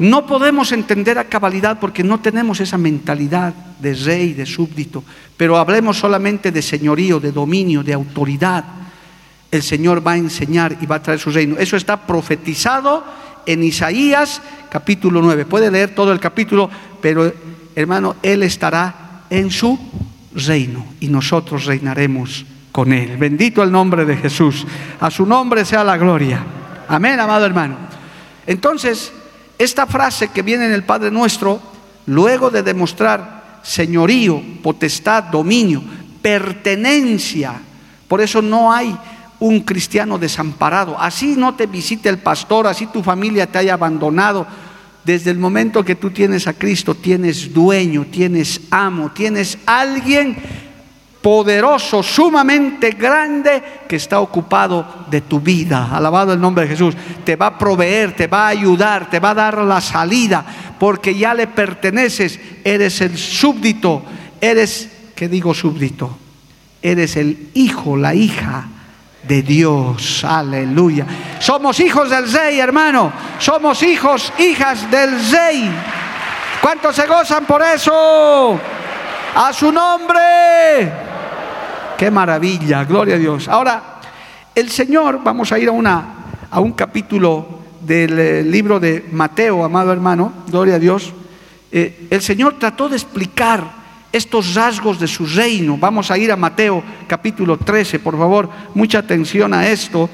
No 0.00 0.24
podemos 0.26 0.72
entender 0.72 1.18
a 1.18 1.24
cabalidad 1.24 1.78
porque 1.78 2.02
no 2.02 2.20
tenemos 2.20 2.58
esa 2.60 2.78
mentalidad 2.78 3.52
de 3.52 3.92
rey, 3.92 4.32
de 4.32 4.46
súbdito, 4.46 5.04
pero 5.36 5.58
hablemos 5.58 5.98
solamente 5.98 6.50
de 6.50 6.62
señorío, 6.62 7.20
de 7.20 7.32
dominio, 7.32 7.82
de 7.82 7.92
autoridad. 7.92 8.64
El 9.50 9.62
Señor 9.62 10.06
va 10.06 10.12
a 10.12 10.16
enseñar 10.16 10.78
y 10.80 10.86
va 10.86 10.96
a 10.96 11.02
traer 11.02 11.20
su 11.20 11.30
reino. 11.30 11.58
Eso 11.58 11.76
está 11.76 12.06
profetizado 12.06 13.04
en 13.44 13.62
Isaías 13.62 14.40
capítulo 14.70 15.20
9. 15.20 15.44
Puede 15.44 15.70
leer 15.70 15.94
todo 15.94 16.12
el 16.12 16.20
capítulo, 16.20 16.70
pero 17.02 17.30
hermano, 17.74 18.16
Él 18.22 18.42
estará 18.42 19.24
en 19.28 19.50
su 19.50 19.78
reino 20.34 20.84
y 21.00 21.08
nosotros 21.08 21.64
reinaremos 21.64 22.44
con 22.72 22.92
Él. 22.92 23.16
Bendito 23.16 23.62
el 23.62 23.72
nombre 23.72 24.04
de 24.04 24.16
Jesús. 24.16 24.66
A 25.00 25.10
su 25.10 25.26
nombre 25.26 25.64
sea 25.64 25.84
la 25.84 25.96
gloria. 25.96 26.44
Amén, 26.88 27.18
amado 27.20 27.44
hermano. 27.46 27.76
Entonces, 28.46 29.12
esta 29.58 29.86
frase 29.86 30.28
que 30.28 30.42
viene 30.42 30.66
en 30.66 30.72
el 30.72 30.84
Padre 30.84 31.10
Nuestro, 31.10 31.60
luego 32.06 32.50
de 32.50 32.62
demostrar 32.62 33.60
señorío, 33.62 34.42
potestad, 34.62 35.24
dominio, 35.24 35.82
pertenencia, 36.22 37.60
por 38.08 38.20
eso 38.20 38.42
no 38.42 38.72
hay 38.72 38.96
un 39.38 39.60
cristiano 39.60 40.18
desamparado. 40.18 40.98
Así 40.98 41.34
no 41.36 41.54
te 41.54 41.66
visite 41.66 42.08
el 42.08 42.18
pastor, 42.18 42.66
así 42.66 42.86
tu 42.86 43.02
familia 43.02 43.46
te 43.46 43.58
haya 43.58 43.74
abandonado. 43.74 44.46
Desde 45.04 45.30
el 45.30 45.38
momento 45.38 45.84
que 45.84 45.94
tú 45.94 46.10
tienes 46.10 46.46
a 46.46 46.52
Cristo, 46.52 46.94
tienes 46.94 47.52
dueño, 47.52 48.06
tienes 48.10 48.60
amo, 48.70 49.10
tienes 49.12 49.58
alguien 49.64 50.36
poderoso, 51.22 52.02
sumamente 52.02 52.90
grande, 52.92 53.62
que 53.88 53.96
está 53.96 54.20
ocupado 54.20 55.06
de 55.10 55.22
tu 55.22 55.40
vida. 55.40 55.88
Alabado 55.92 56.32
el 56.32 56.40
nombre 56.40 56.64
de 56.64 56.70
Jesús. 56.70 56.94
Te 57.24 57.36
va 57.36 57.46
a 57.46 57.58
proveer, 57.58 58.14
te 58.14 58.26
va 58.26 58.46
a 58.46 58.48
ayudar, 58.48 59.08
te 59.08 59.20
va 59.20 59.30
a 59.30 59.34
dar 59.34 59.58
la 59.58 59.80
salida, 59.80 60.44
porque 60.78 61.14
ya 61.14 61.34
le 61.34 61.46
perteneces. 61.46 62.38
Eres 62.64 63.00
el 63.00 63.16
súbdito, 63.16 64.02
eres, 64.40 64.88
¿qué 65.14 65.28
digo 65.28 65.54
súbdito? 65.54 66.16
Eres 66.82 67.16
el 67.16 67.50
hijo, 67.54 67.96
la 67.96 68.14
hija 68.14 68.68
de 69.30 69.42
Dios. 69.42 70.24
Aleluya. 70.24 71.06
Somos 71.38 71.78
hijos 71.78 72.10
del 72.10 72.30
rey, 72.32 72.58
hermano. 72.58 73.12
Somos 73.38 73.80
hijos, 73.84 74.32
hijas 74.38 74.90
del 74.90 75.10
rey. 75.30 75.70
¿Cuántos 76.60 76.96
se 76.96 77.06
gozan 77.06 77.46
por 77.46 77.62
eso? 77.62 78.58
A 79.36 79.52
su 79.52 79.70
nombre. 79.70 80.92
Qué 81.96 82.10
maravilla, 82.10 82.82
gloria 82.82 83.14
a 83.14 83.18
Dios. 83.18 83.46
Ahora, 83.46 84.00
el 84.52 84.68
Señor, 84.68 85.20
vamos 85.22 85.52
a 85.52 85.60
ir 85.60 85.68
a, 85.68 85.72
una, 85.72 86.04
a 86.50 86.58
un 86.58 86.72
capítulo 86.72 87.60
del 87.80 88.18
eh, 88.18 88.42
libro 88.42 88.80
de 88.80 89.06
Mateo, 89.12 89.62
amado 89.62 89.92
hermano, 89.92 90.32
gloria 90.48 90.74
a 90.74 90.78
Dios. 90.80 91.12
Eh, 91.70 92.08
el 92.10 92.20
Señor 92.20 92.56
trató 92.58 92.88
de 92.88 92.96
explicar 92.96 93.79
estos 94.12 94.54
rasgos 94.54 94.98
de 94.98 95.06
su 95.06 95.26
reino. 95.26 95.76
Vamos 95.76 96.10
a 96.10 96.18
ir 96.18 96.32
a 96.32 96.36
Mateo 96.36 96.82
capítulo 97.06 97.56
13, 97.56 97.98
por 97.98 98.18
favor, 98.18 98.48
mucha 98.74 98.98
atención 98.98 99.54
a 99.54 99.68
esto. 99.68 100.08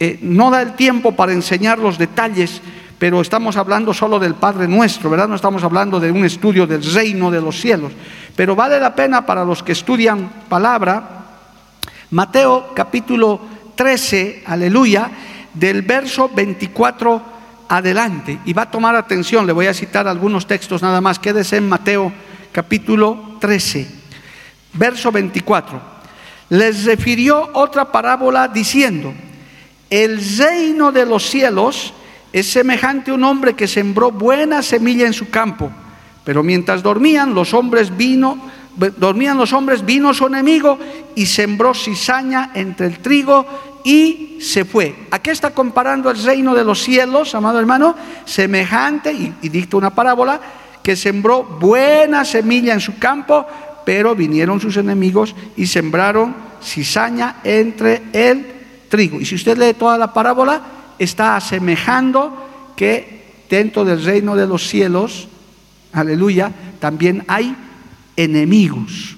Eh, 0.00 0.18
no 0.22 0.50
da 0.50 0.62
el 0.62 0.74
tiempo 0.74 1.12
para 1.12 1.32
enseñar 1.32 1.78
los 1.78 1.98
detalles, 1.98 2.60
pero 2.98 3.20
estamos 3.20 3.56
hablando 3.56 3.92
solo 3.92 4.18
del 4.18 4.34
Padre 4.34 4.68
nuestro, 4.68 5.10
¿verdad? 5.10 5.28
No 5.28 5.36
estamos 5.36 5.62
hablando 5.64 6.00
de 6.00 6.10
un 6.10 6.24
estudio 6.24 6.66
del 6.66 6.82
reino 6.82 7.30
de 7.30 7.40
los 7.40 7.60
cielos. 7.60 7.92
Pero 8.34 8.56
vale 8.56 8.80
la 8.80 8.94
pena 8.94 9.26
para 9.26 9.44
los 9.44 9.62
que 9.62 9.72
estudian 9.72 10.30
palabra 10.48 11.22
Mateo 12.12 12.72
capítulo 12.74 13.40
13, 13.74 14.42
aleluya, 14.44 15.10
del 15.54 15.80
verso 15.80 16.30
24 16.34 17.22
adelante. 17.70 18.38
Y 18.44 18.52
va 18.52 18.62
a 18.62 18.70
tomar 18.70 18.94
atención, 18.94 19.46
le 19.46 19.54
voy 19.54 19.66
a 19.66 19.72
citar 19.72 20.06
algunos 20.06 20.46
textos 20.46 20.82
nada 20.82 21.00
más. 21.00 21.18
Quédese 21.18 21.56
en 21.56 21.70
Mateo 21.70 22.12
capítulo 22.52 23.36
13, 23.40 23.88
verso 24.74 25.10
24. 25.10 25.80
Les 26.50 26.84
refirió 26.84 27.50
otra 27.54 27.90
parábola 27.90 28.46
diciendo, 28.46 29.12
el 29.88 30.20
reino 30.38 30.92
de 30.92 31.06
los 31.06 31.24
cielos 31.24 31.94
es 32.32 32.46
semejante 32.50 33.10
a 33.10 33.14
un 33.14 33.24
hombre 33.24 33.54
que 33.54 33.66
sembró 33.66 34.10
buena 34.10 34.62
semilla 34.62 35.06
en 35.06 35.12
su 35.12 35.30
campo, 35.30 35.70
pero 36.24 36.42
mientras 36.42 36.82
dormían 36.82 37.34
los 37.34 37.52
hombres 37.54 37.96
vino 37.96 38.38
dormían 38.76 39.36
los 39.36 39.52
hombres, 39.52 39.84
vino 39.84 40.14
su 40.14 40.26
enemigo 40.26 40.78
y 41.14 41.26
sembró 41.26 41.74
cizaña 41.74 42.52
entre 42.54 42.86
el 42.86 43.00
trigo 43.00 43.44
y 43.84 44.38
se 44.40 44.64
fue. 44.64 44.94
¿A 45.10 45.18
qué 45.18 45.30
está 45.30 45.50
comparando 45.50 46.10
el 46.10 46.22
reino 46.22 46.54
de 46.54 46.64
los 46.64 46.82
cielos, 46.82 47.34
amado 47.34 47.58
hermano? 47.58 47.94
Semejante, 48.24 49.12
y, 49.12 49.34
y 49.42 49.48
dicta 49.48 49.76
una 49.76 49.90
parábola, 49.90 50.40
que 50.82 50.96
sembró 50.96 51.44
buena 51.44 52.24
semilla 52.24 52.74
en 52.74 52.80
su 52.80 52.98
campo, 52.98 53.46
pero 53.84 54.14
vinieron 54.14 54.60
sus 54.60 54.76
enemigos 54.76 55.34
y 55.56 55.66
sembraron 55.66 56.34
cizaña 56.62 57.36
entre 57.44 58.02
el 58.12 58.46
trigo. 58.88 59.20
Y 59.20 59.24
si 59.24 59.34
usted 59.34 59.58
lee 59.58 59.74
toda 59.74 59.98
la 59.98 60.12
parábola, 60.12 60.62
está 60.98 61.36
asemejando 61.36 62.72
que 62.76 63.44
dentro 63.48 63.84
del 63.84 64.04
reino 64.04 64.36
de 64.36 64.46
los 64.46 64.68
cielos, 64.68 65.28
aleluya, 65.92 66.52
también 66.78 67.24
hay 67.28 67.56
enemigos. 68.16 69.16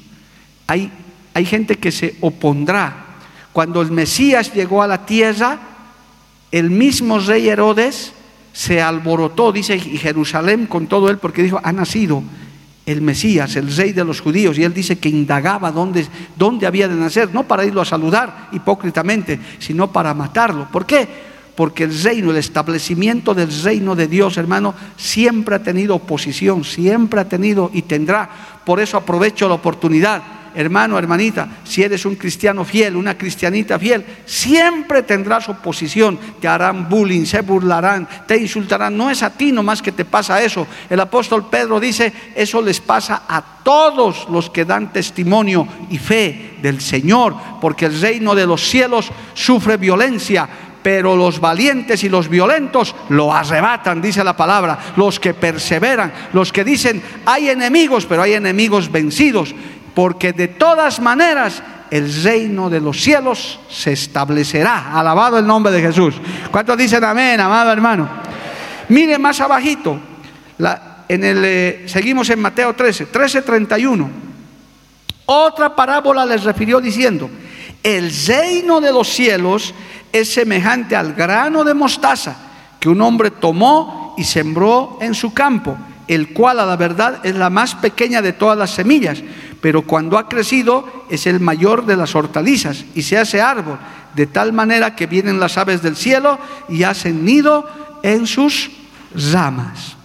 Hay, 0.67 0.91
hay 1.35 1.45
gente 1.45 1.77
que 1.77 1.93
se 1.93 2.17
opondrá. 2.21 3.05
Cuando 3.53 3.83
el 3.83 3.91
Mesías 3.91 4.53
llegó 4.53 4.83
a 4.83 4.87
la 4.87 5.07
tierra, 5.07 5.59
el 6.51 6.71
mismo 6.71 7.19
rey 7.19 7.49
Herodes 7.49 8.14
se 8.55 8.81
alborotó, 8.81 9.51
dice, 9.51 9.79
Jerusalén 9.79 10.67
con 10.67 10.87
todo 10.87 11.11
él, 11.11 11.19
porque 11.19 11.43
dijo, 11.43 11.61
ha 11.63 11.73
nacido 11.73 12.23
el 12.87 13.03
Mesías, 13.03 13.57
el 13.57 13.75
rey 13.75 13.93
de 13.93 14.05
los 14.05 14.21
judíos, 14.21 14.57
y 14.57 14.63
él 14.63 14.73
dice 14.73 14.97
que 14.97 15.09
indagaba 15.09 15.73
dónde, 15.73 16.07
dónde 16.37 16.67
había 16.67 16.87
de 16.87 16.95
nacer, 16.95 17.35
no 17.35 17.43
para 17.43 17.65
irlo 17.65 17.81
a 17.81 17.85
saludar 17.85 18.49
hipócritamente, 18.53 19.41
sino 19.59 19.91
para 19.91 20.15
matarlo. 20.15 20.69
¿Por 20.71 20.87
qué? 20.87 21.35
porque 21.55 21.85
el 21.85 22.03
reino, 22.03 22.31
el 22.31 22.37
establecimiento 22.37 23.35
del 23.35 23.51
reino 23.63 23.95
de 23.95 24.09
Dios, 24.09 24.37
hermano, 24.37 24.75
siempre 24.97 25.55
ha 25.55 25.63
tenido 25.63 25.95
oposición, 25.95 26.65
siempre 26.65 27.21
ha 27.21 27.29
tenido 27.29 27.71
y 27.73 27.83
tendrá. 27.83 28.29
Por 28.65 28.81
eso 28.81 28.97
aprovecho 28.97 29.49
la 29.49 29.55
oportunidad, 29.55 30.23
hermano, 30.55 30.99
hermanita, 30.99 31.49
si 31.65 31.83
eres 31.83 32.05
un 32.07 32.17
cristiano 32.17 32.65
fiel, 32.65 32.97
una 32.97 33.17
cristianita 33.19 33.79
fiel, 33.79 34.05
siempre 34.25 35.03
tendrás 35.03 35.49
oposición, 35.49 36.19
te 36.41 36.49
harán 36.49 36.89
bullying, 36.89 37.25
se 37.25 37.41
burlarán, 37.41 38.09
te 38.27 38.37
insultarán. 38.37 38.97
No 38.97 39.11
es 39.11 39.23
a 39.23 39.31
ti 39.31 39.53
nomás 39.53 39.83
que 39.83 39.93
te 39.93 40.05
pasa 40.05 40.43
eso. 40.43 40.67
El 40.89 41.01
apóstol 41.01 41.49
Pedro 41.51 41.81
dice, 41.81 42.13
eso 42.35 42.63
les 42.63 42.81
pasa 42.81 43.23
a 43.29 43.43
todos 43.63 44.29
los 44.31 44.51
que 44.51 44.65
dan 44.65 44.93
testimonio 44.93 45.67
y 45.91 45.99
fe 45.99 46.59
del 46.63 46.81
Señor, 46.81 47.35
porque 47.61 47.87
el 47.87 48.01
reino 48.01 48.35
de 48.35 48.47
los 48.47 48.63
cielos 48.63 49.11
sufre 49.35 49.77
violencia 49.77 50.49
pero 50.85 51.17
los 51.17 51.41
valientes 51.41 52.05
y 52.05 52.11
los 52.11 52.29
violentos 52.29 52.95
lo 53.09 53.33
arrebatan, 53.33 54.03
dice 54.03 54.23
la 54.23 54.37
palabra, 54.37 54.79
los 54.97 55.19
que 55.19 55.33
perseveran, 55.33 56.13
los 56.35 56.53
que 56.53 56.63
dicen, 56.63 57.03
hay 57.25 57.49
enemigos, 57.49 58.05
pero 58.05 58.21
hay 58.21 58.35
enemigos 58.35 58.93
vencidos, 58.93 59.55
porque 59.95 60.33
de 60.33 60.49
todas 60.49 61.01
maneras 61.01 61.63
el 61.91 62.23
reino 62.23 62.69
de 62.69 62.81
los 62.81 63.01
cielos 63.01 63.61
se 63.69 63.93
establecerá. 63.93 64.99
Alabado 64.99 65.39
el 65.39 65.47
nombre 65.47 65.73
de 65.73 65.81
Jesús. 65.81 66.15
¿Cuántos 66.51 66.77
dicen 66.77 67.05
amén, 67.05 67.41
amado 67.41 67.71
hermano? 67.71 68.09
Mire 68.89 69.19
más 69.19 69.41
abajito, 69.41 69.99
en 71.09 71.25
el, 71.25 71.43
eh, 71.45 71.85
seguimos 71.87 72.29
en 72.31 72.41
Mateo 72.41 72.75
13, 72.75 73.07
13, 73.07 73.43
31. 73.43 74.11
Otra 75.27 75.75
parábola 75.75 76.27
les 76.27 76.45
refirió 76.45 76.81
diciendo, 76.81 77.31
el 77.83 78.13
reino 78.27 78.81
de 78.81 78.93
los 78.93 79.09
cielos 79.09 79.75
es 80.13 80.33
semejante 80.33 80.97
al 80.97 81.15
grano 81.15 81.65
de 81.65 81.75
mostaza 81.75 82.37
que 82.79 82.89
un 82.89 83.01
hombre 83.01 83.31
tomó 83.31 84.15
y 84.19 84.25
sembró 84.25 84.99
en 85.01 85.15
su 85.15 85.33
campo, 85.33 85.77
el 86.07 86.35
cual 86.35 86.61
a 86.61 86.67
la 86.67 86.77
verdad 86.77 87.21
es 87.25 87.35
la 87.35 87.49
más 87.49 87.75
pequeña 87.75 88.21
de 88.21 88.35
todas 88.35 88.59
las 88.59 88.71
semillas, 88.71 89.23
pero 89.61 89.83
cuando 89.83 90.19
ha 90.19 90.29
crecido 90.29 90.87
es 91.09 91.27
el 91.27 91.41
mayor 91.41 91.87
de 91.87 91.97
las 91.97 92.15
hortalizas 92.15 92.85
y 92.95 93.03
se 93.03 93.19
hace 93.19 93.41
árbol, 93.41 93.79
de 94.15 94.27
tal 94.27 94.53
manera 94.53 94.95
que 94.95 95.07
vienen 95.07 95.41
las 95.41 95.59
aves 95.59 95.83
del 95.83 95.97
cielo 95.97 96.39
y 96.69 96.85
hacen 96.85 97.25
nido 97.25 97.67
en 98.03 98.27
sus 98.27 98.71
ramas. 99.33 99.97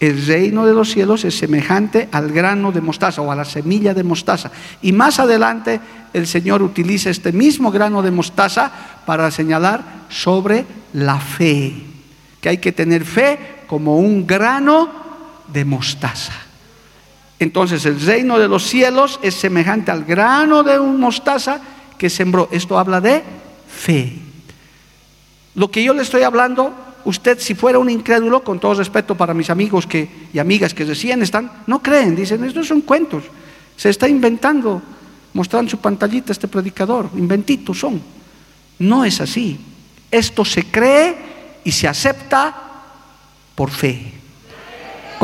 El 0.00 0.26
reino 0.26 0.66
de 0.66 0.74
los 0.74 0.90
cielos 0.90 1.24
es 1.24 1.38
semejante 1.38 2.08
al 2.12 2.30
grano 2.30 2.72
de 2.72 2.80
mostaza 2.80 3.22
o 3.22 3.32
a 3.32 3.36
la 3.36 3.44
semilla 3.44 3.94
de 3.94 4.04
mostaza. 4.04 4.50
Y 4.82 4.92
más 4.92 5.18
adelante 5.18 5.80
el 6.12 6.26
Señor 6.26 6.62
utiliza 6.62 7.10
este 7.10 7.32
mismo 7.32 7.70
grano 7.70 8.02
de 8.02 8.10
mostaza 8.10 8.70
para 9.06 9.30
señalar 9.30 10.04
sobre 10.10 10.66
la 10.92 11.18
fe. 11.18 11.74
Que 12.40 12.50
hay 12.50 12.58
que 12.58 12.72
tener 12.72 13.04
fe 13.04 13.62
como 13.66 13.98
un 13.98 14.26
grano 14.26 14.90
de 15.48 15.64
mostaza. 15.64 16.43
Entonces 17.38 17.84
el 17.86 18.00
reino 18.00 18.38
de 18.38 18.48
los 18.48 18.64
cielos 18.64 19.18
es 19.22 19.34
semejante 19.34 19.90
al 19.90 20.04
grano 20.04 20.62
de 20.62 20.78
un 20.78 21.00
mostaza 21.00 21.60
que 21.98 22.08
sembró. 22.08 22.48
Esto 22.52 22.78
habla 22.78 23.00
de 23.00 23.22
fe. 23.68 24.12
Lo 25.54 25.70
que 25.70 25.82
yo 25.82 25.94
le 25.94 26.02
estoy 26.02 26.22
hablando 26.22 26.74
usted 27.04 27.38
si 27.38 27.54
fuera 27.54 27.78
un 27.78 27.90
incrédulo, 27.90 28.42
con 28.42 28.58
todo 28.58 28.74
respeto 28.74 29.14
para 29.14 29.34
mis 29.34 29.50
amigos 29.50 29.86
que, 29.86 30.08
y 30.32 30.38
amigas 30.38 30.74
que 30.74 30.84
recién 30.84 31.22
están, 31.22 31.50
no 31.66 31.82
creen, 31.82 32.16
dicen, 32.16 32.42
estos 32.44 32.66
son 32.66 32.80
cuentos, 32.80 33.24
se 33.76 33.90
está 33.90 34.08
inventando, 34.08 34.82
mostrando 35.32 35.70
su 35.70 35.78
pantallita 35.78 36.32
este 36.32 36.48
predicador, 36.48 37.10
inventitos 37.14 37.78
son. 37.78 38.00
No 38.78 39.04
es 39.04 39.20
así. 39.20 39.58
Esto 40.10 40.44
se 40.44 40.64
cree 40.64 41.16
y 41.64 41.72
se 41.72 41.86
acepta 41.86 42.54
por 43.54 43.70
fe. 43.70 44.12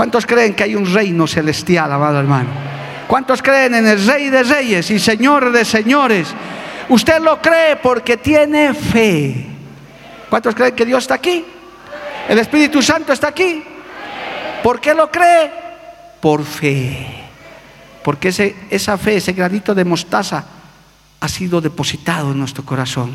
¿Cuántos 0.01 0.25
creen 0.25 0.55
que 0.55 0.63
hay 0.63 0.75
un 0.75 0.91
reino 0.91 1.27
celestial, 1.27 1.93
amado 1.93 2.19
hermano? 2.19 2.49
¿Cuántos 3.07 3.43
creen 3.43 3.75
en 3.75 3.87
el 3.87 4.07
Rey 4.07 4.31
de 4.31 4.43
Reyes 4.45 4.91
y 4.91 4.99
Señor 4.99 5.53
de 5.53 5.63
Señores? 5.63 6.29
Usted 6.89 7.21
lo 7.21 7.39
cree 7.43 7.77
porque 7.77 8.17
tiene 8.17 8.73
fe. 8.73 9.45
¿Cuántos 10.31 10.55
creen 10.55 10.75
que 10.75 10.87
Dios 10.87 11.05
está 11.05 11.17
aquí? 11.17 11.45
El 12.27 12.39
Espíritu 12.39 12.81
Santo 12.81 13.13
está 13.13 13.29
aquí. 13.29 13.63
¿Por 14.63 14.81
qué 14.81 14.95
lo 14.95 15.11
cree? 15.11 15.53
Por 16.19 16.45
fe. 16.47 17.07
Porque 18.03 18.29
ese, 18.29 18.57
esa 18.71 18.97
fe, 18.97 19.17
ese 19.17 19.35
granito 19.35 19.75
de 19.75 19.85
mostaza 19.85 20.43
ha 21.21 21.29
sido 21.29 21.61
depositado 21.61 22.33
en 22.33 22.39
nuestro 22.39 22.65
corazón. 22.65 23.15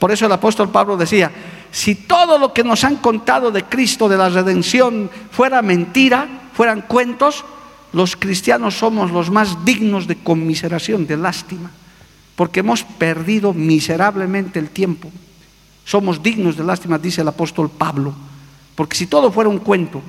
Por 0.00 0.10
eso 0.10 0.26
el 0.26 0.32
apóstol 0.32 0.70
Pablo 0.70 0.96
decía, 0.96 1.30
si 1.70 1.94
todo 1.94 2.38
lo 2.38 2.52
que 2.52 2.64
nos 2.64 2.84
han 2.84 2.96
contado 2.96 3.50
de 3.50 3.64
Cristo, 3.64 4.08
de 4.08 4.16
la 4.16 4.28
redención, 4.28 5.10
fuera 5.30 5.62
mentira, 5.62 6.50
fueran 6.52 6.82
cuentos, 6.82 7.44
los 7.92 8.16
cristianos 8.16 8.74
somos 8.74 9.10
los 9.10 9.30
más 9.30 9.64
dignos 9.64 10.06
de 10.06 10.16
conmiseración, 10.16 11.06
de 11.06 11.16
lástima, 11.16 11.70
porque 12.36 12.60
hemos 12.60 12.82
perdido 12.82 13.52
miserablemente 13.52 14.58
el 14.58 14.70
tiempo. 14.70 15.10
Somos 15.84 16.22
dignos 16.22 16.56
de 16.56 16.64
lástima, 16.64 16.98
dice 16.98 17.22
el 17.22 17.28
apóstol 17.28 17.70
Pablo, 17.70 18.14
porque 18.74 18.96
si 18.96 19.06
todo 19.06 19.30
fuera 19.32 19.50
un 19.50 19.58
cuento, 19.58 20.02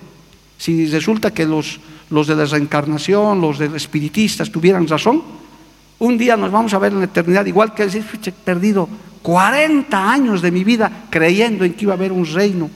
si 0.57 0.85
resulta 0.87 1.33
que 1.33 1.45
los, 1.45 1.79
los 2.09 2.27
de 2.27 2.35
la 2.35 2.45
reencarnación, 2.45 3.41
los 3.41 3.57
de 3.57 3.75
espiritistas 3.75 4.51
tuvieran 4.51 4.87
razón, 4.87 5.23
un 5.99 6.17
día 6.17 6.37
nos 6.37 6.51
vamos 6.51 6.73
a 6.73 6.79
ver 6.79 6.91
en 6.93 6.99
la 6.99 7.05
eternidad, 7.05 7.45
igual 7.45 7.73
que 7.73 7.85
decir, 7.85 8.03
perdido 8.43 8.89
40 9.21 10.11
años 10.11 10.41
de 10.41 10.51
mi 10.51 10.63
vida 10.63 11.05
creyendo 11.09 11.63
en 11.63 11.73
que 11.73 11.85
iba 11.85 11.93
a 11.93 11.97
haber 11.97 12.11
un 12.11 12.25
reino. 12.25 12.69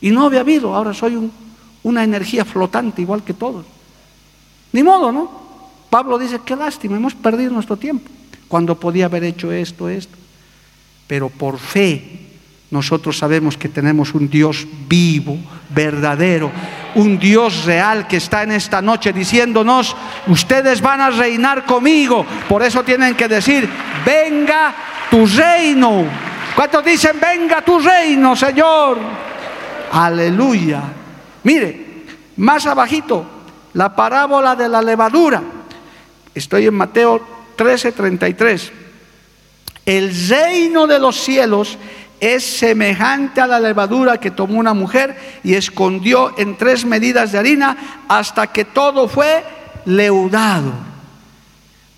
Y 0.00 0.10
no 0.10 0.26
había 0.26 0.40
habido, 0.40 0.74
ahora 0.74 0.94
soy 0.94 1.30
una 1.82 2.04
energía 2.04 2.44
flotante 2.44 3.02
igual 3.02 3.22
que 3.22 3.34
todos. 3.34 3.64
Ni 4.72 4.82
modo, 4.82 5.12
¿no? 5.12 5.40
Pablo 5.90 6.18
dice, 6.18 6.40
qué 6.44 6.54
lástima, 6.54 6.96
hemos 6.96 7.14
perdido 7.14 7.52
nuestro 7.52 7.76
tiempo, 7.76 8.08
cuando 8.48 8.78
podía 8.78 9.06
haber 9.06 9.24
hecho 9.24 9.50
esto, 9.50 9.88
esto. 9.88 10.16
Pero 11.06 11.28
por 11.28 11.58
fe 11.58 12.30
nosotros 12.70 13.18
sabemos 13.18 13.56
que 13.56 13.68
tenemos 13.68 14.14
un 14.14 14.30
Dios 14.30 14.64
vivo, 14.88 15.36
verdadero, 15.70 16.52
un 16.94 17.18
Dios 17.18 17.64
real 17.64 18.06
que 18.06 18.18
está 18.18 18.44
en 18.44 18.52
esta 18.52 18.80
noche 18.80 19.12
diciéndonos, 19.12 19.96
ustedes 20.28 20.80
van 20.80 21.00
a 21.00 21.10
reinar 21.10 21.66
conmigo. 21.66 22.24
Por 22.48 22.62
eso 22.62 22.84
tienen 22.84 23.16
que 23.16 23.26
decir, 23.26 23.68
venga 24.06 24.72
tu 25.10 25.26
reino. 25.26 26.04
¿Cuántos 26.54 26.84
dicen, 26.84 27.18
venga 27.20 27.62
tu 27.62 27.78
reino, 27.78 28.36
Señor? 28.36 28.98
Aleluya. 29.92 30.82
Mire, 31.42 32.04
más 32.36 32.66
abajito, 32.66 33.24
la 33.74 33.94
parábola 33.94 34.54
de 34.56 34.68
la 34.68 34.80
levadura. 34.80 35.42
Estoy 36.34 36.66
en 36.66 36.74
Mateo 36.74 37.20
13:33. 37.56 38.72
El 39.84 40.28
reino 40.28 40.86
de 40.86 40.98
los 40.98 41.16
cielos 41.16 41.76
es 42.20 42.44
semejante 42.44 43.40
a 43.40 43.46
la 43.46 43.58
levadura 43.58 44.18
que 44.18 44.30
tomó 44.30 44.58
una 44.58 44.74
mujer 44.74 45.40
y 45.42 45.54
escondió 45.54 46.34
en 46.38 46.56
tres 46.56 46.84
medidas 46.84 47.32
de 47.32 47.38
harina 47.38 48.04
hasta 48.08 48.46
que 48.48 48.66
todo 48.66 49.08
fue 49.08 49.42
leudado. 49.86 50.72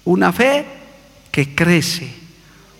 Una 0.04 0.32
fe 0.32 0.64
que 1.30 1.54
crece. 1.54 2.21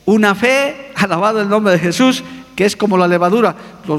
Una 0.04 0.34
fe, 0.34 0.92
alabado 0.96 1.40
el 1.40 1.48
nombre 1.48 1.72
de 1.72 1.78
Jesús, 1.78 2.24
que 2.56 2.64
es 2.64 2.76
como 2.76 2.98
la 2.98 3.08
levadura. 3.08 3.54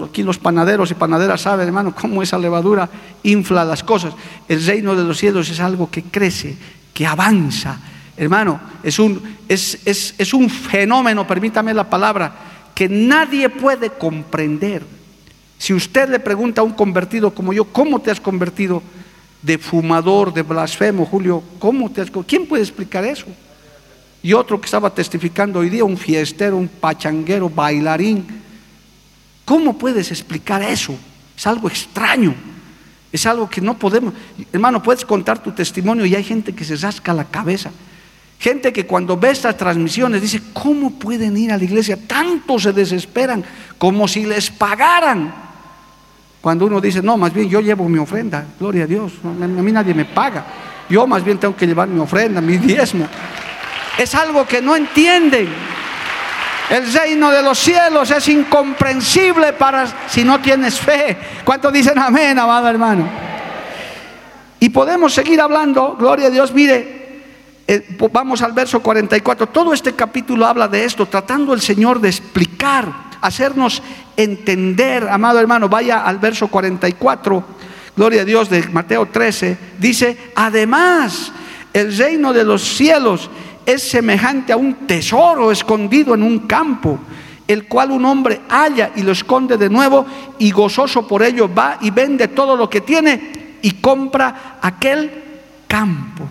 Aquí 0.05 0.23
los 0.23 0.37
panaderos 0.37 0.91
y 0.91 0.93
panaderas 0.93 1.41
saben, 1.41 1.67
hermano, 1.67 1.95
cómo 1.95 2.21
esa 2.21 2.37
levadura 2.37 2.89
infla 3.23 3.65
las 3.65 3.83
cosas. 3.83 4.13
El 4.47 4.65
reino 4.65 4.95
de 4.95 5.03
los 5.03 5.17
cielos 5.17 5.49
es 5.49 5.59
algo 5.59 5.89
que 5.89 6.03
crece, 6.03 6.57
que 6.93 7.05
avanza. 7.05 7.79
Hermano, 8.15 8.59
es 8.83 8.99
un, 8.99 9.21
es, 9.47 9.79
es 9.85 10.33
un 10.33 10.49
fenómeno, 10.49 11.25
permítame 11.25 11.73
la 11.73 11.89
palabra, 11.89 12.33
que 12.75 12.87
nadie 12.89 13.49
puede 13.49 13.89
comprender. 13.89 14.83
Si 15.57 15.73
usted 15.73 16.09
le 16.09 16.19
pregunta 16.19 16.61
a 16.61 16.63
un 16.63 16.73
convertido 16.73 17.33
como 17.33 17.53
yo, 17.53 17.65
¿cómo 17.65 18.01
te 18.01 18.11
has 18.11 18.19
convertido 18.19 18.83
de 19.41 19.57
fumador, 19.57 20.33
de 20.33 20.41
blasfemo, 20.41 21.05
Julio? 21.05 21.41
¿Cómo 21.59 21.89
te 21.89 22.01
has 22.01 22.11
¿Quién 22.27 22.47
puede 22.47 22.63
explicar 22.63 23.05
eso? 23.05 23.27
Y 24.23 24.33
otro 24.33 24.59
que 24.59 24.65
estaba 24.65 24.89
testificando 24.89 25.59
hoy 25.59 25.69
día, 25.69 25.83
un 25.83 25.97
fiestero, 25.97 26.57
un 26.57 26.67
pachanguero, 26.67 27.49
bailarín, 27.49 28.25
¿Cómo 29.45 29.77
puedes 29.77 30.11
explicar 30.11 30.61
eso? 30.63 30.95
Es 31.35 31.47
algo 31.47 31.67
extraño. 31.67 32.33
Es 33.11 33.25
algo 33.25 33.49
que 33.49 33.61
no 33.61 33.77
podemos. 33.77 34.13
Hermano, 34.51 34.81
puedes 34.81 35.05
contar 35.05 35.41
tu 35.41 35.51
testimonio 35.51 36.05
y 36.05 36.15
hay 36.15 36.23
gente 36.23 36.53
que 36.53 36.63
se 36.63 36.75
rasca 36.77 37.13
la 37.13 37.25
cabeza. 37.25 37.71
Gente 38.39 38.73
que 38.73 38.85
cuando 38.85 39.17
ve 39.17 39.31
estas 39.31 39.55
transmisiones 39.55 40.21
dice, 40.21 40.41
¿cómo 40.53 40.91
pueden 40.91 41.37
ir 41.37 41.51
a 41.51 41.57
la 41.57 41.63
iglesia? 41.63 41.97
Tanto 42.07 42.59
se 42.59 42.73
desesperan 42.73 43.43
como 43.77 44.07
si 44.07 44.25
les 44.25 44.49
pagaran. 44.49 45.33
Cuando 46.41 46.65
uno 46.65 46.81
dice, 46.81 47.01
no, 47.01 47.17
más 47.17 47.33
bien 47.33 47.49
yo 47.49 47.61
llevo 47.61 47.87
mi 47.87 47.99
ofrenda, 47.99 48.45
gloria 48.59 48.83
a 48.83 48.87
Dios, 48.87 49.13
a 49.23 49.47
mí 49.47 49.71
nadie 49.71 49.93
me 49.93 50.03
paga. 50.03 50.45
Yo 50.89 51.07
más 51.07 51.23
bien 51.23 51.37
tengo 51.37 51.55
que 51.55 51.65
llevar 51.65 51.87
mi 51.87 51.99
ofrenda, 51.99 52.41
mi 52.41 52.57
diezmo. 52.57 53.07
Es 53.97 54.15
algo 54.15 54.45
que 54.47 54.61
no 54.61 54.75
entienden. 54.75 55.49
El 56.69 56.91
reino 56.91 57.29
de 57.29 57.43
los 57.43 57.59
cielos 57.59 58.09
es 58.09 58.27
incomprensible 58.29 59.53
para 59.53 59.85
si 60.07 60.23
no 60.23 60.39
tienes 60.39 60.79
fe. 60.79 61.17
¿Cuántos 61.43 61.71
dicen 61.73 61.99
amén, 61.99 62.39
amado 62.39 62.67
hermano? 62.67 63.07
Y 64.59 64.69
podemos 64.69 65.13
seguir 65.13 65.41
hablando, 65.41 65.97
gloria 65.99 66.27
a 66.27 66.29
Dios, 66.29 66.53
mire, 66.53 67.03
eh, 67.67 67.85
vamos 68.11 68.41
al 68.41 68.53
verso 68.53 68.81
44. 68.81 69.47
Todo 69.47 69.73
este 69.73 69.93
capítulo 69.93 70.45
habla 70.45 70.67
de 70.67 70.85
esto, 70.85 71.05
tratando 71.05 71.53
el 71.53 71.61
Señor 71.61 71.99
de 71.99 72.09
explicar, 72.09 72.91
hacernos 73.21 73.83
entender, 74.15 75.07
amado 75.09 75.39
hermano, 75.39 75.67
vaya 75.69 76.05
al 76.05 76.17
verso 76.17 76.47
44, 76.47 77.43
gloria 77.95 78.21
a 78.21 78.25
Dios 78.25 78.49
de 78.49 78.67
Mateo 78.69 79.05
13, 79.05 79.57
dice, 79.79 80.17
además, 80.35 81.31
el 81.73 81.97
reino 81.97 82.33
de 82.33 82.43
los 82.43 82.61
cielos 82.63 83.29
es 83.65 83.83
semejante 83.83 84.53
a 84.53 84.57
un 84.57 84.87
tesoro 84.87 85.51
escondido 85.51 86.15
en 86.15 86.23
un 86.23 86.39
campo, 86.39 86.99
el 87.47 87.67
cual 87.67 87.91
un 87.91 88.05
hombre 88.05 88.41
halla 88.49 88.91
y 88.95 89.01
lo 89.01 89.11
esconde 89.11 89.57
de 89.57 89.69
nuevo 89.69 90.05
y 90.39 90.51
gozoso 90.51 91.07
por 91.07 91.23
ello 91.23 91.53
va 91.53 91.77
y 91.81 91.91
vende 91.91 92.29
todo 92.29 92.55
lo 92.55 92.69
que 92.69 92.81
tiene 92.81 93.57
y 93.61 93.71
compra 93.71 94.57
aquel 94.61 95.11
campo. 95.67 96.23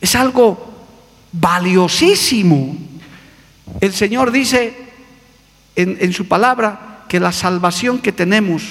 Es 0.00 0.14
algo 0.14 0.68
valiosísimo. 1.32 2.76
El 3.80 3.92
Señor 3.92 4.30
dice 4.30 4.88
en, 5.76 6.12
su 6.12 6.26
palabra 6.26 7.04
que 7.08 7.20
la 7.20 7.32
salvación 7.32 7.98
que 7.98 8.12
tenemos, 8.12 8.62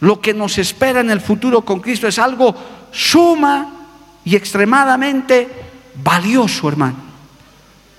lo 0.00 0.20
que 0.20 0.34
nos 0.34 0.58
espera 0.58 1.00
en 1.00 1.10
el 1.10 1.20
futuro 1.20 1.62
con 1.62 1.80
Cristo 1.80 2.06
es 2.06 2.18
algo 2.18 2.54
suma 2.92 3.74
y 4.24 4.36
extremadamente 4.36 5.48
valioso, 6.02 6.68
hermano. 6.68 6.96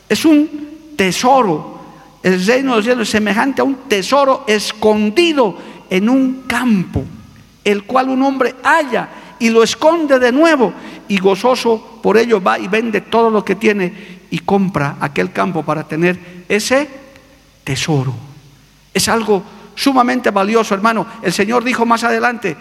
Es 0.07 0.25
un 0.25 0.93
tesoro. 0.95 1.79
El 2.21 2.45
reino 2.45 2.71
de 2.71 2.75
los 2.77 2.85
cielos 2.85 3.07
es 3.07 3.11
semejante 3.11 3.61
a 3.61 3.63
un 3.63 3.75
tesoro 3.87 4.43
escondido 4.47 5.57
en 5.89 6.09
un 6.09 6.43
campo, 6.47 7.03
el 7.63 7.83
cual 7.83 8.09
un 8.09 8.21
hombre 8.23 8.55
halla 8.63 9.09
y 9.39 9.49
lo 9.49 9.63
esconde 9.63 10.19
de 10.19 10.31
nuevo 10.31 10.73
y 11.07 11.17
gozoso 11.17 11.99
por 12.03 12.17
ello 12.17 12.41
va 12.41 12.59
y 12.59 12.67
vende 12.67 13.01
todo 13.01 13.29
lo 13.29 13.45
que 13.45 13.55
tiene 13.55 14.19
y 14.29 14.39
compra 14.39 14.97
aquel 14.99 15.31
campo 15.31 15.63
para 15.63 15.87
tener 15.87 16.43
ese 16.49 16.89
tesoro. 17.63 18.13
Es 18.93 19.07
algo 19.07 19.41
sumamente 19.75 20.29
valioso, 20.31 20.73
hermano. 20.73 21.07
El 21.21 21.31
Señor 21.31 21.63
dijo 21.63 21.85
más 21.85 22.03
adelante, 22.03 22.57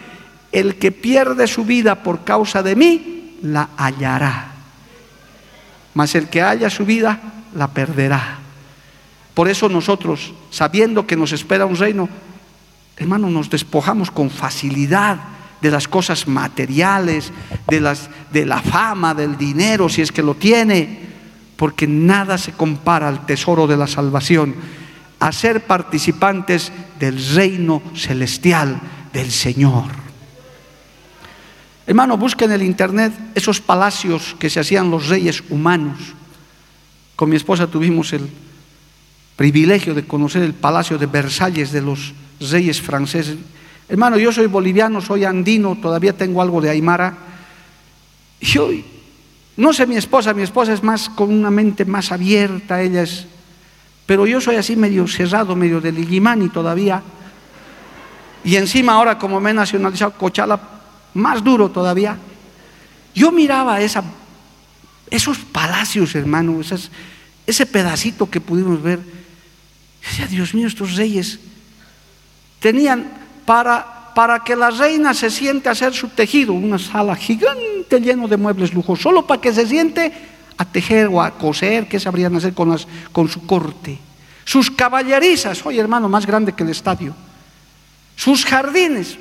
el 0.51 0.75
que 0.75 0.91
pierde 0.93 1.47
su 1.47 1.65
vida 1.65 1.95
por 2.01 2.23
causa 2.23 2.63
de 2.63 2.75
mí, 2.75 3.37
la 3.41 3.69
hallará 3.75 4.58
mas 5.93 6.15
el 6.15 6.27
que 6.27 6.41
haya 6.41 6.69
su 6.69 6.85
vida 6.85 7.19
la 7.55 7.67
perderá. 7.69 8.39
Por 9.33 9.47
eso 9.47 9.69
nosotros, 9.69 10.33
sabiendo 10.49 11.07
que 11.07 11.15
nos 11.15 11.31
espera 11.31 11.65
un 11.65 11.75
reino, 11.75 12.09
hermano, 12.97 13.29
nos 13.29 13.49
despojamos 13.49 14.11
con 14.11 14.29
facilidad 14.29 15.17
de 15.61 15.71
las 15.71 15.87
cosas 15.87 16.27
materiales, 16.27 17.31
de, 17.67 17.81
las, 17.81 18.09
de 18.31 18.45
la 18.45 18.61
fama, 18.61 19.13
del 19.13 19.37
dinero, 19.37 19.89
si 19.89 20.01
es 20.01 20.11
que 20.11 20.23
lo 20.23 20.35
tiene, 20.35 20.99
porque 21.55 21.87
nada 21.87 22.37
se 22.37 22.53
compara 22.53 23.07
al 23.07 23.25
tesoro 23.25 23.67
de 23.67 23.77
la 23.77 23.87
salvación, 23.87 24.55
a 25.19 25.31
ser 25.31 25.65
participantes 25.65 26.71
del 26.99 27.21
reino 27.35 27.81
celestial 27.93 28.79
del 29.11 29.31
Señor. 29.31 30.08
Hermano, 31.89 32.17
busca 32.17 32.45
en 32.45 32.51
el 32.51 32.61
internet 32.61 33.11
esos 33.33 33.59
palacios 33.59 34.35
que 34.37 34.47
se 34.47 34.59
hacían 34.59 34.91
los 34.91 35.07
reyes 35.07 35.41
humanos. 35.49 35.97
Con 37.15 37.31
mi 37.31 37.35
esposa 37.35 37.65
tuvimos 37.65 38.13
el 38.13 38.29
privilegio 39.35 39.95
de 39.95 40.05
conocer 40.05 40.43
el 40.43 40.53
palacio 40.53 40.99
de 40.99 41.07
Versalles 41.07 41.71
de 41.71 41.81
los 41.81 42.13
reyes 42.39 42.79
franceses. 42.79 43.37
Hermano, 43.87 44.19
yo 44.19 44.31
soy 44.31 44.45
boliviano, 44.45 45.01
soy 45.01 45.25
andino, 45.25 45.79
todavía 45.81 46.15
tengo 46.15 46.43
algo 46.43 46.61
de 46.61 46.69
aymara. 46.69 47.17
Yo, 48.39 48.69
no 49.57 49.73
sé 49.73 49.87
mi 49.87 49.95
esposa, 49.95 50.35
mi 50.35 50.43
esposa 50.43 50.73
es 50.73 50.83
más 50.83 51.09
con 51.09 51.33
una 51.33 51.49
mente 51.49 51.85
más 51.85 52.11
abierta, 52.11 52.83
ella 52.83 53.01
es, 53.01 53.25
pero 54.05 54.27
yo 54.27 54.39
soy 54.39 54.57
así 54.57 54.75
medio 54.75 55.07
cerrado, 55.07 55.55
medio 55.55 55.81
de 55.81 55.91
Ligimani 55.91 56.49
todavía. 56.49 57.01
Y 58.43 58.57
encima 58.57 58.93
ahora 58.93 59.17
como 59.17 59.39
me 59.39 59.49
he 59.49 59.53
nacionalizado, 59.55 60.11
Cochala 60.11 60.77
más 61.13 61.43
duro 61.43 61.69
todavía. 61.69 62.17
Yo 63.15 63.31
miraba 63.31 63.79
esos 63.81 65.37
palacios, 65.51 66.15
hermano, 66.15 66.61
ese 67.45 67.65
pedacito 67.65 68.29
que 68.29 68.41
pudimos 68.41 68.81
ver. 68.81 68.99
Decía, 70.01 70.27
Dios 70.27 70.53
mío, 70.53 70.67
estos 70.67 70.95
reyes 70.95 71.39
tenían 72.59 73.09
para, 73.45 74.13
para 74.13 74.43
que 74.43 74.55
la 74.55 74.69
reina 74.69 75.13
se 75.13 75.29
siente 75.29 75.69
a 75.69 75.73
hacer 75.73 75.93
su 75.93 76.09
tejido, 76.09 76.53
una 76.53 76.79
sala 76.79 77.15
gigante 77.15 77.99
lleno 77.99 78.27
de 78.27 78.37
muebles 78.37 78.73
lujosos, 78.73 79.03
solo 79.03 79.25
para 79.25 79.41
que 79.41 79.53
se 79.53 79.65
siente 79.65 80.11
a 80.57 80.65
tejer 80.65 81.07
o 81.07 81.21
a 81.21 81.31
coser, 81.31 81.87
¿qué 81.87 81.99
sabrían 81.99 82.35
hacer 82.35 82.53
con, 82.53 82.77
con 83.11 83.27
su 83.27 83.45
corte? 83.45 83.97
Sus 84.45 84.69
caballerizas, 84.69 85.65
oye 85.65 85.79
hermano, 85.79 86.09
más 86.09 86.25
grande 86.25 86.53
que 86.53 86.63
el 86.63 86.69
estadio. 86.69 87.15
Sus 88.15 88.43
jardines, 88.43 89.17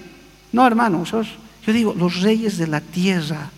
no 0.53 0.67
hermano, 0.67 1.05
yo 1.69 1.75
digo, 1.75 1.95
los 1.95 2.23
reyes 2.23 2.57
de 2.57 2.67
la 2.67 2.81
tierra, 2.81 3.51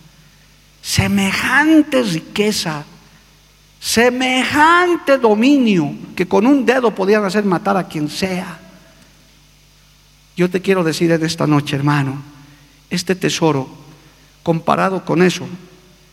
semejante 0.82 2.02
riqueza, 2.02 2.82
semejante 3.78 5.16
dominio, 5.16 5.94
que 6.16 6.26
con 6.26 6.44
un 6.44 6.66
dedo 6.66 6.92
podían 6.92 7.24
hacer 7.24 7.44
matar 7.44 7.76
a 7.76 7.86
quien 7.86 8.10
sea. 8.10 8.58
Yo 10.36 10.50
te 10.50 10.60
quiero 10.60 10.82
decir 10.82 11.12
en 11.12 11.24
esta 11.24 11.46
noche, 11.46 11.76
hermano, 11.76 12.20
este 12.90 13.14
tesoro, 13.14 13.68
comparado 14.42 15.04
con 15.04 15.22
eso, 15.22 15.46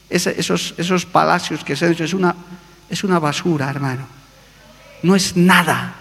esos, 0.07 1.05
palacios 1.11 1.63
que 1.63 1.75
se 1.75 1.87
han 1.87 1.93
hecho, 1.93 2.03
es 2.03 3.03
una 3.03 3.17
basura, 3.17 3.71
hermano. 3.71 4.05
No 5.01 5.15
es 5.15 5.35
nada, 5.35 5.95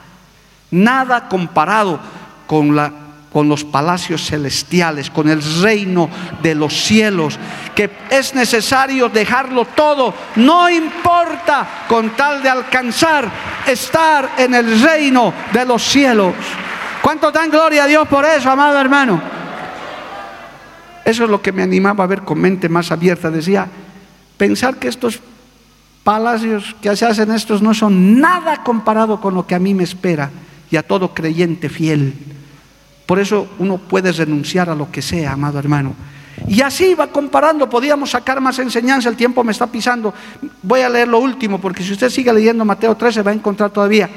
nada 0.71 1.27
comparado 1.31 1.99
con, 2.47 2.77
la, 2.77 3.06
con 3.37 3.51
los 3.51 3.65
palacios 3.65 4.25
celestiales, 4.25 5.11
con 5.11 5.29
el 5.29 5.43
reino 5.61 6.09
de 6.43 6.55
los 6.55 6.73
cielos, 6.73 7.39
que 7.75 7.91
es 8.09 8.35
necesario 8.35 9.11
dejarlo 9.11 9.67
todo, 9.67 10.15
no 10.37 10.71
importa 10.71 11.85
con 11.87 12.17
tal 12.17 12.43
de 12.43 12.49
alcanzar 12.49 13.31
estar 13.67 14.37
en 14.39 14.55
el 14.55 14.81
reino 14.81 15.35
de 15.53 15.67
los 15.67 15.83
cielos. 15.83 16.33
¿Cuánto 17.03 17.31
dan 17.31 17.51
gloria 17.51 17.85
a 17.85 17.87
Dios 17.87 18.09
por 18.09 18.25
eso, 18.25 18.51
amado 18.51 18.81
hermano? 18.81 19.21
Eso 21.05 21.25
es 21.25 21.29
lo 21.29 21.43
que 21.43 21.53
me 21.53 21.63
animaba 21.63 22.05
a 22.05 22.07
ver 22.07 22.23
con 22.23 22.39
mente 22.39 22.71
más 22.71 22.91
abierta. 22.91 23.31
Decía, 23.31 23.69
pensar 24.39 24.77
que 24.77 24.89
estos 24.89 25.21
palacios 26.03 26.75
que 26.81 26.97
se 26.97 27.05
hacen 27.05 27.31
estos 27.33 27.61
no 27.61 27.75
son 27.75 28.19
nada 28.19 28.65
comparado 28.65 29.21
con 29.21 29.35
lo 29.35 29.47
que 29.47 29.55
a 29.55 29.59
mí 29.59 29.75
me 29.75 29.85
espera 29.85 30.31
y 30.71 30.77
a 30.77 30.83
todo 30.83 31.13
creyente 31.13 31.69
fiel. 31.69 32.15
Por 33.07 33.19
eso 33.19 33.49
uno 33.59 33.79
puede 33.79 34.13
renunciar 34.13 34.69
a 34.69 34.75
lo 34.75 34.91
que 34.91 35.01
sea, 35.01 35.33
amado 35.33 35.59
hermano. 35.59 35.95
Y 36.49 36.61
así 36.61 36.95
va 36.95 37.07
comparando, 37.07 37.71
podíamos 37.71 38.11
sacar 38.11 38.41
más 38.41 38.59
enseñanza, 38.59 39.09
el 39.09 39.17
tiempo 39.17 39.43
me 39.43 39.53
está 39.53 39.67
pisando. 39.67 40.13
Voy 40.63 40.81
a 40.81 40.89
leer 40.89 41.09
lo 41.09 41.19
último, 41.19 41.61
porque 41.61 41.83
si 41.83 41.93
usted 41.93 42.11
sigue 42.11 42.33
leyendo 42.33 42.65
Mateo 42.65 42.97
13 42.97 43.23
va 43.23 43.31
a 43.31 43.35
encontrar 43.35 43.71
todavía. 43.71 44.09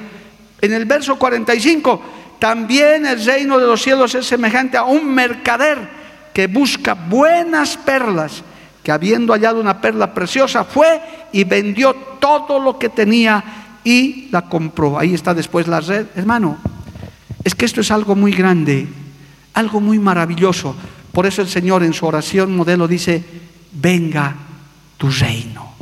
En 0.61 0.73
el 0.73 0.85
verso 0.85 1.17
45, 1.17 2.01
también 2.39 3.05
el 3.05 3.23
reino 3.23 3.57
de 3.57 3.67
los 3.67 3.81
cielos 3.81 4.13
es 4.15 4.25
semejante 4.25 4.77
a 4.77 4.83
un 4.83 5.13
mercader 5.13 5.77
que 6.33 6.47
busca 6.47 6.93
buenas 6.93 7.77
perlas 7.77 8.43
que 8.83 8.91
habiendo 8.91 9.33
hallado 9.33 9.59
una 9.59 9.81
perla 9.81 10.13
preciosa, 10.13 10.63
fue 10.63 11.01
y 11.31 11.43
vendió 11.43 11.93
todo 12.19 12.59
lo 12.59 12.79
que 12.79 12.89
tenía 12.89 13.43
y 13.83 14.29
la 14.31 14.43
compró. 14.43 14.97
Ahí 14.97 15.13
está 15.13 15.33
después 15.33 15.67
la 15.67 15.81
red. 15.81 16.07
Hermano, 16.15 16.57
es 17.43 17.55
que 17.55 17.65
esto 17.65 17.81
es 17.81 17.91
algo 17.91 18.15
muy 18.15 18.31
grande, 18.31 18.87
algo 19.53 19.79
muy 19.79 19.99
maravilloso. 19.99 20.75
Por 21.11 21.25
eso 21.25 21.41
el 21.41 21.49
Señor 21.49 21.83
en 21.83 21.93
su 21.93 22.05
oración 22.05 22.55
modelo 22.55 22.87
dice, 22.87 23.23
venga 23.71 24.35
tu 24.97 25.09
reino. 25.09 25.73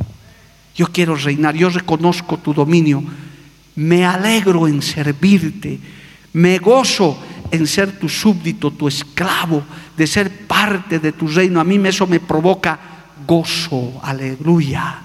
Yo 0.74 0.86
quiero 0.86 1.16
reinar, 1.16 1.54
yo 1.54 1.68
reconozco 1.68 2.38
tu 2.38 2.54
dominio, 2.54 3.02
me 3.76 4.04
alegro 4.04 4.68
en 4.68 4.80
servirte, 4.80 5.78
me 6.32 6.58
gozo 6.58 7.18
en 7.50 7.66
ser 7.66 7.98
tu 7.98 8.08
súbdito, 8.08 8.70
tu 8.70 8.86
esclavo, 8.86 9.62
de 9.96 10.06
ser 10.06 10.46
parte 10.46 10.98
de 10.98 11.12
tu 11.12 11.26
reino. 11.26 11.60
A 11.60 11.64
mí 11.64 11.80
eso 11.84 12.06
me 12.06 12.20
provoca 12.20 12.78
gozo, 13.26 14.00
aleluya. 14.02 15.00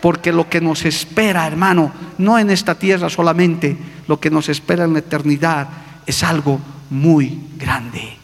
Porque 0.00 0.32
lo 0.32 0.48
que 0.48 0.60
nos 0.60 0.84
espera, 0.84 1.46
hermano, 1.46 1.92
no 2.18 2.38
en 2.38 2.50
esta 2.50 2.78
tierra 2.78 3.08
solamente, 3.08 3.76
lo 4.06 4.20
que 4.20 4.30
nos 4.30 4.48
espera 4.48 4.84
en 4.84 4.92
la 4.92 4.98
eternidad 5.00 5.68
es 6.06 6.22
algo 6.22 6.60
muy 6.90 7.38
grande, 7.56 8.16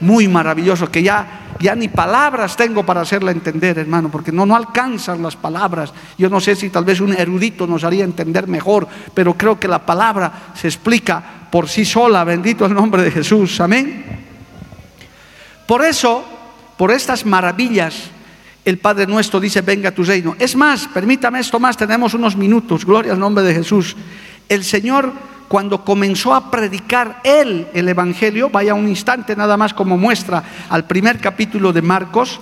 muy 0.00 0.28
maravilloso, 0.28 0.90
que 0.90 1.02
ya, 1.02 1.54
ya 1.58 1.74
ni 1.74 1.88
palabras 1.88 2.56
tengo 2.56 2.84
para 2.84 3.00
hacerla 3.00 3.30
entender, 3.30 3.78
hermano, 3.78 4.10
porque 4.10 4.32
no, 4.32 4.46
no 4.46 4.54
alcanzan 4.54 5.22
las 5.22 5.36
palabras. 5.36 5.92
Yo 6.16 6.28
no 6.28 6.40
sé 6.40 6.54
si 6.54 6.70
tal 6.70 6.84
vez 6.84 7.00
un 7.00 7.12
erudito 7.14 7.66
nos 7.66 7.84
haría 7.84 8.04
entender 8.04 8.46
mejor, 8.46 8.86
pero 9.14 9.34
creo 9.34 9.58
que 9.58 9.68
la 9.68 9.84
palabra 9.84 10.52
se 10.54 10.68
explica 10.68 11.22
por 11.50 11.68
sí 11.68 11.84
sola, 11.84 12.24
bendito 12.24 12.66
el 12.66 12.74
nombre 12.74 13.02
de 13.02 13.10
Jesús, 13.10 13.60
amén. 13.60 14.04
Por 15.66 15.84
eso, 15.84 16.24
por 16.76 16.90
estas 16.90 17.26
maravillas, 17.26 18.10
el 18.64 18.78
Padre 18.78 19.06
nuestro 19.06 19.40
dice, 19.40 19.62
venga 19.62 19.90
tu 19.90 20.04
reino. 20.04 20.36
Es 20.38 20.54
más, 20.54 20.88
permítame 20.88 21.40
esto 21.40 21.58
más, 21.58 21.76
tenemos 21.76 22.14
unos 22.14 22.36
minutos, 22.36 22.84
gloria 22.84 23.12
al 23.12 23.18
nombre 23.18 23.42
de 23.44 23.54
Jesús. 23.54 23.96
El 24.48 24.64
Señor, 24.64 25.12
cuando 25.48 25.84
comenzó 25.84 26.34
a 26.34 26.50
predicar 26.50 27.20
Él 27.24 27.68
el 27.74 27.88
Evangelio, 27.88 28.50
vaya 28.50 28.74
un 28.74 28.88
instante 28.88 29.36
nada 29.36 29.56
más 29.56 29.74
como 29.74 29.96
muestra 29.96 30.42
al 30.68 30.86
primer 30.86 31.20
capítulo 31.20 31.72
de 31.72 31.82
Marcos, 31.82 32.40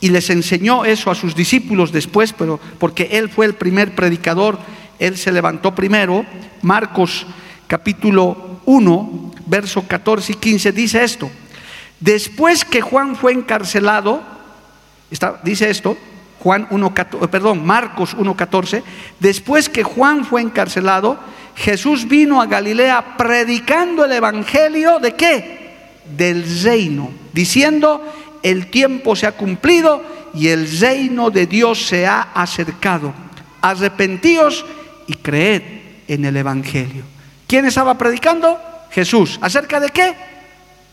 y 0.00 0.10
les 0.10 0.28
enseñó 0.28 0.84
eso 0.84 1.10
a 1.10 1.14
sus 1.14 1.34
discípulos 1.34 1.90
después, 1.90 2.34
pero 2.34 2.60
porque 2.78 3.08
Él 3.12 3.30
fue 3.30 3.46
el 3.46 3.54
primer 3.54 3.94
predicador, 3.94 4.58
Él 4.98 5.16
se 5.16 5.32
levantó 5.32 5.74
primero. 5.74 6.26
Marcos 6.60 7.26
capítulo 7.66 8.60
1, 8.66 9.32
verso 9.46 9.82
14 9.86 10.32
y 10.32 10.34
15 10.36 10.72
dice 10.72 11.04
esto. 11.04 11.30
Después 12.00 12.66
que 12.66 12.82
Juan 12.82 13.16
fue 13.16 13.32
encarcelado, 13.32 14.22
dice 15.42 15.70
esto, 15.70 15.96
Juan 16.44 16.66
1, 16.70 16.94
eh, 16.94 17.28
perdón, 17.28 17.64
Marcos 17.64 18.14
1.14, 18.14 18.82
después 19.18 19.70
que 19.70 19.82
Juan 19.82 20.26
fue 20.26 20.42
encarcelado, 20.42 21.18
Jesús 21.56 22.06
vino 22.06 22.42
a 22.42 22.46
Galilea 22.46 23.16
predicando 23.16 24.04
el 24.04 24.12
Evangelio 24.12 24.98
de 24.98 25.14
qué? 25.14 25.70
Del 26.04 26.44
reino, 26.62 27.10
diciendo, 27.32 28.04
el 28.42 28.66
tiempo 28.70 29.16
se 29.16 29.26
ha 29.26 29.32
cumplido 29.32 30.02
y 30.34 30.48
el 30.48 30.68
reino 30.78 31.30
de 31.30 31.46
Dios 31.46 31.86
se 31.86 32.06
ha 32.06 32.20
acercado. 32.34 33.14
Arrepentíos 33.62 34.66
y 35.06 35.14
creed 35.14 35.62
en 36.08 36.26
el 36.26 36.36
Evangelio. 36.36 37.04
¿Quién 37.46 37.64
estaba 37.64 37.96
predicando? 37.96 38.60
Jesús. 38.90 39.38
¿Acerca 39.40 39.80
de 39.80 39.88
qué? 39.88 40.14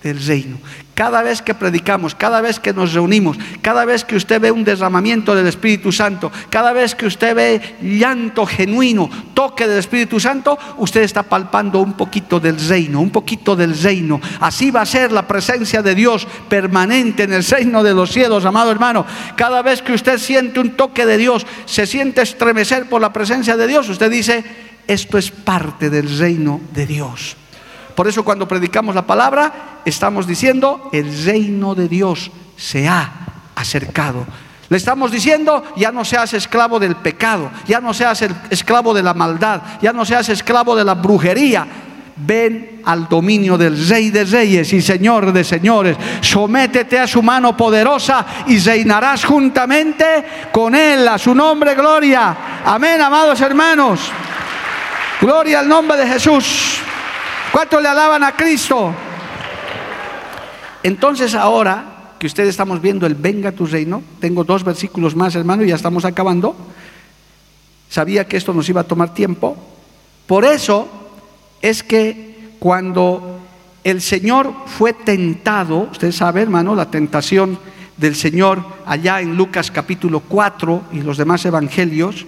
del 0.03 0.25
reino. 0.25 0.57
Cada 1.01 1.23
vez 1.23 1.41
que 1.41 1.55
predicamos, 1.55 2.13
cada 2.13 2.41
vez 2.41 2.59
que 2.59 2.73
nos 2.73 2.93
reunimos, 2.93 3.35
cada 3.63 3.85
vez 3.85 4.05
que 4.05 4.15
usted 4.15 4.39
ve 4.39 4.51
un 4.51 4.63
derramamiento 4.63 5.33
del 5.33 5.47
Espíritu 5.47 5.91
Santo, 5.91 6.31
cada 6.51 6.73
vez 6.73 6.93
que 6.93 7.07
usted 7.07 7.33
ve 7.33 7.59
llanto 7.81 8.45
genuino, 8.45 9.09
toque 9.33 9.67
del 9.67 9.79
Espíritu 9.79 10.19
Santo, 10.19 10.59
usted 10.77 11.01
está 11.01 11.23
palpando 11.23 11.79
un 11.79 11.93
poquito 11.93 12.39
del 12.39 12.55
reino, 12.69 13.01
un 13.01 13.09
poquito 13.09 13.55
del 13.55 13.75
reino. 13.81 14.21
Así 14.41 14.69
va 14.69 14.81
a 14.81 14.85
ser 14.85 15.11
la 15.11 15.27
presencia 15.27 15.81
de 15.81 15.95
Dios 15.95 16.27
permanente 16.47 17.23
en 17.23 17.33
el 17.33 17.43
reino 17.43 17.81
de 17.81 17.95
los 17.95 18.11
cielos, 18.11 18.45
amado 18.45 18.69
hermano. 18.69 19.03
Cada 19.35 19.63
vez 19.63 19.81
que 19.81 19.93
usted 19.93 20.19
siente 20.19 20.59
un 20.59 20.77
toque 20.77 21.07
de 21.07 21.17
Dios, 21.17 21.47
se 21.65 21.87
siente 21.87 22.21
estremecer 22.21 22.87
por 22.87 23.01
la 23.01 23.11
presencia 23.11 23.57
de 23.57 23.65
Dios, 23.65 23.89
usted 23.89 24.11
dice, 24.11 24.43
esto 24.85 25.17
es 25.17 25.31
parte 25.31 25.89
del 25.89 26.19
reino 26.19 26.61
de 26.75 26.85
Dios. 26.85 27.37
Por 28.01 28.07
eso 28.07 28.23
cuando 28.23 28.47
predicamos 28.47 28.95
la 28.95 29.05
palabra, 29.05 29.81
estamos 29.85 30.25
diciendo, 30.25 30.89
el 30.91 31.23
reino 31.23 31.75
de 31.75 31.87
Dios 31.87 32.31
se 32.57 32.87
ha 32.87 33.11
acercado. 33.53 34.25
Le 34.69 34.77
estamos 34.77 35.11
diciendo, 35.11 35.63
ya 35.75 35.91
no 35.91 36.03
seas 36.03 36.33
esclavo 36.33 36.79
del 36.79 36.95
pecado, 36.95 37.51
ya 37.67 37.79
no 37.79 37.93
seas 37.93 38.25
esclavo 38.49 38.95
de 38.95 39.03
la 39.03 39.13
maldad, 39.13 39.61
ya 39.83 39.93
no 39.93 40.03
seas 40.03 40.29
esclavo 40.29 40.75
de 40.75 40.83
la 40.83 40.95
brujería. 40.95 41.67
Ven 42.15 42.81
al 42.85 43.07
dominio 43.07 43.55
del 43.55 43.87
Rey 43.87 44.09
de 44.09 44.25
Reyes 44.25 44.73
y 44.73 44.81
Señor 44.81 45.31
de 45.31 45.43
Señores. 45.43 45.95
Sométete 46.21 46.97
a 46.97 47.05
su 47.05 47.21
mano 47.21 47.55
poderosa 47.55 48.25
y 48.47 48.57
reinarás 48.57 49.25
juntamente 49.25 50.25
con 50.51 50.73
Él. 50.73 51.07
A 51.07 51.19
su 51.19 51.35
nombre, 51.35 51.75
gloria. 51.75 52.35
Amén, 52.65 52.99
amados 52.99 53.39
hermanos. 53.41 53.99
Gloria 55.21 55.59
al 55.59 55.69
nombre 55.69 55.97
de 55.97 56.07
Jesús. 56.07 56.81
¿Cuántos 57.51 57.81
le 57.81 57.89
alaban 57.89 58.23
a 58.23 58.31
Cristo? 58.31 58.93
Entonces 60.83 61.35
ahora 61.35 62.13
que 62.17 62.27
ustedes 62.27 62.49
estamos 62.49 62.81
viendo 62.81 63.05
el 63.05 63.15
venga 63.15 63.51
tu 63.51 63.65
reino, 63.65 64.01
tengo 64.19 64.43
dos 64.43 64.63
versículos 64.63 65.15
más, 65.15 65.35
hermano, 65.35 65.63
y 65.63 65.67
ya 65.67 65.75
estamos 65.75 66.05
acabando. 66.05 66.55
Sabía 67.89 68.25
que 68.25 68.37
esto 68.37 68.53
nos 68.53 68.69
iba 68.69 68.81
a 68.81 68.85
tomar 68.85 69.13
tiempo. 69.13 69.57
Por 70.27 70.45
eso 70.45 70.87
es 71.61 71.83
que 71.83 72.51
cuando 72.59 73.39
el 73.83 74.01
Señor 74.01 74.53
fue 74.65 74.93
tentado, 74.93 75.89
usted 75.91 76.11
sabe, 76.11 76.43
hermano, 76.43 76.73
la 76.73 76.89
tentación 76.89 77.59
del 77.97 78.15
Señor 78.15 78.63
allá 78.85 79.19
en 79.19 79.35
Lucas 79.35 79.71
capítulo 79.71 80.21
4 80.21 80.83
y 80.93 81.01
los 81.01 81.17
demás 81.17 81.43
evangelios, 81.43 82.25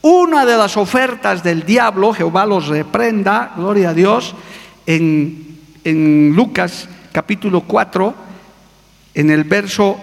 una 0.00 0.46
de 0.46 0.56
las 0.56 0.76
ofertas 0.76 1.42
del 1.42 1.64
diablo, 1.64 2.12
Jehová 2.12 2.46
los 2.46 2.68
reprenda, 2.68 3.52
gloria 3.56 3.90
a 3.90 3.94
Dios, 3.94 4.34
en, 4.86 6.32
Lucas 6.34 6.88
capítulo 7.12 7.62
4, 7.62 8.14
en 9.14 9.30
el 9.30 9.44
verso 9.44 9.98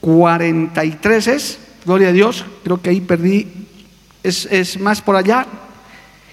43 0.00 1.26
es, 1.26 1.58
gloria 1.84 2.08
a 2.08 2.12
Dios, 2.12 2.44
creo 2.62 2.80
que 2.80 2.90
ahí 2.90 3.00
perdí, 3.00 3.46
es, 4.22 4.46
es 4.46 4.78
más 4.78 5.02
por 5.02 5.16
allá, 5.16 5.46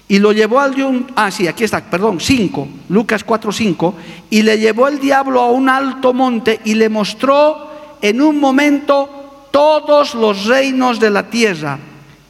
y 0.08 0.18
lo 0.18 0.32
llevó 0.32 0.60
al 0.60 0.74
diablo, 0.74 1.04
ah 1.16 1.30
sí, 1.30 1.46
aquí 1.46 1.64
está, 1.64 1.82
perdón, 1.82 2.18
5, 2.20 2.68
Lucas 2.88 3.24
4, 3.24 3.52
5, 3.52 3.94
y 4.30 4.42
le 4.42 4.58
llevó 4.58 4.88
el 4.88 4.98
diablo 4.98 5.40
a 5.40 5.50
un 5.50 5.68
alto 5.68 6.14
monte 6.14 6.60
y 6.64 6.74
le 6.74 6.88
mostró 6.88 7.68
en 8.00 8.22
un 8.22 8.40
momento 8.40 9.48
todos 9.50 10.14
los 10.14 10.46
reinos 10.46 10.98
de 10.98 11.10
la 11.10 11.28
tierra. 11.28 11.78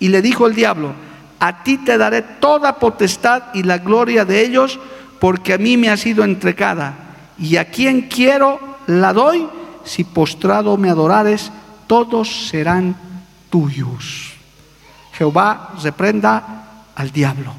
Y 0.01 0.09
le 0.09 0.23
dijo 0.23 0.47
el 0.47 0.55
diablo, 0.55 0.93
a 1.39 1.63
ti 1.63 1.79
te 1.79 1.99
daré 1.99 2.23
toda 2.23 2.79
potestad 2.79 3.55
y 3.55 3.63
la 3.63 3.79
gloria 3.79 4.25
de 4.25 4.43
ellos, 4.43 4.79
porque 5.21 5.55
a 5.55 5.59
mí 5.59 5.77
me 5.77 5.89
ha 5.89 5.97
sido 5.97 6.25
entregada. 6.25 7.35
Y 7.39 7.57
a 7.57 7.67
quien 7.67 8.03
quiero 8.03 8.61
la 8.87 9.13
doy, 9.13 9.47
si 9.85 10.05
postrado 10.05 10.77
me 10.77 10.91
adorares, 10.91 11.51
todos 11.87 12.49
serán 12.49 12.97
tuyos. 13.51 14.33
Jehová 15.13 15.75
reprenda 15.83 16.85
al 16.95 17.11
diablo. 17.11 17.53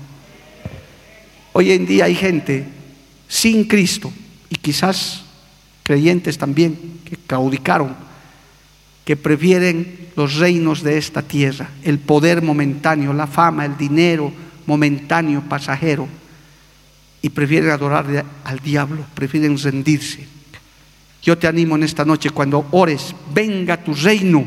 Hoy 1.53 1.71
en 1.71 1.85
día 1.85 2.05
hay 2.05 2.15
gente 2.15 2.67
sin 3.27 3.65
Cristo 3.65 4.11
y 4.49 4.55
quizás 4.55 5.23
creyentes 5.83 6.37
también 6.37 7.01
que 7.03 7.17
claudicaron, 7.17 7.95
que 9.03 9.17
prefieren 9.17 10.09
los 10.15 10.35
reinos 10.35 10.83
de 10.83 10.97
esta 10.97 11.21
tierra, 11.21 11.69
el 11.83 11.99
poder 11.99 12.41
momentáneo, 12.41 13.11
la 13.13 13.27
fama, 13.27 13.65
el 13.65 13.77
dinero 13.77 14.31
momentáneo, 14.65 15.41
pasajero, 15.49 16.07
y 17.21 17.29
prefieren 17.29 17.71
adorar 17.71 18.25
al 18.43 18.59
diablo, 18.59 19.05
prefieren 19.13 19.57
rendirse. 19.57 20.27
Yo 21.21 21.37
te 21.37 21.47
animo 21.47 21.75
en 21.75 21.83
esta 21.83 22.05
noche 22.05 22.29
cuando 22.29 22.67
ores, 22.71 23.13
venga 23.33 23.77
tu 23.77 23.93
reino, 23.93 24.45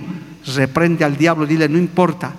reprende 0.54 1.04
al 1.04 1.16
diablo, 1.16 1.46
dile, 1.46 1.68
no 1.68 1.78
importa, 1.78 2.32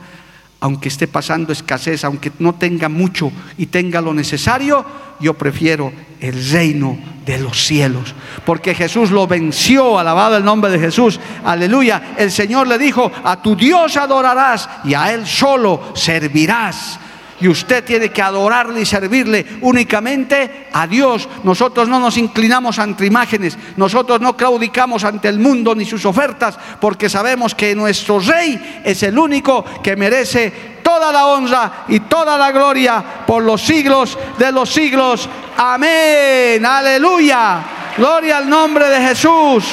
aunque 0.59 0.87
esté 0.87 1.07
pasando 1.07 1.53
escasez, 1.53 2.03
aunque 2.03 2.31
no 2.39 2.55
tenga 2.55 2.89
mucho 2.89 3.31
y 3.57 3.67
tenga 3.67 4.01
lo 4.01 4.13
necesario, 4.13 4.85
yo 5.19 5.33
prefiero 5.35 5.91
el 6.19 6.49
reino 6.49 6.97
de 7.25 7.37
los 7.37 7.65
cielos. 7.65 8.15
Porque 8.45 8.73
Jesús 8.73 9.11
lo 9.11 9.27
venció, 9.27 9.99
alabado 9.99 10.37
el 10.37 10.45
nombre 10.45 10.71
de 10.71 10.79
Jesús, 10.79 11.19
aleluya. 11.43 12.15
El 12.17 12.31
Señor 12.31 12.67
le 12.67 12.77
dijo, 12.77 13.11
a 13.23 13.41
tu 13.41 13.55
Dios 13.55 13.97
adorarás 13.97 14.69
y 14.85 14.93
a 14.93 15.13
Él 15.13 15.27
solo 15.27 15.91
servirás 15.95 16.99
y 17.39 17.47
usted 17.47 17.83
tiene 17.83 18.09
que 18.09 18.21
adorarle 18.21 18.81
y 18.81 18.85
servirle 18.85 19.45
únicamente 19.61 20.67
a 20.71 20.87
Dios. 20.87 21.27
Nosotros 21.43 21.87
no 21.87 21.99
nos 21.99 22.17
inclinamos 22.17 22.79
ante 22.79 23.05
imágenes, 23.05 23.57
nosotros 23.77 24.21
no 24.21 24.37
claudicamos 24.37 25.03
ante 25.03 25.27
el 25.27 25.39
mundo 25.39 25.75
ni 25.75 25.85
sus 25.85 26.05
ofertas, 26.05 26.57
porque 26.79 27.09
sabemos 27.09 27.55
que 27.55 27.75
nuestro 27.75 28.19
Rey 28.19 28.81
es 28.83 29.03
el 29.03 29.17
único 29.17 29.65
que 29.81 29.95
merece 29.95 30.73
toda 30.83 31.11
la 31.11 31.27
honra 31.27 31.85
y 31.87 32.01
toda 32.01 32.37
la 32.37 32.51
gloria 32.51 33.03
por 33.25 33.43
los 33.43 33.61
siglos 33.61 34.17
de 34.37 34.51
los 34.51 34.69
siglos. 34.69 35.27
Amén, 35.57 36.65
aleluya. 36.65 37.63
Gloria 37.97 38.37
al 38.37 38.49
nombre 38.49 38.89
de 38.89 39.07
Jesús. 39.07 39.65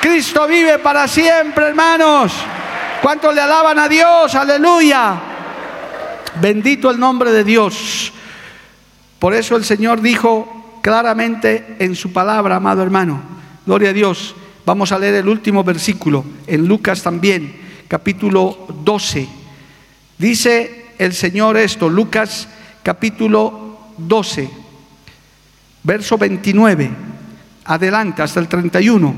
Cristo 0.00 0.46
vive 0.46 0.78
para 0.78 1.08
siempre, 1.08 1.68
hermanos. 1.68 2.32
¿Cuántos 3.02 3.34
le 3.34 3.40
alaban 3.40 3.78
a 3.78 3.88
Dios? 3.88 4.34
Aleluya. 4.34 5.35
Bendito 6.40 6.90
el 6.90 7.00
nombre 7.00 7.32
de 7.32 7.44
Dios. 7.44 8.12
Por 9.18 9.34
eso 9.34 9.56
el 9.56 9.64
Señor 9.64 10.00
dijo 10.00 10.78
claramente 10.82 11.76
en 11.78 11.96
su 11.96 12.12
palabra, 12.12 12.56
amado 12.56 12.82
hermano, 12.82 13.20
gloria 13.64 13.90
a 13.90 13.94
Dios. 13.94 14.34
Vamos 14.64 14.92
a 14.92 14.98
leer 14.98 15.14
el 15.14 15.28
último 15.28 15.64
versículo, 15.64 16.24
en 16.46 16.66
Lucas 16.66 17.02
también, 17.02 17.56
capítulo 17.88 18.66
12. 18.84 19.28
Dice 20.18 20.86
el 20.98 21.12
Señor 21.12 21.56
esto, 21.56 21.88
Lucas 21.88 22.48
capítulo 22.82 23.78
12, 23.96 24.50
verso 25.82 26.18
29, 26.18 26.90
adelante 27.64 28.22
hasta 28.22 28.40
el 28.40 28.48
31. 28.48 29.14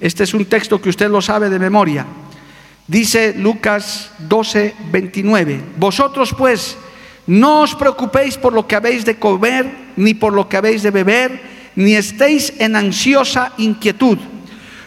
Este 0.00 0.24
es 0.24 0.34
un 0.34 0.44
texto 0.46 0.80
que 0.80 0.88
usted 0.88 1.08
lo 1.08 1.22
sabe 1.22 1.48
de 1.48 1.58
memoria. 1.58 2.06
Dice 2.88 3.34
Lucas 3.36 4.12
12, 4.18 4.74
29, 4.92 5.60
vosotros 5.76 6.32
pues 6.36 6.76
no 7.26 7.62
os 7.62 7.74
preocupéis 7.74 8.38
por 8.38 8.52
lo 8.52 8.66
que 8.66 8.76
habéis 8.76 9.04
de 9.04 9.18
comer, 9.18 9.92
ni 9.96 10.14
por 10.14 10.32
lo 10.32 10.48
que 10.48 10.56
habéis 10.56 10.82
de 10.82 10.92
beber, 10.92 11.42
ni 11.74 11.94
estéis 11.94 12.54
en 12.58 12.76
ansiosa 12.76 13.52
inquietud, 13.58 14.18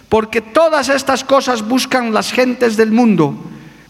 porque 0.07 0.39
todas 0.39 0.87
estas 0.87 1.23
cosas 1.25 1.61
buscan 1.61 2.13
las 2.13 2.31
gentes 2.31 2.77
del 2.77 2.91
mundo, 2.91 3.35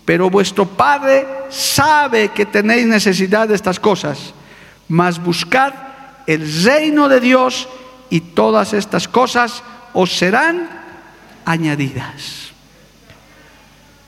pero 0.06 0.32
vuestro 0.32 0.66
Padre 0.66 1.28
sabe 1.50 2.30
que 2.30 2.48
tenéis 2.48 2.88
necesidad 2.88 3.48
de 3.48 3.56
estas 3.56 3.80
cosas, 3.80 4.34
mas 4.88 5.22
buscad 5.22 5.74
el 6.26 6.42
reino 6.64 7.08
de 7.08 7.20
Dios 7.20 7.70
y 8.10 8.22
todas 8.22 8.74
estas 8.74 9.08
cosas 9.08 9.64
os 9.94 10.18
serán 10.18 10.68
añadidas. 11.46 12.49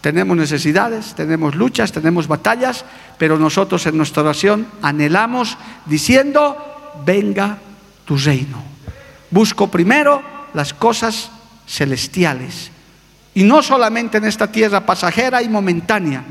Tenemos 0.02 0.36
necesidades, 0.36 1.14
tenemos 1.14 1.56
luchas, 1.56 1.92
tenemos 1.92 2.28
batallas, 2.28 2.86
pero 3.20 3.38
nosotros 3.38 3.86
en 3.86 3.98
nuestra 3.98 4.24
oración 4.24 4.68
anhelamos 4.82 5.58
diciendo, 5.86 6.58
venga 7.06 7.60
tu 8.06 8.18
reino. 8.18 8.64
Busco 9.30 9.70
primero 9.70 10.24
las 10.56 10.74
cosas 10.74 11.30
celestiales. 11.68 12.72
Y 13.36 13.44
no 13.44 13.62
solamente 13.62 14.18
en 14.18 14.26
esta 14.26 14.52
tierra 14.52 14.86
pasajera 14.86 15.42
y 15.44 15.50
momentánea, 15.50 16.24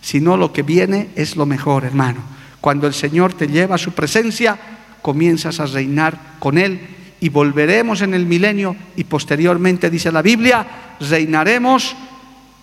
sino 0.00 0.36
lo 0.36 0.52
que 0.52 0.62
viene 0.62 1.10
es 1.14 1.36
lo 1.36 1.46
mejor, 1.46 1.84
hermano. 1.84 2.20
Cuando 2.60 2.86
el 2.86 2.94
Señor 2.94 3.34
te 3.34 3.46
lleva 3.46 3.74
a 3.74 3.78
su 3.78 3.92
presencia, 3.92 4.58
comienzas 5.02 5.60
a 5.60 5.66
reinar 5.66 6.36
con 6.38 6.58
Él 6.58 6.80
y 7.20 7.28
volveremos 7.28 8.00
en 8.00 8.14
el 8.14 8.26
milenio 8.26 8.74
y 8.96 9.04
posteriormente, 9.04 9.90
dice 9.90 10.10
la 10.10 10.22
Biblia, 10.22 10.66
reinaremos 10.98 11.94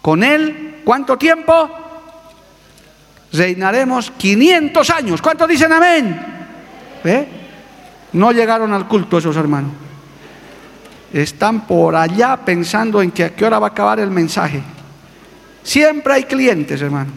con 0.10 0.24
Él, 0.24 0.82
¿cuánto 0.84 1.20
tiempo? 1.20 1.70
Reinaremos 3.32 4.10
500 4.18 4.90
años. 4.90 5.22
¿Cuántos 5.22 5.48
dicen 5.48 5.72
amén? 5.72 6.20
¿Eh? 7.04 7.28
No 8.14 8.32
llegaron 8.32 8.74
al 8.74 8.88
culto 8.88 9.20
esos 9.20 9.38
hermanos. 9.38 9.70
Están 11.14 11.68
por 11.68 11.96
allá 11.96 12.38
pensando 12.38 13.04
en 13.04 13.12
que 13.12 13.34
qué 13.34 13.46
hora 13.46 13.60
va 13.60 13.68
a 13.68 13.70
acabar 13.70 14.00
el 14.00 14.10
mensaje. 14.10 14.64
Siempre 15.62 16.16
hay 16.16 16.24
clientes, 16.24 16.82
hermano. 16.82 17.12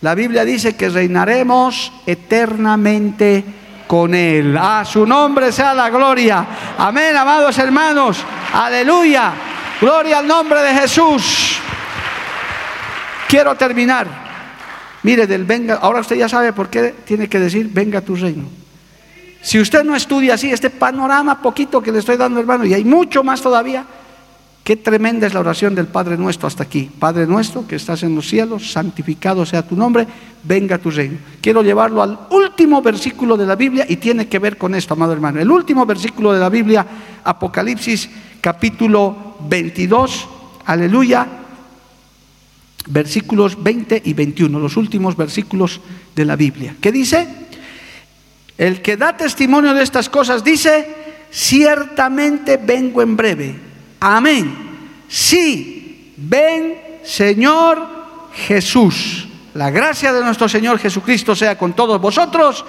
La 0.00 0.14
Biblia 0.14 0.44
dice 0.44 0.76
que 0.76 0.90
reinaremos 0.90 1.92
eternamente 2.06 3.44
con 3.88 4.14
Él. 4.14 4.56
A 4.56 4.84
su 4.84 5.04
nombre 5.04 5.50
sea 5.50 5.74
la 5.74 5.90
gloria. 5.90 6.46
Amén, 6.78 7.16
amados 7.16 7.58
hermanos. 7.58 8.18
Aleluya. 8.52 9.32
Gloria 9.80 10.18
al 10.20 10.28
nombre 10.28 10.62
de 10.62 10.74
Jesús. 10.74 11.43
Quiero 13.34 13.56
terminar. 13.56 14.06
Mire, 15.02 15.26
del 15.26 15.42
venga, 15.42 15.74
ahora 15.82 15.98
usted 15.98 16.14
ya 16.14 16.28
sabe 16.28 16.52
por 16.52 16.70
qué 16.70 16.94
tiene 17.04 17.28
que 17.28 17.40
decir 17.40 17.68
venga 17.68 18.00
tu 18.00 18.14
reino. 18.14 18.44
Si 19.42 19.58
usted 19.58 19.82
no 19.82 19.96
estudia 19.96 20.34
así, 20.34 20.52
este 20.52 20.70
panorama 20.70 21.42
poquito 21.42 21.82
que 21.82 21.90
le 21.90 21.98
estoy 21.98 22.16
dando, 22.16 22.38
hermano, 22.38 22.64
y 22.64 22.74
hay 22.74 22.84
mucho 22.84 23.24
más 23.24 23.42
todavía, 23.42 23.84
qué 24.62 24.76
tremenda 24.76 25.26
es 25.26 25.34
la 25.34 25.40
oración 25.40 25.74
del 25.74 25.88
Padre 25.88 26.16
nuestro 26.16 26.46
hasta 26.46 26.62
aquí. 26.62 26.88
Padre 26.96 27.26
nuestro 27.26 27.66
que 27.66 27.74
estás 27.74 28.04
en 28.04 28.14
los 28.14 28.28
cielos, 28.28 28.70
santificado 28.70 29.44
sea 29.44 29.66
tu 29.66 29.74
nombre, 29.74 30.06
venga 30.44 30.78
tu 30.78 30.92
reino. 30.92 31.18
Quiero 31.40 31.60
llevarlo 31.64 32.04
al 32.04 32.16
último 32.30 32.82
versículo 32.82 33.36
de 33.36 33.46
la 33.46 33.56
Biblia 33.56 33.84
y 33.88 33.96
tiene 33.96 34.28
que 34.28 34.38
ver 34.38 34.56
con 34.56 34.76
esto, 34.76 34.94
amado 34.94 35.12
hermano. 35.12 35.40
El 35.40 35.50
último 35.50 35.84
versículo 35.84 36.32
de 36.32 36.38
la 36.38 36.50
Biblia, 36.50 36.86
Apocalipsis 37.24 38.08
capítulo 38.40 39.38
22, 39.48 40.28
aleluya, 40.66 41.40
versículos 42.86 43.62
20 43.62 44.02
y 44.04 44.12
21, 44.12 44.58
los 44.58 44.76
últimos 44.76 45.16
versículos 45.16 45.80
de 46.14 46.24
la 46.24 46.36
Biblia. 46.36 46.76
¿Qué 46.80 46.92
dice? 46.92 47.26
El 48.56 48.82
que 48.82 48.96
da 48.96 49.16
testimonio 49.16 49.74
de 49.74 49.82
estas 49.82 50.08
cosas 50.08 50.44
dice, 50.44 50.86
ciertamente 51.30 52.56
vengo 52.56 53.02
en 53.02 53.16
breve. 53.16 53.54
Amén. 54.00 54.54
Sí, 55.08 56.12
ven 56.16 56.74
Señor 57.02 57.86
Jesús. 58.32 59.28
La 59.54 59.70
gracia 59.70 60.12
de 60.12 60.24
nuestro 60.24 60.48
Señor 60.48 60.78
Jesucristo 60.78 61.34
sea 61.34 61.56
con 61.56 61.74
todos 61.74 62.00
vosotros. 62.00 62.64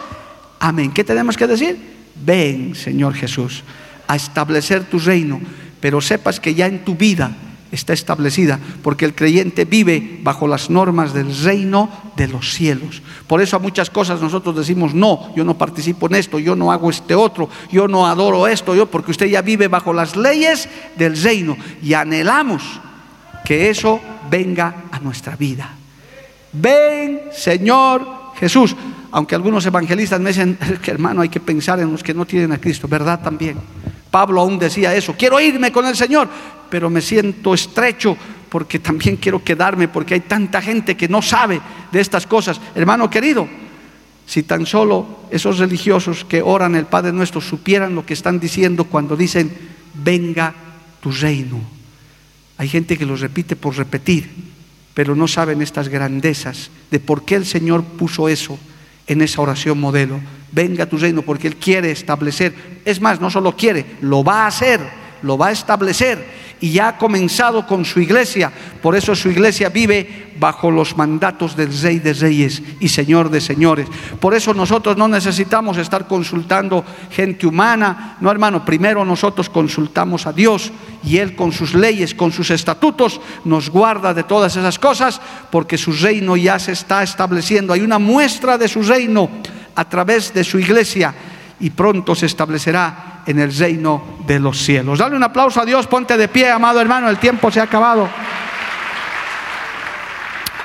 Amén. 0.59 0.91
¿Qué 0.91 1.03
tenemos 1.03 1.37
que 1.37 1.47
decir? 1.47 1.77
Ven 2.15 2.75
Señor 2.75 3.13
Jesús 3.13 3.63
a 4.07 4.15
establecer 4.15 4.85
tu 4.85 4.99
reino, 4.99 5.41
pero 5.79 5.99
sepas 5.99 6.39
que 6.39 6.53
ya 6.53 6.67
en 6.67 6.85
tu 6.85 6.95
vida 6.95 7.35
está 7.71 7.93
establecida, 7.93 8.59
porque 8.83 9.05
el 9.05 9.15
creyente 9.15 9.65
vive 9.65 10.19
bajo 10.23 10.47
las 10.47 10.69
normas 10.69 11.13
del 11.13 11.35
reino 11.43 11.89
de 12.15 12.27
los 12.27 12.53
cielos. 12.53 13.01
Por 13.27 13.41
eso 13.41 13.55
a 13.55 13.59
muchas 13.59 13.89
cosas 13.89 14.21
nosotros 14.21 14.55
decimos, 14.55 14.93
no, 14.93 15.33
yo 15.35 15.43
no 15.43 15.57
participo 15.57 16.07
en 16.07 16.15
esto, 16.15 16.39
yo 16.39 16.55
no 16.55 16.71
hago 16.71 16.89
este 16.89 17.15
otro, 17.15 17.49
yo 17.71 17.87
no 17.87 18.07
adoro 18.07 18.47
esto, 18.47 18.75
yo, 18.75 18.85
porque 18.85 19.11
usted 19.11 19.27
ya 19.27 19.41
vive 19.41 19.67
bajo 19.67 19.93
las 19.93 20.15
leyes 20.15 20.69
del 20.95 21.21
reino 21.21 21.57
y 21.81 21.93
anhelamos 21.93 22.63
que 23.43 23.69
eso 23.69 23.99
venga 24.29 24.85
a 24.91 24.99
nuestra 24.99 25.35
vida. 25.35 25.75
Ven, 26.53 27.21
Señor 27.33 28.25
Jesús. 28.39 28.75
Aunque 29.11 29.35
algunos 29.35 29.65
evangelistas 29.65 30.19
me 30.19 30.29
dicen, 30.29 30.57
hermano, 30.85 31.21
hay 31.21 31.29
que 31.29 31.39
pensar 31.39 31.79
en 31.79 31.91
los 31.91 32.03
que 32.03 32.13
no 32.13 32.25
tienen 32.25 32.51
a 32.51 32.57
Cristo, 32.57 32.87
¿verdad? 32.87 33.21
También. 33.21 33.57
Pablo 34.11 34.41
aún 34.41 34.59
decía 34.59 34.95
eso, 34.95 35.15
quiero 35.17 35.39
irme 35.39 35.71
con 35.71 35.85
el 35.85 35.95
Señor, 35.95 36.29
pero 36.69 36.89
me 36.89 37.01
siento 37.01 37.53
estrecho 37.53 38.17
porque 38.49 38.79
también 38.79 39.17
quiero 39.17 39.43
quedarme, 39.43 39.87
porque 39.87 40.13
hay 40.13 40.21
tanta 40.21 40.61
gente 40.61 40.95
que 40.95 41.09
no 41.09 41.21
sabe 41.21 41.59
de 41.91 41.99
estas 41.99 42.25
cosas. 42.25 42.61
Hermano 42.73 43.09
querido, 43.09 43.47
si 44.25 44.43
tan 44.43 44.65
solo 44.65 45.27
esos 45.29 45.59
religiosos 45.59 46.23
que 46.23 46.41
oran 46.41 46.75
el 46.75 46.85
Padre 46.85 47.11
nuestro 47.11 47.41
supieran 47.41 47.95
lo 47.95 48.05
que 48.05 48.13
están 48.13 48.39
diciendo 48.39 48.85
cuando 48.85 49.17
dicen, 49.17 49.51
venga 49.93 50.53
tu 51.01 51.11
reino. 51.11 51.59
Hay 52.57 52.69
gente 52.69 52.97
que 52.97 53.05
lo 53.05 53.17
repite 53.17 53.55
por 53.55 53.75
repetir, 53.75 54.29
pero 54.93 55.15
no 55.15 55.27
saben 55.27 55.61
estas 55.61 55.89
grandezas 55.89 56.71
de 56.89 56.99
por 57.01 57.25
qué 57.25 57.35
el 57.35 57.45
Señor 57.45 57.83
puso 57.83 58.29
eso 58.29 58.57
en 59.05 59.21
esa 59.21 59.41
oración 59.41 59.79
modelo. 59.79 60.21
Venga 60.53 60.85
tu 60.85 60.97
reino 60.97 61.21
porque 61.21 61.47
Él 61.47 61.57
quiere 61.57 61.91
establecer. 61.91 62.81
Es 62.85 63.01
más, 63.01 63.19
no 63.19 63.29
solo 63.29 63.57
quiere, 63.57 63.97
lo 63.99 64.23
va 64.23 64.43
a 64.43 64.47
hacer, 64.47 64.79
lo 65.21 65.37
va 65.37 65.47
a 65.47 65.51
establecer 65.51 66.44
y 66.65 66.71
ya 66.71 66.87
ha 66.87 66.97
comenzado 66.97 67.67
con 67.67 67.85
su 67.85 67.99
iglesia. 67.99 68.51
Por 68.81 68.95
eso 68.95 69.13
su 69.13 69.29
iglesia 69.29 69.69
vive 69.69 70.33
bajo 70.39 70.71
los 70.71 70.97
mandatos 70.97 71.55
del 71.55 71.71
Rey 71.79 71.99
de 71.99 72.11
Reyes 72.11 72.59
y 72.79 72.89
Señor 72.89 73.29
de 73.29 73.39
Señores. 73.39 73.87
Por 74.19 74.33
eso 74.33 74.51
nosotros 74.51 74.97
no 74.97 75.07
necesitamos 75.07 75.77
estar 75.77 76.07
consultando 76.07 76.83
gente 77.11 77.45
humana. 77.45 78.17
No, 78.19 78.31
hermano, 78.31 78.65
primero 78.65 79.05
nosotros 79.05 79.47
consultamos 79.47 80.25
a 80.25 80.33
Dios 80.33 80.71
y 81.03 81.17
Él 81.17 81.35
con 81.35 81.51
sus 81.51 81.75
leyes, 81.75 82.15
con 82.15 82.31
sus 82.31 82.49
estatutos, 82.49 83.21
nos 83.43 83.69
guarda 83.69 84.15
de 84.15 84.23
todas 84.23 84.55
esas 84.55 84.79
cosas 84.79 85.21
porque 85.51 85.77
su 85.77 85.91
reino 85.91 86.35
ya 86.35 86.57
se 86.57 86.71
está 86.71 87.03
estableciendo. 87.03 87.73
Hay 87.73 87.81
una 87.81 87.99
muestra 87.99 88.57
de 88.57 88.67
su 88.67 88.81
reino 88.81 89.29
a 89.75 89.87
través 89.87 90.33
de 90.33 90.43
su 90.43 90.57
iglesia 90.57 91.13
y 91.59 91.69
pronto 91.69 92.15
se 92.15 92.25
establecerá 92.25 93.21
en 93.25 93.39
el 93.39 93.55
reino 93.55 94.03
de 94.25 94.39
los 94.39 94.57
cielos. 94.57 94.99
Dale 94.99 95.15
un 95.15 95.23
aplauso 95.23 95.61
a 95.61 95.65
Dios, 95.65 95.87
ponte 95.87 96.17
de 96.17 96.27
pie, 96.27 96.51
amado 96.51 96.79
hermano, 96.81 97.09
el 97.09 97.17
tiempo 97.17 97.49
se 97.51 97.59
ha 97.59 97.63
acabado. 97.63 98.07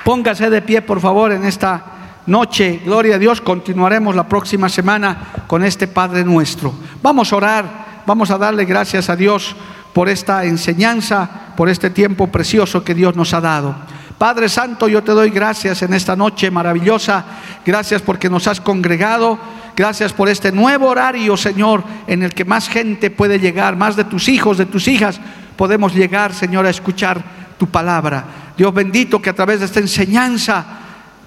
Póngase 0.04 0.50
de 0.50 0.62
pie, 0.62 0.82
por 0.82 1.00
favor, 1.00 1.32
en 1.32 1.44
esta 1.44 1.84
noche. 2.26 2.80
Gloria 2.84 3.16
a 3.16 3.18
Dios, 3.18 3.40
continuaremos 3.40 4.14
la 4.14 4.28
próxima 4.28 4.68
semana 4.68 5.44
con 5.46 5.62
este 5.64 5.86
Padre 5.88 6.24
nuestro. 6.24 6.72
Vamos 7.02 7.32
a 7.32 7.36
orar, 7.36 7.64
vamos 8.06 8.30
a 8.30 8.38
darle 8.38 8.64
gracias 8.64 9.08
a 9.10 9.16
Dios 9.16 9.54
por 9.92 10.08
esta 10.08 10.44
enseñanza, 10.44 11.28
por 11.56 11.68
este 11.68 11.90
tiempo 11.90 12.28
precioso 12.28 12.82
que 12.82 12.94
Dios 12.94 13.16
nos 13.16 13.34
ha 13.34 13.40
dado. 13.40 13.74
Padre 14.18 14.48
Santo, 14.48 14.86
yo 14.86 15.02
te 15.02 15.12
doy 15.12 15.30
gracias 15.30 15.82
en 15.82 15.94
esta 15.94 16.14
noche 16.14 16.50
maravillosa. 16.50 17.24
Gracias 17.64 18.02
porque 18.02 18.28
nos 18.28 18.46
has 18.46 18.60
congregado 18.60 19.38
Gracias 19.76 20.12
por 20.12 20.28
este 20.28 20.52
nuevo 20.52 20.88
horario, 20.88 21.36
Señor, 21.36 21.82
en 22.06 22.22
el 22.22 22.34
que 22.34 22.44
más 22.44 22.68
gente 22.68 23.10
puede 23.10 23.38
llegar, 23.38 23.76
más 23.76 23.96
de 23.96 24.04
tus 24.04 24.28
hijos, 24.28 24.58
de 24.58 24.66
tus 24.66 24.88
hijas, 24.88 25.20
podemos 25.56 25.94
llegar, 25.94 26.34
Señor, 26.34 26.66
a 26.66 26.70
escuchar 26.70 27.22
tu 27.58 27.66
palabra. 27.66 28.24
Dios 28.56 28.72
bendito 28.74 29.20
que 29.22 29.30
a 29.30 29.34
través 29.34 29.60
de 29.60 29.66
esta 29.66 29.80
enseñanza 29.80 30.64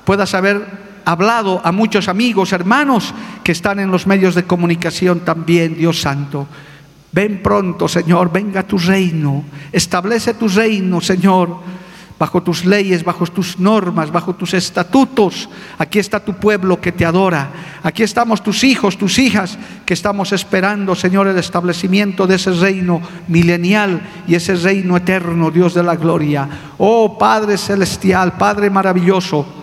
puedas 0.06 0.34
haber 0.34 0.66
hablado 1.06 1.62
a 1.64 1.72
muchos 1.72 2.08
amigos, 2.08 2.54
hermanos 2.54 3.14
que 3.44 3.52
están 3.52 3.80
en 3.80 3.91
los 3.91 4.08
medios 4.08 4.36
de 4.36 4.44
comunicación 4.44 5.22
también, 5.22 5.78
Dios 5.78 6.02
Santo. 6.02 6.48
Ven 7.12 7.41
pronto, 7.44 7.88
Señor, 7.88 8.32
venga 8.32 8.64
tu 8.64 8.78
reino, 8.78 9.44
establece 9.72 10.34
tu 10.34 10.48
reino, 10.48 11.00
Señor 11.00 11.83
bajo 12.24 12.41
tus 12.41 12.63
leyes, 12.63 13.03
bajo 13.03 13.26
tus 13.26 13.59
normas, 13.59 14.09
bajo 14.09 14.34
tus 14.34 14.53
estatutos. 14.53 15.49
Aquí 15.78 15.99
está 15.99 16.21
tu 16.21 16.32
pueblo 16.32 16.80
que 16.80 16.93
te 16.93 17.03
adora. 17.03 17.51
Aquí 17.84 18.01
estamos 18.01 18.41
tus 18.41 18.63
hijos, 18.63 18.97
tus 18.97 19.19
hijas, 19.19 19.57
que 19.86 19.93
estamos 19.93 20.32
esperando, 20.32 20.95
Señor, 20.95 21.28
el 21.28 21.38
establecimiento 21.38 22.26
de 22.26 22.36
ese 22.36 22.51
reino 22.51 23.01
milenial 23.28 24.01
y 24.26 24.36
ese 24.36 24.55
reino 24.55 24.95
eterno, 24.95 25.51
Dios 25.51 25.74
de 25.74 25.84
la 25.84 25.97
gloria. 25.97 26.47
Oh 26.78 27.17
Padre 27.17 27.57
celestial, 27.57 28.38
Padre 28.38 28.69
maravilloso. 28.69 29.62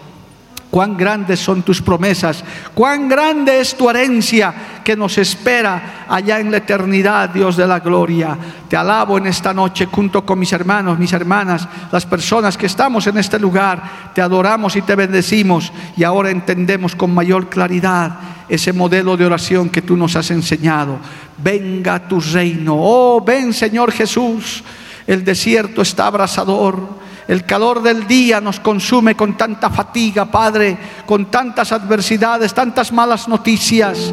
Cuán 0.71 0.97
grandes 0.97 1.41
son 1.41 1.63
tus 1.63 1.83
promesas, 1.83 2.45
cuán 2.75 3.09
grande 3.09 3.59
es 3.61 3.77
tu 3.77 3.91
herencia 3.91 4.55
que 4.85 4.95
nos 4.95 5.19
espera 5.19 6.07
allá 6.09 6.39
en 6.39 6.53
la 6.53 6.59
eternidad, 6.59 7.31
Dios 7.31 7.57
de 7.57 7.67
la 7.67 7.81
gloria. 7.81 8.39
Te 8.69 8.77
alabo 8.77 9.19
en 9.19 9.27
esta 9.27 9.53
noche 9.53 9.87
junto 9.87 10.25
con 10.25 10.39
mis 10.39 10.53
hermanos, 10.53 10.97
mis 10.97 11.13
hermanas, 11.13 11.67
las 11.91 12.07
personas 12.07 12.57
que 12.57 12.67
estamos 12.67 13.05
en 13.09 13.19
este 13.19 13.41
lugar. 13.41 14.13
Te 14.15 14.23
adoramos 14.23 14.77
y 14.77 14.83
te 14.83 14.95
bendecimos 14.95 15.73
y 15.97 16.05
ahora 16.05 16.31
entendemos 16.31 16.95
con 16.95 17.13
mayor 17.13 17.49
claridad 17.49 18.13
ese 18.49 18.73
modelo 18.73 19.17
de 19.17 19.27
oración 19.27 19.71
que 19.71 19.83
tú 19.83 19.97
nos 19.97 20.15
has 20.15 20.31
enseñado. 20.31 20.99
Venga 21.37 22.07
tu 22.07 22.21
reino. 22.21 22.77
Oh, 22.79 23.21
ven 23.21 23.53
Señor 23.53 23.91
Jesús. 23.91 24.63
El 25.05 25.25
desierto 25.25 25.83
está 25.83 26.07
abrasador 26.07 27.00
el 27.31 27.45
calor 27.45 27.81
del 27.81 28.09
día 28.09 28.41
nos 28.41 28.59
consume 28.59 29.15
con 29.15 29.37
tanta 29.37 29.71
fatiga, 29.71 30.25
Padre, 30.25 30.77
con 31.07 31.27
tantas 31.27 31.71
adversidades, 31.71 32.53
tantas 32.53 32.91
malas 32.91 33.29
noticias. 33.29 34.13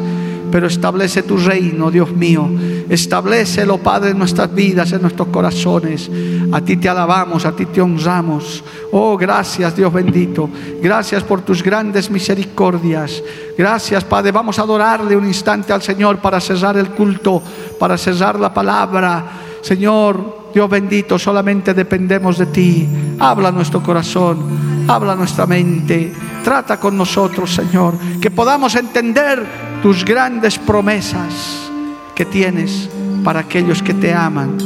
Pero 0.52 0.68
establece 0.68 1.24
tu 1.24 1.36
reino, 1.36 1.90
Dios 1.90 2.12
mío. 2.12 2.48
Establecelo, 2.88 3.78
Padre, 3.78 4.10
en 4.10 4.18
nuestras 4.18 4.54
vidas, 4.54 4.92
en 4.92 5.02
nuestros 5.02 5.26
corazones. 5.28 6.08
A 6.52 6.60
ti 6.60 6.76
te 6.76 6.88
alabamos, 6.88 7.44
a 7.44 7.56
ti 7.56 7.66
te 7.66 7.80
honramos. 7.80 8.62
Oh, 8.92 9.16
gracias, 9.16 9.74
Dios 9.74 9.92
bendito. 9.92 10.48
Gracias 10.80 11.24
por 11.24 11.40
tus 11.40 11.60
grandes 11.60 12.08
misericordias. 12.10 13.20
Gracias, 13.58 14.04
Padre. 14.04 14.30
Vamos 14.30 14.60
a 14.60 14.62
adorarle 14.62 15.16
un 15.16 15.26
instante 15.26 15.72
al 15.72 15.82
Señor 15.82 16.18
para 16.18 16.40
cerrar 16.40 16.76
el 16.76 16.90
culto, 16.90 17.42
para 17.80 17.98
cerrar 17.98 18.38
la 18.38 18.54
palabra. 18.54 19.24
Señor, 19.60 20.47
Dios 20.58 20.68
bendito, 20.68 21.20
solamente 21.20 21.72
dependemos 21.72 22.36
de 22.36 22.46
ti. 22.46 22.88
Habla 23.20 23.52
nuestro 23.52 23.80
corazón, 23.80 24.88
habla 24.88 25.14
nuestra 25.14 25.46
mente. 25.46 26.12
Trata 26.42 26.80
con 26.80 26.96
nosotros, 26.96 27.54
Señor, 27.54 27.94
que 28.20 28.32
podamos 28.32 28.74
entender 28.74 29.46
tus 29.80 30.04
grandes 30.04 30.58
promesas 30.58 31.70
que 32.12 32.24
tienes 32.24 32.90
para 33.22 33.38
aquellos 33.38 33.84
que 33.84 33.94
te 33.94 34.12
aman, 34.12 34.58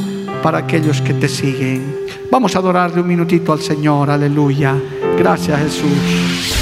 para 0.42 0.60
aquellos 0.60 1.02
que 1.02 1.12
te 1.12 1.28
siguen. 1.28 1.94
Vamos 2.30 2.56
a 2.56 2.60
adorarle 2.60 3.02
un 3.02 3.08
minutito 3.08 3.52
al 3.52 3.60
Señor, 3.60 4.08
aleluya. 4.08 4.74
Gracias 5.18 5.60
Jesús. 5.60 6.56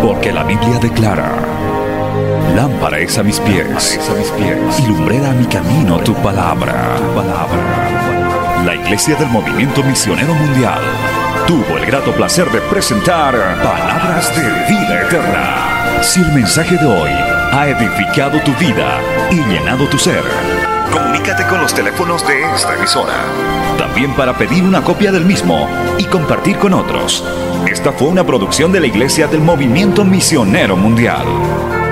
Porque 0.00 0.32
la 0.32 0.44
Biblia 0.44 0.78
declara 0.80 1.41
Lámpara 2.54 2.98
es 2.98 3.16
a 3.16 3.22
mis 3.22 3.40
pies, 3.40 3.98
a 3.98 4.82
y 4.82 4.86
lumbrera 4.86 5.30
a 5.30 5.32
mi 5.32 5.46
camino 5.46 5.98
tu 6.00 6.14
palabra. 6.16 6.96
tu 6.98 7.14
palabra. 7.14 8.62
La 8.66 8.74
Iglesia 8.74 9.14
del 9.16 9.28
Movimiento 9.28 9.82
Misionero 9.82 10.34
Mundial 10.34 10.80
tuvo 11.46 11.78
el 11.78 11.86
grato 11.86 12.12
placer 12.12 12.50
de 12.50 12.60
presentar 12.60 13.34
Palabras 13.62 14.36
de 14.36 14.42
Vida 14.68 15.02
Eterna. 15.02 16.02
Si 16.02 16.20
el 16.20 16.32
mensaje 16.32 16.76
de 16.76 16.86
hoy 16.86 17.10
ha 17.10 17.68
edificado 17.68 18.38
tu 18.42 18.52
vida 18.56 19.00
y 19.30 19.36
llenado 19.50 19.88
tu 19.88 19.98
ser, 19.98 20.22
comunícate 20.92 21.46
con 21.46 21.62
los 21.62 21.72
teléfonos 21.72 22.26
de 22.28 22.42
esta 22.54 22.74
emisora. 22.74 23.14
También 23.78 24.14
para 24.14 24.36
pedir 24.36 24.62
una 24.62 24.82
copia 24.82 25.10
del 25.10 25.24
mismo 25.24 25.68
y 25.96 26.04
compartir 26.04 26.58
con 26.58 26.74
otros. 26.74 27.24
Esta 27.66 27.92
fue 27.92 28.08
una 28.08 28.24
producción 28.24 28.72
de 28.72 28.80
la 28.80 28.86
Iglesia 28.88 29.26
del 29.26 29.40
Movimiento 29.40 30.04
Misionero 30.04 30.76
Mundial. 30.76 31.24